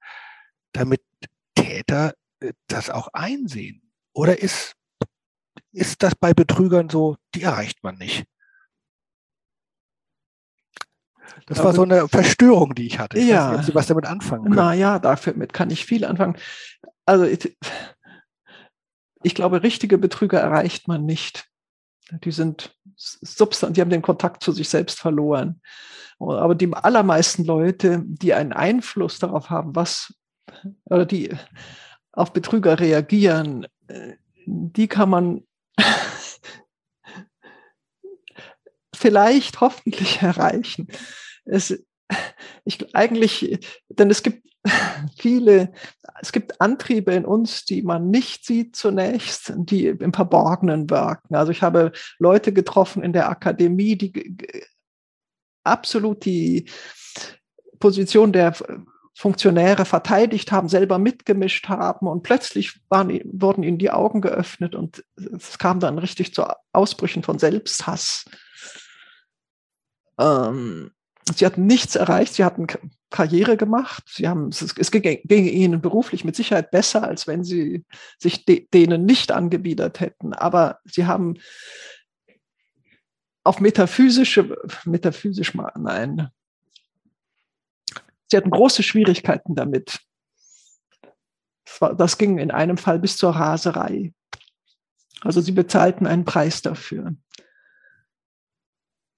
damit 0.72 1.02
Täter 1.56 2.14
äh, 2.40 2.54
das 2.68 2.90
auch 2.90 3.10
einsehen? 3.14 3.82
Oder 4.14 4.40
ist, 4.40 4.74
ist 5.72 6.04
das 6.04 6.16
bei 6.16 6.34
Betrügern 6.34 6.90
so, 6.90 7.18
die 7.34 7.44
erreicht 7.44 7.84
man 7.84 7.98
nicht? 7.98 8.26
Das 11.48 11.64
war 11.64 11.74
so 11.74 11.84
eine 11.84 12.08
Verstörung, 12.08 12.74
die 12.76 12.88
ich 12.88 13.00
hatte. 13.00 13.18
Ich 13.18 13.28
ja. 13.28 13.46
weiß 13.46 13.50
nicht, 13.52 13.60
ob 13.60 13.66
Sie 13.66 13.76
was 13.76 13.88
damit 13.88 14.06
anfangen 14.06 14.44
können. 14.46 14.56
Naja, 14.56 15.00
damit 15.00 15.54
kann 15.54 15.70
ich 15.70 15.86
viel 15.86 16.06
anfangen. 16.06 16.38
Also 17.06 17.26
ich, 17.26 17.56
ich 19.24 19.36
glaube, 19.36 19.64
richtige 19.64 19.98
Betrüger 19.98 20.40
erreicht 20.40 20.88
man 20.88 21.06
nicht. 21.06 21.46
Die 22.24 22.32
sind 22.32 22.76
substant, 22.96 23.78
die 23.78 23.82
haben 23.82 23.90
den 23.90 24.02
Kontakt 24.02 24.44
zu 24.44 24.52
sich 24.52 24.70
selbst 24.70 25.00
verloren. 25.00 25.62
Aber 26.20 26.56
die 26.56 26.72
allermeisten 26.74 27.44
Leute, 27.44 28.04
die 28.06 28.34
einen 28.34 28.54
Einfluss 28.54 29.20
darauf 29.20 29.50
haben, 29.50 29.76
was 29.76 30.14
oder 30.86 31.06
die 31.06 31.32
auf 32.12 32.32
Betrüger 32.32 32.80
reagieren, 32.80 33.68
äh, 33.88 34.14
die 34.46 34.88
kann 34.88 35.10
man 35.10 35.44
vielleicht 39.06 39.62
hoffentlich 39.62 40.22
erreichen 40.22 40.88
es, 41.46 41.84
ich 42.66 42.96
eigentlich, 42.96 43.60
denn 43.90 44.10
es 44.10 44.24
gibt 44.24 44.46
viele, 45.18 45.72
es 46.22 46.32
gibt 46.32 46.60
Antriebe 46.60 47.14
in 47.14 47.26
uns, 47.26 47.66
die 47.66 47.84
man 47.84 48.10
nicht 48.10 48.46
sieht 48.46 48.76
zunächst, 48.76 49.54
die 49.56 49.88
im 49.88 50.14
Verborgenen 50.14 50.90
wirken. 50.90 51.36
Also 51.36 51.52
ich 51.52 51.62
habe 51.62 51.92
Leute 52.18 52.52
getroffen 52.52 53.04
in 53.04 53.14
der 53.14 53.30
Akademie, 53.30 53.96
die 53.96 54.36
absolut 55.64 56.26
die 56.26 56.68
Position 57.80 58.32
der 58.32 58.56
Funktionäre 59.18 59.86
verteidigt 59.86 60.52
haben, 60.52 60.68
selber 60.68 60.98
mitgemischt 60.98 61.70
haben 61.70 62.08
und 62.08 62.24
plötzlich 62.24 62.82
waren, 62.90 63.22
wurden 63.26 63.64
ihnen 63.64 63.78
die 63.78 63.92
Augen 63.92 64.20
geöffnet 64.20 64.76
und 64.76 65.06
es 65.16 65.58
kam 65.58 65.80
dann 65.80 66.00
richtig 66.00 66.34
zu 66.34 66.44
Ausbrüchen 66.74 67.24
von 67.24 67.40
Selbsthass. 67.40 68.26
Ähm, 70.20 70.92
Sie 71.34 71.46
hatten 71.46 71.66
nichts 71.66 71.96
erreicht, 71.96 72.36
sie 72.36 72.44
hatten 72.44 72.68
Karriere 73.10 73.58
gemacht, 73.58 74.04
sie 74.08 74.28
haben, 74.28 74.50
es, 74.50 74.62
es 74.62 74.92
ging, 74.92 75.24
ihnen 75.28 75.82
beruflich 75.82 76.24
mit 76.24 76.36
Sicherheit 76.36 76.70
besser, 76.70 77.04
als 77.04 77.26
wenn 77.26 77.44
sie 77.44 77.84
sich 78.20 78.46
de, 78.46 78.68
denen 78.72 79.06
nicht 79.06 79.32
angebiedert 79.32 80.02
hätten. 80.02 80.34
Aber 80.34 80.80
sie 80.86 81.08
haben 81.08 81.40
auf 83.44 83.60
metaphysische, 83.60 84.56
metaphysisch 84.86 85.56
mal, 85.56 85.72
nein, 85.80 86.30
sie 88.30 88.38
hatten 88.38 88.52
große 88.52 88.84
Schwierigkeiten 88.84 89.56
damit. 89.56 90.00
Das, 91.66 91.82
war, 91.82 91.96
das 91.96 92.20
ging 92.20 92.38
in 92.38 92.52
einem 92.52 92.78
Fall 92.78 93.00
bis 93.00 93.18
zur 93.18 93.32
Raserei. 93.32 94.14
Also 95.22 95.42
sie 95.42 95.54
bezahlten 95.54 96.06
einen 96.06 96.26
Preis 96.26 96.62
dafür. 96.62 97.16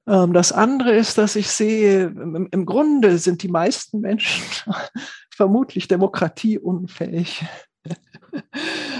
Ähm, 0.07 0.33
das 0.33 0.51
andere 0.51 0.95
ist, 0.95 1.17
dass 1.17 1.35
ich 1.35 1.49
sehe, 1.49 2.05
im 2.05 2.65
Grunde 2.65 3.17
sind 3.17 3.43
die 3.43 3.49
meisten 3.49 3.99
Menschen 3.99 4.43
vermutlich 5.29 5.87
demokratieunfähig. 5.87 7.45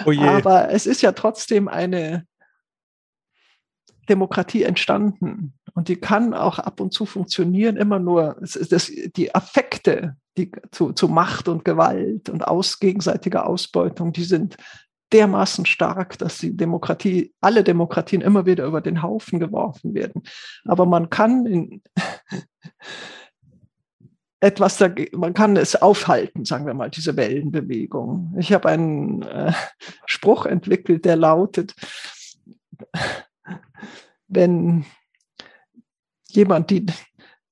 Oh 0.06 0.14
Aber 0.22 0.72
es 0.72 0.86
ist 0.86 1.02
ja 1.02 1.12
trotzdem 1.12 1.68
eine 1.68 2.26
Demokratie 4.08 4.64
entstanden 4.64 5.54
und 5.74 5.90
die 5.90 5.98
kann 5.98 6.34
auch 6.34 6.60
ab 6.60 6.80
und 6.80 6.94
zu 6.94 7.06
funktionieren, 7.06 7.76
immer 7.76 8.00
nur 8.00 8.38
das, 8.40 8.90
die 9.16 9.36
Affekte 9.36 10.16
die, 10.38 10.52
zu, 10.72 10.94
zu 10.94 11.10
Macht 11.10 11.50
und 11.50 11.66
Gewalt 11.66 12.30
und 12.30 12.48
aus, 12.48 12.80
gegenseitiger 12.80 13.46
Ausbeutung, 13.46 14.14
die 14.14 14.24
sind 14.24 14.56
dermaßen 15.14 15.66
stark, 15.66 16.18
dass 16.18 16.38
die 16.38 16.56
Demokratie, 16.56 17.34
alle 17.42 17.64
Demokratien 17.64 18.22
immer 18.22 18.46
wieder 18.46 18.66
über 18.66 18.82
den 18.82 19.02
Haufen 19.02 19.40
geworfen 19.40 19.94
werden. 19.94 20.24
Aber 20.66 20.86
man 20.86 21.10
kann 21.10 21.82
etwas, 24.40 24.80
man 25.14 25.34
kann 25.34 25.58
es 25.58 25.76
aufhalten, 25.76 26.46
sagen 26.46 26.66
wir 26.66 26.74
mal, 26.74 26.90
diese 26.90 27.16
Wellenbewegung. 27.16 28.36
Ich 28.38 28.54
habe 28.54 28.70
einen 28.70 29.22
äh, 29.24 29.54
Spruch 30.06 30.46
entwickelt, 30.46 31.06
der 31.06 31.16
lautet, 31.16 31.74
wenn 34.28 34.86
jemand 36.28 36.70
die, 36.70 36.86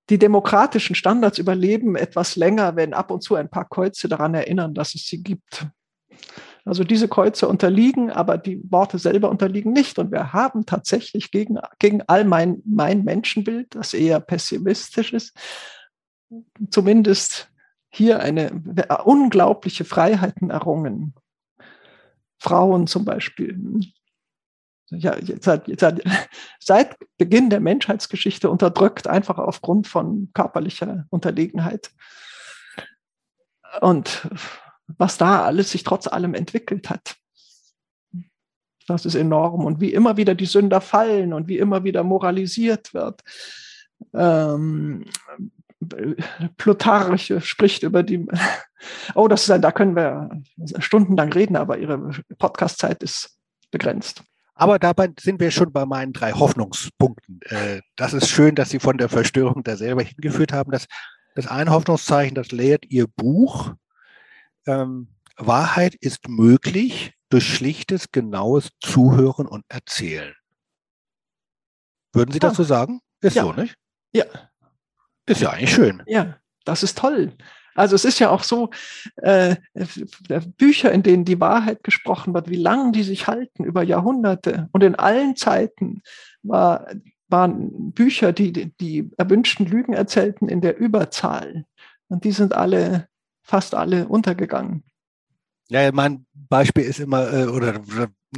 die 0.10 0.20
demokratischen 0.20 0.96
Standards 0.96 1.40
überleben 1.40 1.96
etwas 1.96 2.36
länger, 2.36 2.76
wenn 2.76 2.94
ab 2.94 3.12
und 3.12 3.24
zu 3.24 3.36
ein 3.36 3.50
paar 3.50 3.68
Kreuze 3.68 4.08
daran 4.08 4.36
erinnern, 4.36 4.74
dass 4.74 4.94
es 4.94 5.08
sie 5.08 5.24
gibt. 5.24 5.68
Also 6.66 6.84
diese 6.84 7.08
Kreuze 7.08 7.48
unterliegen, 7.48 8.10
aber 8.10 8.40
die 8.40 8.60
Worte 8.72 8.98
selber 8.98 9.30
unterliegen 9.30 9.72
nicht. 9.72 10.00
Und 10.00 10.12
wir 10.12 10.34
haben 10.34 10.66
tatsächlich 10.66 11.30
gegen, 11.30 11.60
gegen 11.78 12.02
all 12.08 12.26
mein, 12.26 12.64
mein 12.66 13.04
Menschenbild, 13.04 13.76
das 13.76 13.94
eher 13.94 14.20
pessimistisch 14.20 15.14
ist, 15.14 15.38
zumindest 16.72 17.52
hier 17.90 18.20
eine 18.20 18.64
unglaubliche 19.06 19.86
Freiheiten 19.86 20.50
errungen. 20.50 21.14
Frauen 22.40 22.88
zum 22.88 23.06
Beispiel. 23.06 23.80
Ja, 24.90 25.16
seit, 25.40 25.80
seit, 25.80 26.04
seit 26.60 26.98
Beginn 27.18 27.52
der 27.52 27.60
Menschheitsgeschichte 27.60 28.50
unterdrückt, 28.50 29.08
einfach 29.08 29.38
aufgrund 29.38 29.88
von 29.88 30.32
körperlicher 30.34 31.06
Unterlegenheit. 31.10 31.92
Und 33.82 34.28
was 34.88 35.18
da 35.18 35.44
alles 35.44 35.72
sich 35.72 35.84
trotz 35.84 36.08
allem 36.08 36.34
entwickelt 36.34 36.90
hat. 36.90 37.16
Das 38.88 39.06
ist 39.06 39.16
enorm. 39.16 39.66
Und 39.66 39.82
wie 39.82 39.94
immer 39.94 40.18
wieder 40.18 40.36
die 40.36 40.46
Sünder 40.46 40.82
fallen 40.82 41.34
und 41.34 41.48
wie 41.48 41.58
immer 41.58 41.84
wieder 41.84 42.04
moralisiert 42.04 42.94
wird. 42.94 43.22
Ähm, 44.14 45.06
Plutarch 46.58 47.34
spricht 47.40 47.84
über 47.84 48.04
die. 48.04 48.26
Oh, 49.16 49.28
das 49.28 49.50
ist 49.50 49.64
da 49.64 49.72
können 49.72 49.96
wir 49.96 50.30
stundenlang 50.78 51.34
reden, 51.34 51.56
aber 51.56 51.80
Ihre 51.80 52.12
Podcastzeit 52.38 53.02
ist 53.02 53.36
begrenzt. 53.72 54.22
Aber 54.54 54.78
dabei 54.78 55.10
sind 55.20 55.40
wir 55.40 55.50
schon 55.50 55.72
bei 55.74 55.88
meinen 55.88 56.14
drei 56.14 56.34
Hoffnungspunkten. 56.34 57.40
Äh, 57.50 57.82
das 57.96 58.14
ist 58.14 58.30
schön, 58.30 58.54
dass 58.54 58.70
Sie 58.70 58.78
von 58.78 59.00
der 59.00 59.10
Verstörung 59.10 59.64
da 59.64 59.76
selber 59.76 60.04
hingeführt 60.04 60.54
haben. 60.54 60.72
Das, 60.72 60.86
das 61.34 61.48
eine 61.48 61.72
Hoffnungszeichen, 61.72 62.36
das 62.36 62.52
lehrt 62.52 62.86
Ihr 62.86 63.08
Buch. 63.08 63.74
Ähm, 64.68 65.10
Wahrheit 65.38 65.96
ist 65.96 66.28
möglich 66.28 67.14
durch 67.30 67.48
schlichtes, 67.48 68.12
genaues 68.12 68.70
Zuhören 68.80 69.48
und 69.48 69.66
Erzählen. 69.68 70.34
Würden 72.14 72.32
Sie 72.32 72.40
dazu 72.40 72.64
sagen? 72.64 73.02
Ist 73.22 73.36
ja. 73.36 73.44
so, 73.44 73.54
nicht? 73.54 73.76
Ja. 74.14 74.26
Ist 75.26 75.42
ja 75.42 75.50
eigentlich 75.50 75.74
schön. 75.74 76.04
Ja, 76.06 76.38
das 76.64 76.84
ist 76.84 76.98
toll. 76.98 77.34
Also 77.76 77.96
es 77.96 78.06
ist 78.06 78.20
ja 78.20 78.30
auch 78.30 78.44
so, 78.44 78.70
äh, 79.18 79.58
Bücher, 80.58 80.92
in 80.94 81.04
denen 81.04 81.26
die 81.26 81.42
Wahrheit 81.42 81.84
gesprochen 81.84 82.34
wird, 82.34 82.50
wie 82.50 82.56
lange 82.56 82.94
die 82.94 83.04
sich 83.04 83.28
halten 83.28 83.66
über 83.66 83.84
Jahrhunderte. 83.84 84.70
Und 84.72 84.82
in 84.82 84.96
allen 84.96 85.36
Zeiten 85.36 86.02
war, 86.42 86.88
waren 87.28 87.92
Bücher, 87.92 88.32
die 88.32 88.74
die 88.80 89.12
erwünschten 89.18 89.66
Lügen 89.66 89.94
erzählten, 89.94 90.48
in 90.48 90.62
der 90.62 90.78
Überzahl. 90.78 91.66
Und 92.08 92.24
die 92.24 92.32
sind 92.32 92.54
alle, 92.54 93.10
fast 93.46 93.76
alle 93.76 94.08
untergegangen. 94.08 94.84
Ja, 95.70 95.92
mein 95.92 96.26
Beispiel 96.34 96.84
ist 96.84 97.00
immer, 97.00 97.32
äh, 97.32 97.46
oder 97.46 97.76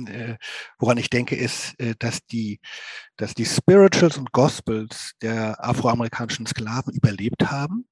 äh, 0.08 0.36
woran 0.80 0.98
ich 0.98 1.10
denke, 1.10 1.36
ist, 1.36 1.78
äh, 1.80 1.96
dass 2.00 2.26
die, 2.26 2.60
dass 3.18 3.34
die 3.34 3.46
Spirituals 3.46 4.18
und 4.18 4.32
Gospels 4.32 5.14
der 5.22 5.64
afroamerikanischen 5.64 6.46
Sklaven 6.46 6.94
überlebt 6.94 7.52
haben. 7.52 7.88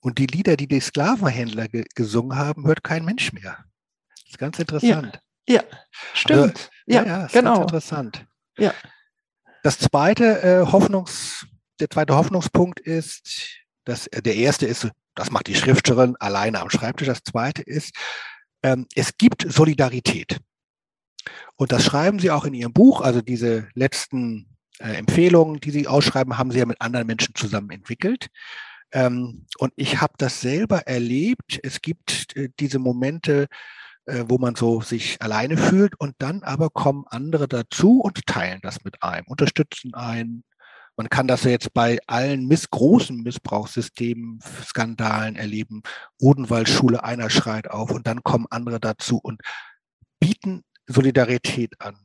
Und 0.00 0.18
die 0.18 0.26
Lieder, 0.26 0.56
die 0.56 0.66
die 0.66 0.80
Sklavenhändler 0.80 1.68
ge 1.68 1.84
gesungen 1.94 2.36
haben, 2.36 2.66
hört 2.66 2.82
kein 2.82 3.04
Mensch 3.04 3.32
mehr. 3.32 3.64
Das 4.08 4.30
ist 4.30 4.38
ganz 4.38 4.58
interessant. 4.58 5.20
Ja, 5.46 5.56
ja 5.56 5.62
stimmt. 6.14 6.40
Also, 6.40 6.68
ja, 6.86 7.04
ja, 7.04 7.26
ist 7.26 7.32
genau. 7.32 7.52
ganz 7.52 7.62
interessant. 7.62 8.26
Ja. 8.56 8.74
Das 9.62 9.78
zweite 9.78 10.66
Hoffnungs, 10.72 11.46
der 11.80 11.90
zweite 11.90 12.16
Hoffnungspunkt 12.16 12.80
ist, 12.80 13.58
dass 13.84 14.04
der 14.06 14.34
erste 14.34 14.66
ist, 14.66 14.88
das 15.20 15.30
macht 15.30 15.48
die 15.48 15.54
Schriftstellerin 15.54 16.16
alleine 16.18 16.60
am 16.60 16.70
Schreibtisch. 16.70 17.06
Das 17.06 17.22
zweite 17.22 17.60
ist, 17.60 17.94
ähm, 18.62 18.86
es 18.94 19.18
gibt 19.18 19.44
Solidarität. 19.46 20.38
Und 21.56 21.72
das 21.72 21.84
schreiben 21.84 22.18
Sie 22.18 22.30
auch 22.30 22.46
in 22.46 22.54
Ihrem 22.54 22.72
Buch. 22.72 23.02
Also 23.02 23.20
diese 23.20 23.68
letzten 23.74 24.56
äh, 24.78 24.94
Empfehlungen, 24.94 25.60
die 25.60 25.72
Sie 25.72 25.86
ausschreiben, 25.86 26.38
haben 26.38 26.50
Sie 26.50 26.58
ja 26.58 26.64
mit 26.64 26.80
anderen 26.80 27.06
Menschen 27.06 27.34
zusammen 27.34 27.70
entwickelt. 27.70 28.28
Ähm, 28.92 29.44
und 29.58 29.74
ich 29.76 30.00
habe 30.00 30.14
das 30.16 30.40
selber 30.40 30.86
erlebt. 30.86 31.60
Es 31.62 31.82
gibt 31.82 32.34
äh, 32.34 32.48
diese 32.58 32.78
Momente, 32.78 33.46
äh, 34.06 34.24
wo 34.26 34.38
man 34.38 34.54
so 34.54 34.80
sich 34.80 35.20
alleine 35.20 35.58
fühlt 35.58 36.00
und 36.00 36.14
dann 36.18 36.42
aber 36.42 36.70
kommen 36.70 37.04
andere 37.08 37.46
dazu 37.46 38.00
und 38.00 38.26
teilen 38.26 38.60
das 38.62 38.84
mit 38.84 39.02
einem, 39.02 39.26
unterstützen 39.26 39.92
einen. 39.92 40.44
Man 40.96 41.08
kann 41.08 41.26
das 41.26 41.44
ja 41.44 41.50
jetzt 41.50 41.72
bei 41.72 41.98
allen 42.06 42.46
miss 42.46 42.68
großen 42.70 43.22
Missbrauchssystemen, 43.22 44.40
Skandalen 44.64 45.36
erleben. 45.36 45.82
Odenwaldschule, 46.20 47.02
einer 47.04 47.30
schreit 47.30 47.70
auf 47.70 47.90
und 47.90 48.06
dann 48.06 48.22
kommen 48.22 48.46
andere 48.50 48.80
dazu 48.80 49.18
und 49.22 49.40
bieten 50.18 50.62
Solidarität 50.86 51.80
an. 51.80 51.96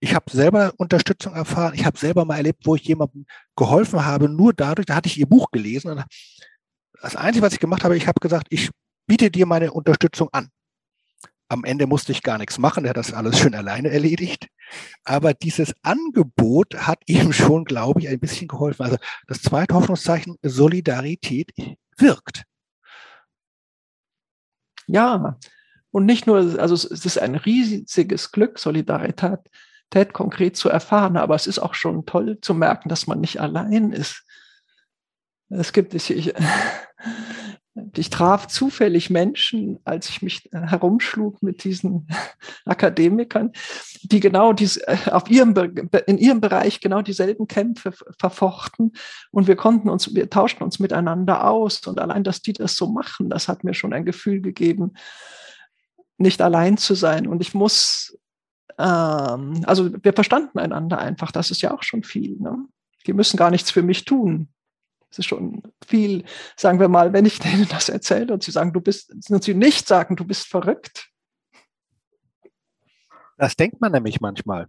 Ich 0.00 0.14
habe 0.16 0.30
selber 0.30 0.72
Unterstützung 0.78 1.34
erfahren. 1.34 1.74
Ich 1.74 1.84
habe 1.84 1.96
selber 1.96 2.24
mal 2.24 2.36
erlebt, 2.36 2.66
wo 2.66 2.74
ich 2.74 2.82
jemandem 2.82 3.24
geholfen 3.54 4.04
habe, 4.04 4.28
nur 4.28 4.52
dadurch, 4.52 4.86
da 4.86 4.96
hatte 4.96 5.08
ich 5.08 5.18
ihr 5.18 5.26
Buch 5.26 5.52
gelesen. 5.52 5.92
Und 5.92 6.04
das 7.00 7.14
Einzige, 7.14 7.46
was 7.46 7.52
ich 7.52 7.60
gemacht 7.60 7.84
habe, 7.84 7.96
ich 7.96 8.08
habe 8.08 8.18
gesagt, 8.18 8.48
ich 8.50 8.70
biete 9.06 9.30
dir 9.30 9.46
meine 9.46 9.72
Unterstützung 9.72 10.28
an. 10.32 10.48
Am 11.52 11.64
Ende 11.64 11.86
musste 11.86 12.12
ich 12.12 12.22
gar 12.22 12.38
nichts 12.38 12.56
machen, 12.56 12.86
er 12.86 12.90
hat 12.90 12.96
das 12.96 13.12
alles 13.12 13.38
schön 13.38 13.54
alleine 13.54 13.90
erledigt. 13.90 14.48
Aber 15.04 15.34
dieses 15.34 15.74
Angebot 15.82 16.74
hat 16.74 17.02
ihm 17.06 17.34
schon, 17.34 17.66
glaube 17.66 18.00
ich, 18.00 18.08
ein 18.08 18.18
bisschen 18.18 18.48
geholfen. 18.48 18.82
Also 18.84 18.96
das 19.26 19.42
zweite 19.42 19.74
Hoffnungszeichen, 19.74 20.38
Solidarität 20.40 21.52
wirkt. 21.98 22.44
Ja, 24.86 25.38
und 25.90 26.06
nicht 26.06 26.26
nur, 26.26 26.58
also 26.58 26.74
es 26.74 26.84
ist 26.86 27.18
ein 27.18 27.34
riesiges 27.34 28.32
Glück, 28.32 28.58
Solidarität 28.58 29.42
konkret 30.14 30.56
zu 30.56 30.70
erfahren, 30.70 31.18
aber 31.18 31.34
es 31.34 31.46
ist 31.46 31.58
auch 31.58 31.74
schon 31.74 32.06
toll 32.06 32.38
zu 32.40 32.54
merken, 32.54 32.88
dass 32.88 33.06
man 33.06 33.20
nicht 33.20 33.42
allein 33.42 33.92
ist. 33.92 34.24
Es 35.50 35.74
gibt, 35.74 35.92
ich, 35.92 36.10
ich, 36.10 36.32
ich 37.96 38.10
traf 38.10 38.48
zufällig 38.48 39.08
Menschen, 39.08 39.78
als 39.84 40.10
ich 40.10 40.20
mich 40.20 40.50
herumschlug 40.52 41.42
mit 41.42 41.64
diesen 41.64 42.06
Akademikern, 42.66 43.52
die 44.02 44.20
genau 44.20 44.52
dies, 44.52 44.76
äh, 44.76 44.96
auf 45.10 45.30
ihrem, 45.30 45.54
in 46.06 46.18
ihrem 46.18 46.40
Bereich 46.40 46.80
genau 46.80 47.00
dieselben 47.00 47.46
Kämpfe 47.48 47.92
verfochten. 48.18 48.92
Und 49.30 49.46
wir 49.46 49.56
konnten 49.56 49.88
uns, 49.88 50.14
wir 50.14 50.28
tauschten 50.28 50.64
uns 50.64 50.80
miteinander 50.80 51.48
aus. 51.48 51.86
Und 51.86 51.98
allein, 51.98 52.24
dass 52.24 52.42
die 52.42 52.52
das 52.52 52.76
so 52.76 52.88
machen, 52.88 53.30
das 53.30 53.48
hat 53.48 53.64
mir 53.64 53.74
schon 53.74 53.94
ein 53.94 54.04
Gefühl 54.04 54.42
gegeben, 54.42 54.92
nicht 56.18 56.42
allein 56.42 56.76
zu 56.76 56.94
sein. 56.94 57.26
Und 57.26 57.40
ich 57.40 57.54
muss, 57.54 58.18
ähm, 58.78 59.62
also 59.64 59.90
wir 60.02 60.12
verstanden 60.12 60.58
einander 60.58 60.98
einfach, 60.98 61.32
das 61.32 61.50
ist 61.50 61.62
ja 61.62 61.72
auch 61.72 61.82
schon 61.82 62.02
viel. 62.02 62.36
Ne? 62.38 62.66
Die 63.06 63.14
müssen 63.14 63.38
gar 63.38 63.50
nichts 63.50 63.70
für 63.70 63.82
mich 63.82 64.04
tun. 64.04 64.48
Das 65.12 65.20
ist 65.20 65.26
schon 65.26 65.62
viel, 65.86 66.24
sagen 66.56 66.80
wir 66.80 66.88
mal, 66.88 67.12
wenn 67.12 67.26
ich 67.26 67.38
denen 67.40 67.68
das 67.68 67.88
erzähle 67.88 68.32
und 68.32 68.42
sie 68.42 68.50
sagen, 68.50 68.72
du 68.72 68.80
bist, 68.80 69.12
und 69.30 69.44
sie 69.44 69.54
nicht 69.54 69.86
sagen, 69.86 70.16
du 70.16 70.24
bist 70.24 70.46
verrückt. 70.46 71.10
Das 73.36 73.56
denkt 73.56 73.80
man 73.80 73.92
nämlich 73.92 74.20
manchmal. 74.20 74.66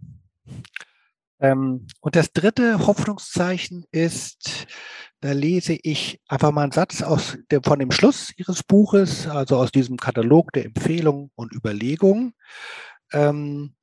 Ähm, 1.40 1.86
und 2.00 2.16
das 2.16 2.32
dritte 2.32 2.86
Hoffnungszeichen 2.86 3.86
ist, 3.90 4.66
da 5.20 5.32
lese 5.32 5.78
ich 5.82 6.20
einfach 6.28 6.52
mal 6.52 6.64
einen 6.64 6.72
Satz 6.72 7.00
aus 7.00 7.38
der, 7.50 7.62
von 7.62 7.78
dem 7.78 7.90
Schluss 7.90 8.32
Ihres 8.36 8.62
Buches, 8.62 9.26
also 9.26 9.56
aus 9.56 9.72
diesem 9.72 9.96
Katalog 9.96 10.52
der 10.52 10.66
Empfehlungen 10.66 11.30
und 11.34 11.54
Überlegungen. 11.54 12.34
Ähm, 13.12 13.74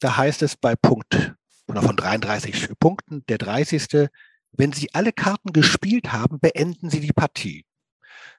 da 0.00 0.16
heißt 0.16 0.42
es 0.42 0.56
bei 0.56 0.74
Punkt 0.74 1.34
oder 1.68 1.80
von 1.80 1.96
33 1.96 2.68
Punkten, 2.78 3.24
der 3.26 3.38
30. 3.38 4.08
Wenn 4.56 4.72
Sie 4.72 4.94
alle 4.94 5.12
Karten 5.12 5.52
gespielt 5.52 6.12
haben, 6.12 6.38
beenden 6.38 6.88
Sie 6.88 7.00
die 7.00 7.12
Partie. 7.12 7.64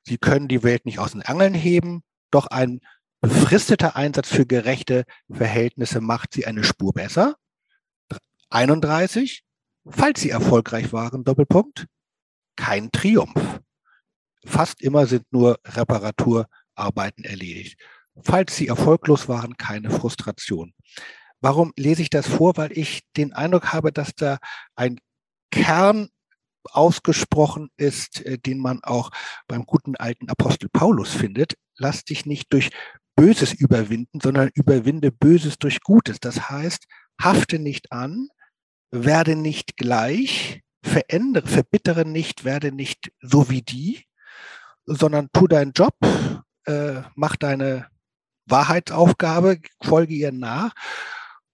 Sie 0.04 0.18
können 0.18 0.48
die 0.48 0.64
Welt 0.64 0.86
nicht 0.86 1.00
aus 1.00 1.12
den 1.12 1.22
Angeln 1.22 1.54
heben, 1.54 2.04
doch 2.32 2.48
ein 2.48 2.80
befristeter 3.22 3.96
Einsatz 3.96 4.30
für 4.30 4.46
gerechte 4.46 5.06
Verhältnisse 5.30 6.00
macht 6.00 6.34
Sie 6.34 6.46
eine 6.46 6.64
Spur 6.64 6.94
besser. 6.94 7.36
31. 8.50 9.44
Falls 9.88 10.22
Sie 10.22 10.30
erfolgreich 10.30 10.94
waren, 10.94 11.24
Doppelpunkt, 11.24 11.88
kein 12.56 12.92
Triumph. 12.92 13.60
Fast 14.46 14.82
immer 14.82 15.08
sind 15.08 15.26
nur 15.32 15.60
Reparaturarbeiten 15.66 17.26
erledigt. 17.26 17.80
Falls 18.22 18.56
Sie 18.56 18.68
erfolglos 18.68 19.28
waren, 19.28 19.58
keine 19.58 19.90
Frustration. 19.90 20.74
Warum 21.42 21.74
lese 21.76 22.02
ich 22.02 22.10
das 22.10 22.28
vor? 22.28 22.56
Weil 22.56 22.72
ich 22.78 23.02
den 23.18 23.34
Eindruck 23.34 23.74
habe, 23.74 23.92
dass 23.92 24.16
da 24.16 24.38
ein 24.76 25.00
Kern 25.52 26.10
ausgesprochen 26.72 27.70
ist, 27.78 28.26
äh, 28.26 28.38
den 28.38 28.60
man 28.60 28.84
auch 28.84 29.12
beim 29.48 29.66
guten 29.66 29.96
alten 29.96 30.30
Apostel 30.30 30.70
Paulus 30.70 31.14
findet. 31.14 31.56
Lass 31.78 32.04
dich 32.04 32.26
nicht 32.26 32.52
durch 32.52 32.70
Böses 33.16 33.54
überwinden, 33.54 34.20
sondern 34.22 34.50
überwinde 34.54 35.12
Böses 35.12 35.58
durch 35.58 35.82
Gutes. 35.82 36.20
Das 36.20 36.50
heißt, 36.50 36.86
hafte 37.22 37.60
nicht 37.60 37.92
an, 37.92 38.28
werde 38.92 39.36
nicht 39.36 39.78
gleich, 39.78 40.64
verändere, 40.84 41.48
verbittere 41.48 42.06
nicht, 42.06 42.44
werde 42.44 42.72
nicht 42.72 43.12
so 43.22 43.50
wie 43.50 43.62
die, 43.62 44.06
sondern 44.86 45.30
tu 45.34 45.48
deinen 45.48 45.72
Job, 45.72 45.96
äh, 46.66 47.02
mach 47.16 47.36
deine 47.36 47.88
Wahrheitsaufgabe, 48.48 49.60
folge 49.82 50.14
ihr 50.14 50.32
nach 50.32 50.74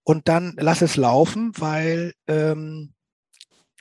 und 0.03 0.27
dann 0.27 0.55
lass 0.57 0.81
es 0.81 0.97
laufen, 0.97 1.51
weil 1.57 2.13
ähm, 2.27 2.93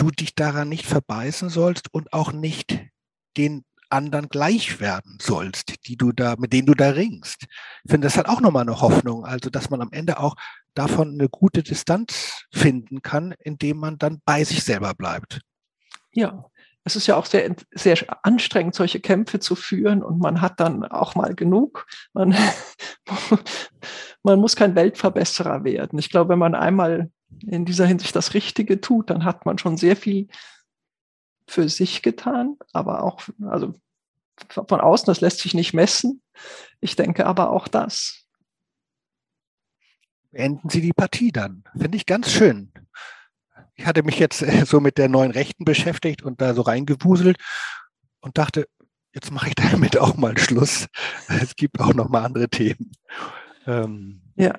du 0.00 0.10
dich 0.10 0.34
daran 0.34 0.68
nicht 0.68 0.86
verbeißen 0.86 1.50
sollst 1.50 1.92
und 1.92 2.12
auch 2.12 2.32
nicht 2.32 2.80
den 3.36 3.64
anderen 3.90 4.28
gleich 4.28 4.80
werden 4.80 5.18
sollst, 5.20 5.86
die 5.86 5.96
du 5.96 6.12
da, 6.12 6.36
mit 6.38 6.52
denen 6.52 6.66
du 6.66 6.74
da 6.74 6.90
ringst. 6.90 7.46
Ich 7.84 7.90
finde, 7.90 8.06
das 8.06 8.16
hat 8.16 8.28
auch 8.28 8.40
nochmal 8.40 8.62
eine 8.62 8.80
Hoffnung, 8.80 9.24
also 9.24 9.50
dass 9.50 9.68
man 9.68 9.82
am 9.82 9.92
Ende 9.92 10.18
auch 10.18 10.36
davon 10.74 11.14
eine 11.14 11.28
gute 11.28 11.62
Distanz 11.62 12.44
finden 12.52 13.02
kann, 13.02 13.34
indem 13.40 13.78
man 13.78 13.98
dann 13.98 14.20
bei 14.24 14.44
sich 14.44 14.62
selber 14.62 14.94
bleibt. 14.94 15.40
Ja, 16.12 16.44
es 16.84 16.96
ist 16.96 17.06
ja 17.06 17.16
auch 17.16 17.26
sehr, 17.26 17.54
sehr 17.72 17.98
anstrengend, 18.22 18.74
solche 18.74 19.00
Kämpfe 19.00 19.38
zu 19.38 19.54
führen 19.54 20.02
und 20.02 20.18
man 20.18 20.40
hat 20.40 20.60
dann 20.60 20.84
auch 20.84 21.14
mal 21.14 21.34
genug. 21.34 21.86
Man, 22.14 22.34
man 24.22 24.38
muss 24.38 24.56
kein 24.56 24.74
Weltverbesserer 24.74 25.64
werden. 25.64 25.98
Ich 25.98 26.10
glaube, 26.10 26.30
wenn 26.30 26.38
man 26.38 26.54
einmal 26.54 27.10
in 27.46 27.64
dieser 27.64 27.86
Hinsicht 27.86 28.14
das 28.14 28.34
Richtige 28.34 28.80
tut, 28.80 29.10
dann 29.10 29.24
hat 29.24 29.46
man 29.46 29.58
schon 29.58 29.76
sehr 29.76 29.96
viel 29.96 30.28
für 31.46 31.68
sich 31.68 32.02
getan, 32.02 32.56
aber 32.72 33.02
auch, 33.02 33.22
also 33.46 33.74
von 34.48 34.80
außen, 34.80 35.06
das 35.06 35.20
lässt 35.20 35.40
sich 35.40 35.54
nicht 35.54 35.74
messen. 35.74 36.22
Ich 36.80 36.96
denke 36.96 37.26
aber 37.26 37.50
auch 37.50 37.68
das. 37.68 38.24
Beenden 40.30 40.70
Sie 40.70 40.80
die 40.80 40.92
Partie 40.92 41.32
dann. 41.32 41.64
Finde 41.76 41.96
ich 41.96 42.06
ganz 42.06 42.30
schön. 42.30 42.72
Ich 43.74 43.86
hatte 43.86 44.02
mich 44.02 44.18
jetzt 44.18 44.42
äh, 44.42 44.64
so 44.64 44.80
mit 44.80 44.96
der 44.96 45.08
neuen 45.08 45.32
Rechten 45.32 45.64
beschäftigt 45.64 46.22
und 46.22 46.40
da 46.40 46.54
so 46.54 46.62
reingewuselt 46.62 47.38
und 48.20 48.38
dachte, 48.38 48.68
jetzt 49.12 49.32
mache 49.32 49.48
ich 49.48 49.54
damit 49.54 49.98
auch 49.98 50.16
mal 50.16 50.38
Schluss. 50.38 50.86
Es 51.28 51.56
gibt 51.56 51.80
auch 51.80 51.94
noch 51.94 52.08
mal 52.08 52.24
andere 52.24 52.48
Themen. 52.48 52.92
Ähm, 53.66 54.22
ja. 54.36 54.58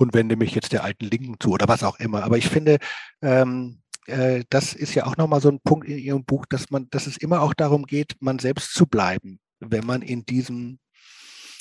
Und 0.00 0.14
wende 0.14 0.34
mich 0.34 0.54
jetzt 0.54 0.72
der 0.72 0.82
alten 0.82 1.04
Linken 1.04 1.36
zu 1.38 1.50
oder 1.50 1.68
was 1.68 1.82
auch 1.82 2.00
immer. 2.00 2.22
Aber 2.22 2.38
ich 2.38 2.48
finde, 2.48 2.78
ähm, 3.20 3.82
äh, 4.06 4.44
das 4.48 4.72
ist 4.72 4.94
ja 4.94 5.04
auch 5.04 5.18
noch 5.18 5.28
mal 5.28 5.42
so 5.42 5.50
ein 5.50 5.60
Punkt 5.60 5.86
in 5.86 5.98
Ihrem 5.98 6.24
Buch, 6.24 6.46
dass 6.46 6.70
man, 6.70 6.88
dass 6.88 7.06
es 7.06 7.18
immer 7.18 7.42
auch 7.42 7.52
darum 7.52 7.84
geht, 7.84 8.16
man 8.20 8.38
selbst 8.38 8.72
zu 8.72 8.86
bleiben, 8.86 9.40
wenn 9.58 9.84
man 9.84 10.00
in 10.00 10.24
diesem 10.24 10.78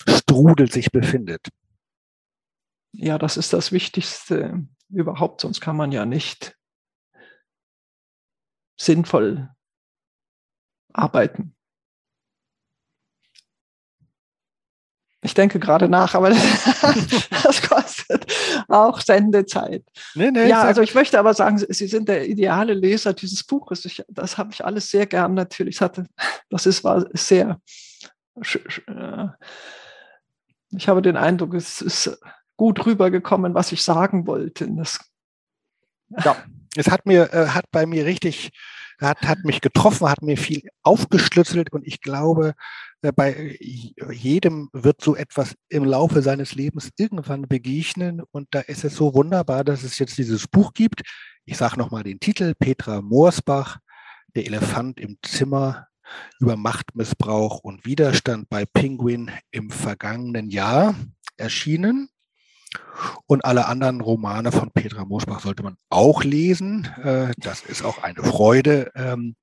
Strudel 0.07 0.71
sich 0.71 0.89
befindet. 0.89 1.49
Ja, 2.93 3.17
das 3.17 3.35
ist 3.35 3.51
das 3.51 3.73
Wichtigste 3.73 4.65
überhaupt, 4.87 5.41
sonst 5.41 5.59
kann 5.59 5.75
man 5.75 5.91
ja 5.91 6.05
nicht 6.05 6.57
sinnvoll 8.79 9.49
arbeiten. 10.93 11.55
Ich 15.21 15.33
denke 15.33 15.59
gerade 15.59 15.89
nach, 15.89 16.15
aber 16.15 16.29
das, 16.29 17.61
kostet 17.61 17.78
auch 18.71 19.01
Sendezeit. 19.01 19.83
Nee, 20.15 20.31
nee, 20.31 20.47
ja, 20.47 20.61
also 20.61 20.81
ich 20.81 20.93
möchte 20.95 21.19
aber 21.19 21.33
sagen, 21.33 21.57
Sie 21.57 21.87
sind 21.87 22.07
der 22.09 22.27
ideale 22.27 22.73
Leser 22.73 23.13
dieses 23.13 23.43
Buches. 23.43 23.85
Ich, 23.85 24.03
das 24.07 24.37
habe 24.37 24.51
ich 24.53 24.63
alles 24.63 24.89
sehr 24.89 25.05
gern 25.05 25.33
natürlich. 25.33 25.81
Hatte, 25.81 26.05
das 26.49 26.65
ist, 26.65 26.83
war 26.83 27.05
sehr. 27.13 27.59
Äh, 28.87 29.27
ich 30.71 30.87
habe 30.87 31.01
den 31.01 31.17
Eindruck, 31.17 31.53
es 31.55 31.81
ist 31.81 32.19
gut 32.55 32.85
rübergekommen, 32.85 33.53
was 33.53 33.71
ich 33.71 33.83
sagen 33.83 34.27
wollte. 34.27 34.67
Das, 34.71 34.99
ja, 36.23 36.35
es 36.75 36.89
hat 36.89 37.05
mir, 37.05 37.33
äh, 37.33 37.47
hat 37.47 37.65
bei 37.71 37.85
mir 37.85 38.05
richtig, 38.05 38.51
hat, 38.99 39.21
hat 39.21 39.43
mich 39.43 39.61
getroffen, 39.61 40.09
hat 40.09 40.21
mir 40.21 40.37
viel 40.37 40.61
aufgeschlüsselt 40.83 41.71
und 41.71 41.85
ich 41.87 42.01
glaube, 42.01 42.53
äh, 43.01 43.11
bei 43.11 43.57
jedem 44.11 44.69
wird 44.73 45.01
so 45.01 45.15
etwas 45.15 45.55
im 45.69 45.85
Laufe 45.85 46.21
seines 46.21 46.55
Lebens 46.55 46.89
irgendwann 46.97 47.43
begegnen 47.43 48.21
und 48.31 48.47
da 48.51 48.59
ist 48.61 48.83
es 48.83 48.95
so 48.95 49.13
wunderbar, 49.13 49.63
dass 49.63 49.83
es 49.83 49.99
jetzt 49.99 50.17
dieses 50.17 50.47
Buch 50.47 50.73
gibt. 50.73 51.01
Ich 51.45 51.57
sage 51.57 51.77
nochmal 51.77 52.03
den 52.03 52.19
Titel, 52.19 52.53
Petra 52.57 53.01
Moorsbach, 53.01 53.79
Der 54.35 54.45
Elefant 54.45 54.99
im 54.99 55.17
Zimmer 55.23 55.87
über 56.39 56.55
Machtmissbrauch 56.55 57.59
und 57.59 57.85
Widerstand 57.85 58.49
bei 58.49 58.65
Penguin 58.65 59.31
im 59.51 59.69
vergangenen 59.69 60.49
Jahr 60.49 60.95
erschienen. 61.37 62.09
Und 63.25 63.45
alle 63.45 63.67
anderen 63.67 64.01
Romane 64.01 64.51
von 64.51 64.71
Petra 64.71 65.05
Moschbach 65.05 65.39
sollte 65.39 65.63
man 65.63 65.77
auch 65.89 66.23
lesen. 66.23 66.85
Äh, 67.03 67.33
das 67.37 67.61
ist 67.61 67.83
auch 67.83 68.03
eine 68.03 68.23
Freude. 68.23 68.91
Ähm, 68.95 69.35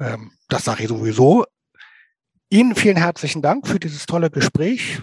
ähm, 0.00 0.32
das 0.48 0.64
sage 0.64 0.82
ich 0.82 0.88
sowieso. 0.88 1.44
Ihnen 2.50 2.74
vielen 2.74 2.96
herzlichen 2.96 3.42
Dank 3.42 3.66
für 3.66 3.78
dieses 3.78 4.06
tolle 4.06 4.30
Gespräch 4.30 5.00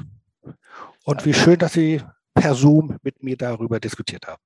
und 1.04 1.26
wie 1.26 1.34
schön, 1.34 1.60
dass 1.60 1.74
Sie 1.74 2.02
per 2.34 2.56
Zoom 2.56 2.98
mit 3.04 3.24
mir 3.24 3.38
darüber 3.38 3.80
diskutiert 3.80 4.28
haben. 4.28 4.42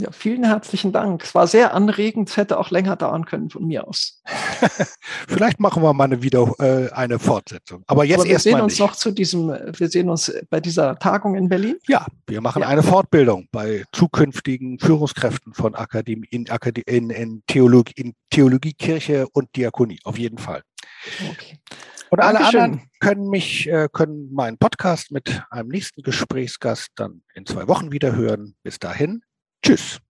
Ja, 0.00 0.10
vielen 0.12 0.44
herzlichen 0.44 0.92
Dank. 0.92 1.22
Es 1.22 1.34
war 1.34 1.46
sehr 1.46 1.74
anregend. 1.74 2.30
Es 2.30 2.38
hätte 2.38 2.58
auch 2.58 2.70
länger 2.70 2.96
dauern 2.96 3.26
können 3.26 3.50
von 3.50 3.66
mir 3.66 3.86
aus. 3.86 4.22
Vielleicht 5.28 5.60
machen 5.60 5.82
wir 5.82 5.92
mal 5.92 6.04
eine, 6.04 6.22
wieder, 6.22 6.54
äh, 6.58 6.90
eine 6.92 7.18
Fortsetzung. 7.18 7.84
Aber 7.86 8.04
jetzt 8.04 8.20
Aber 8.20 8.28
wir 8.30 8.38
sehen 8.38 8.60
uns 8.62 8.72
nicht. 8.72 8.80
noch 8.80 8.96
zu 8.96 9.10
diesem, 9.10 9.48
wir 9.48 9.88
sehen 9.88 10.08
uns 10.08 10.32
bei 10.48 10.60
dieser 10.60 10.98
Tagung 10.98 11.34
in 11.34 11.50
Berlin. 11.50 11.76
Ja, 11.86 12.06
wir 12.26 12.40
machen 12.40 12.62
ja. 12.62 12.68
eine 12.68 12.82
Fortbildung 12.82 13.46
bei 13.52 13.84
zukünftigen 13.92 14.78
Führungskräften 14.78 15.52
von 15.52 15.74
Akademie 15.74 16.28
in, 16.30 16.48
Akademie, 16.48 16.84
in, 16.86 17.10
in, 17.10 17.42
Theologie, 17.46 17.92
in 17.96 18.14
Theologie, 18.30 18.72
Kirche 18.72 19.26
und 19.34 19.54
Diakonie. 19.54 19.98
Auf 20.04 20.18
jeden 20.18 20.38
Fall. 20.38 20.62
Okay. 21.30 21.58
Und 22.10 22.20
alle 22.20 22.38
Dankeschön. 22.38 22.60
anderen 22.60 22.90
können 23.00 23.28
mich, 23.28 23.68
äh, 23.68 23.88
können 23.92 24.32
meinen 24.32 24.56
Podcast 24.56 25.12
mit 25.12 25.42
einem 25.50 25.68
nächsten 25.68 26.02
Gesprächsgast 26.02 26.88
dann 26.96 27.22
in 27.34 27.46
zwei 27.46 27.68
Wochen 27.68 27.92
wieder 27.92 28.16
hören. 28.16 28.56
Bis 28.62 28.78
dahin. 28.78 29.22
Tschüss. 29.62 30.00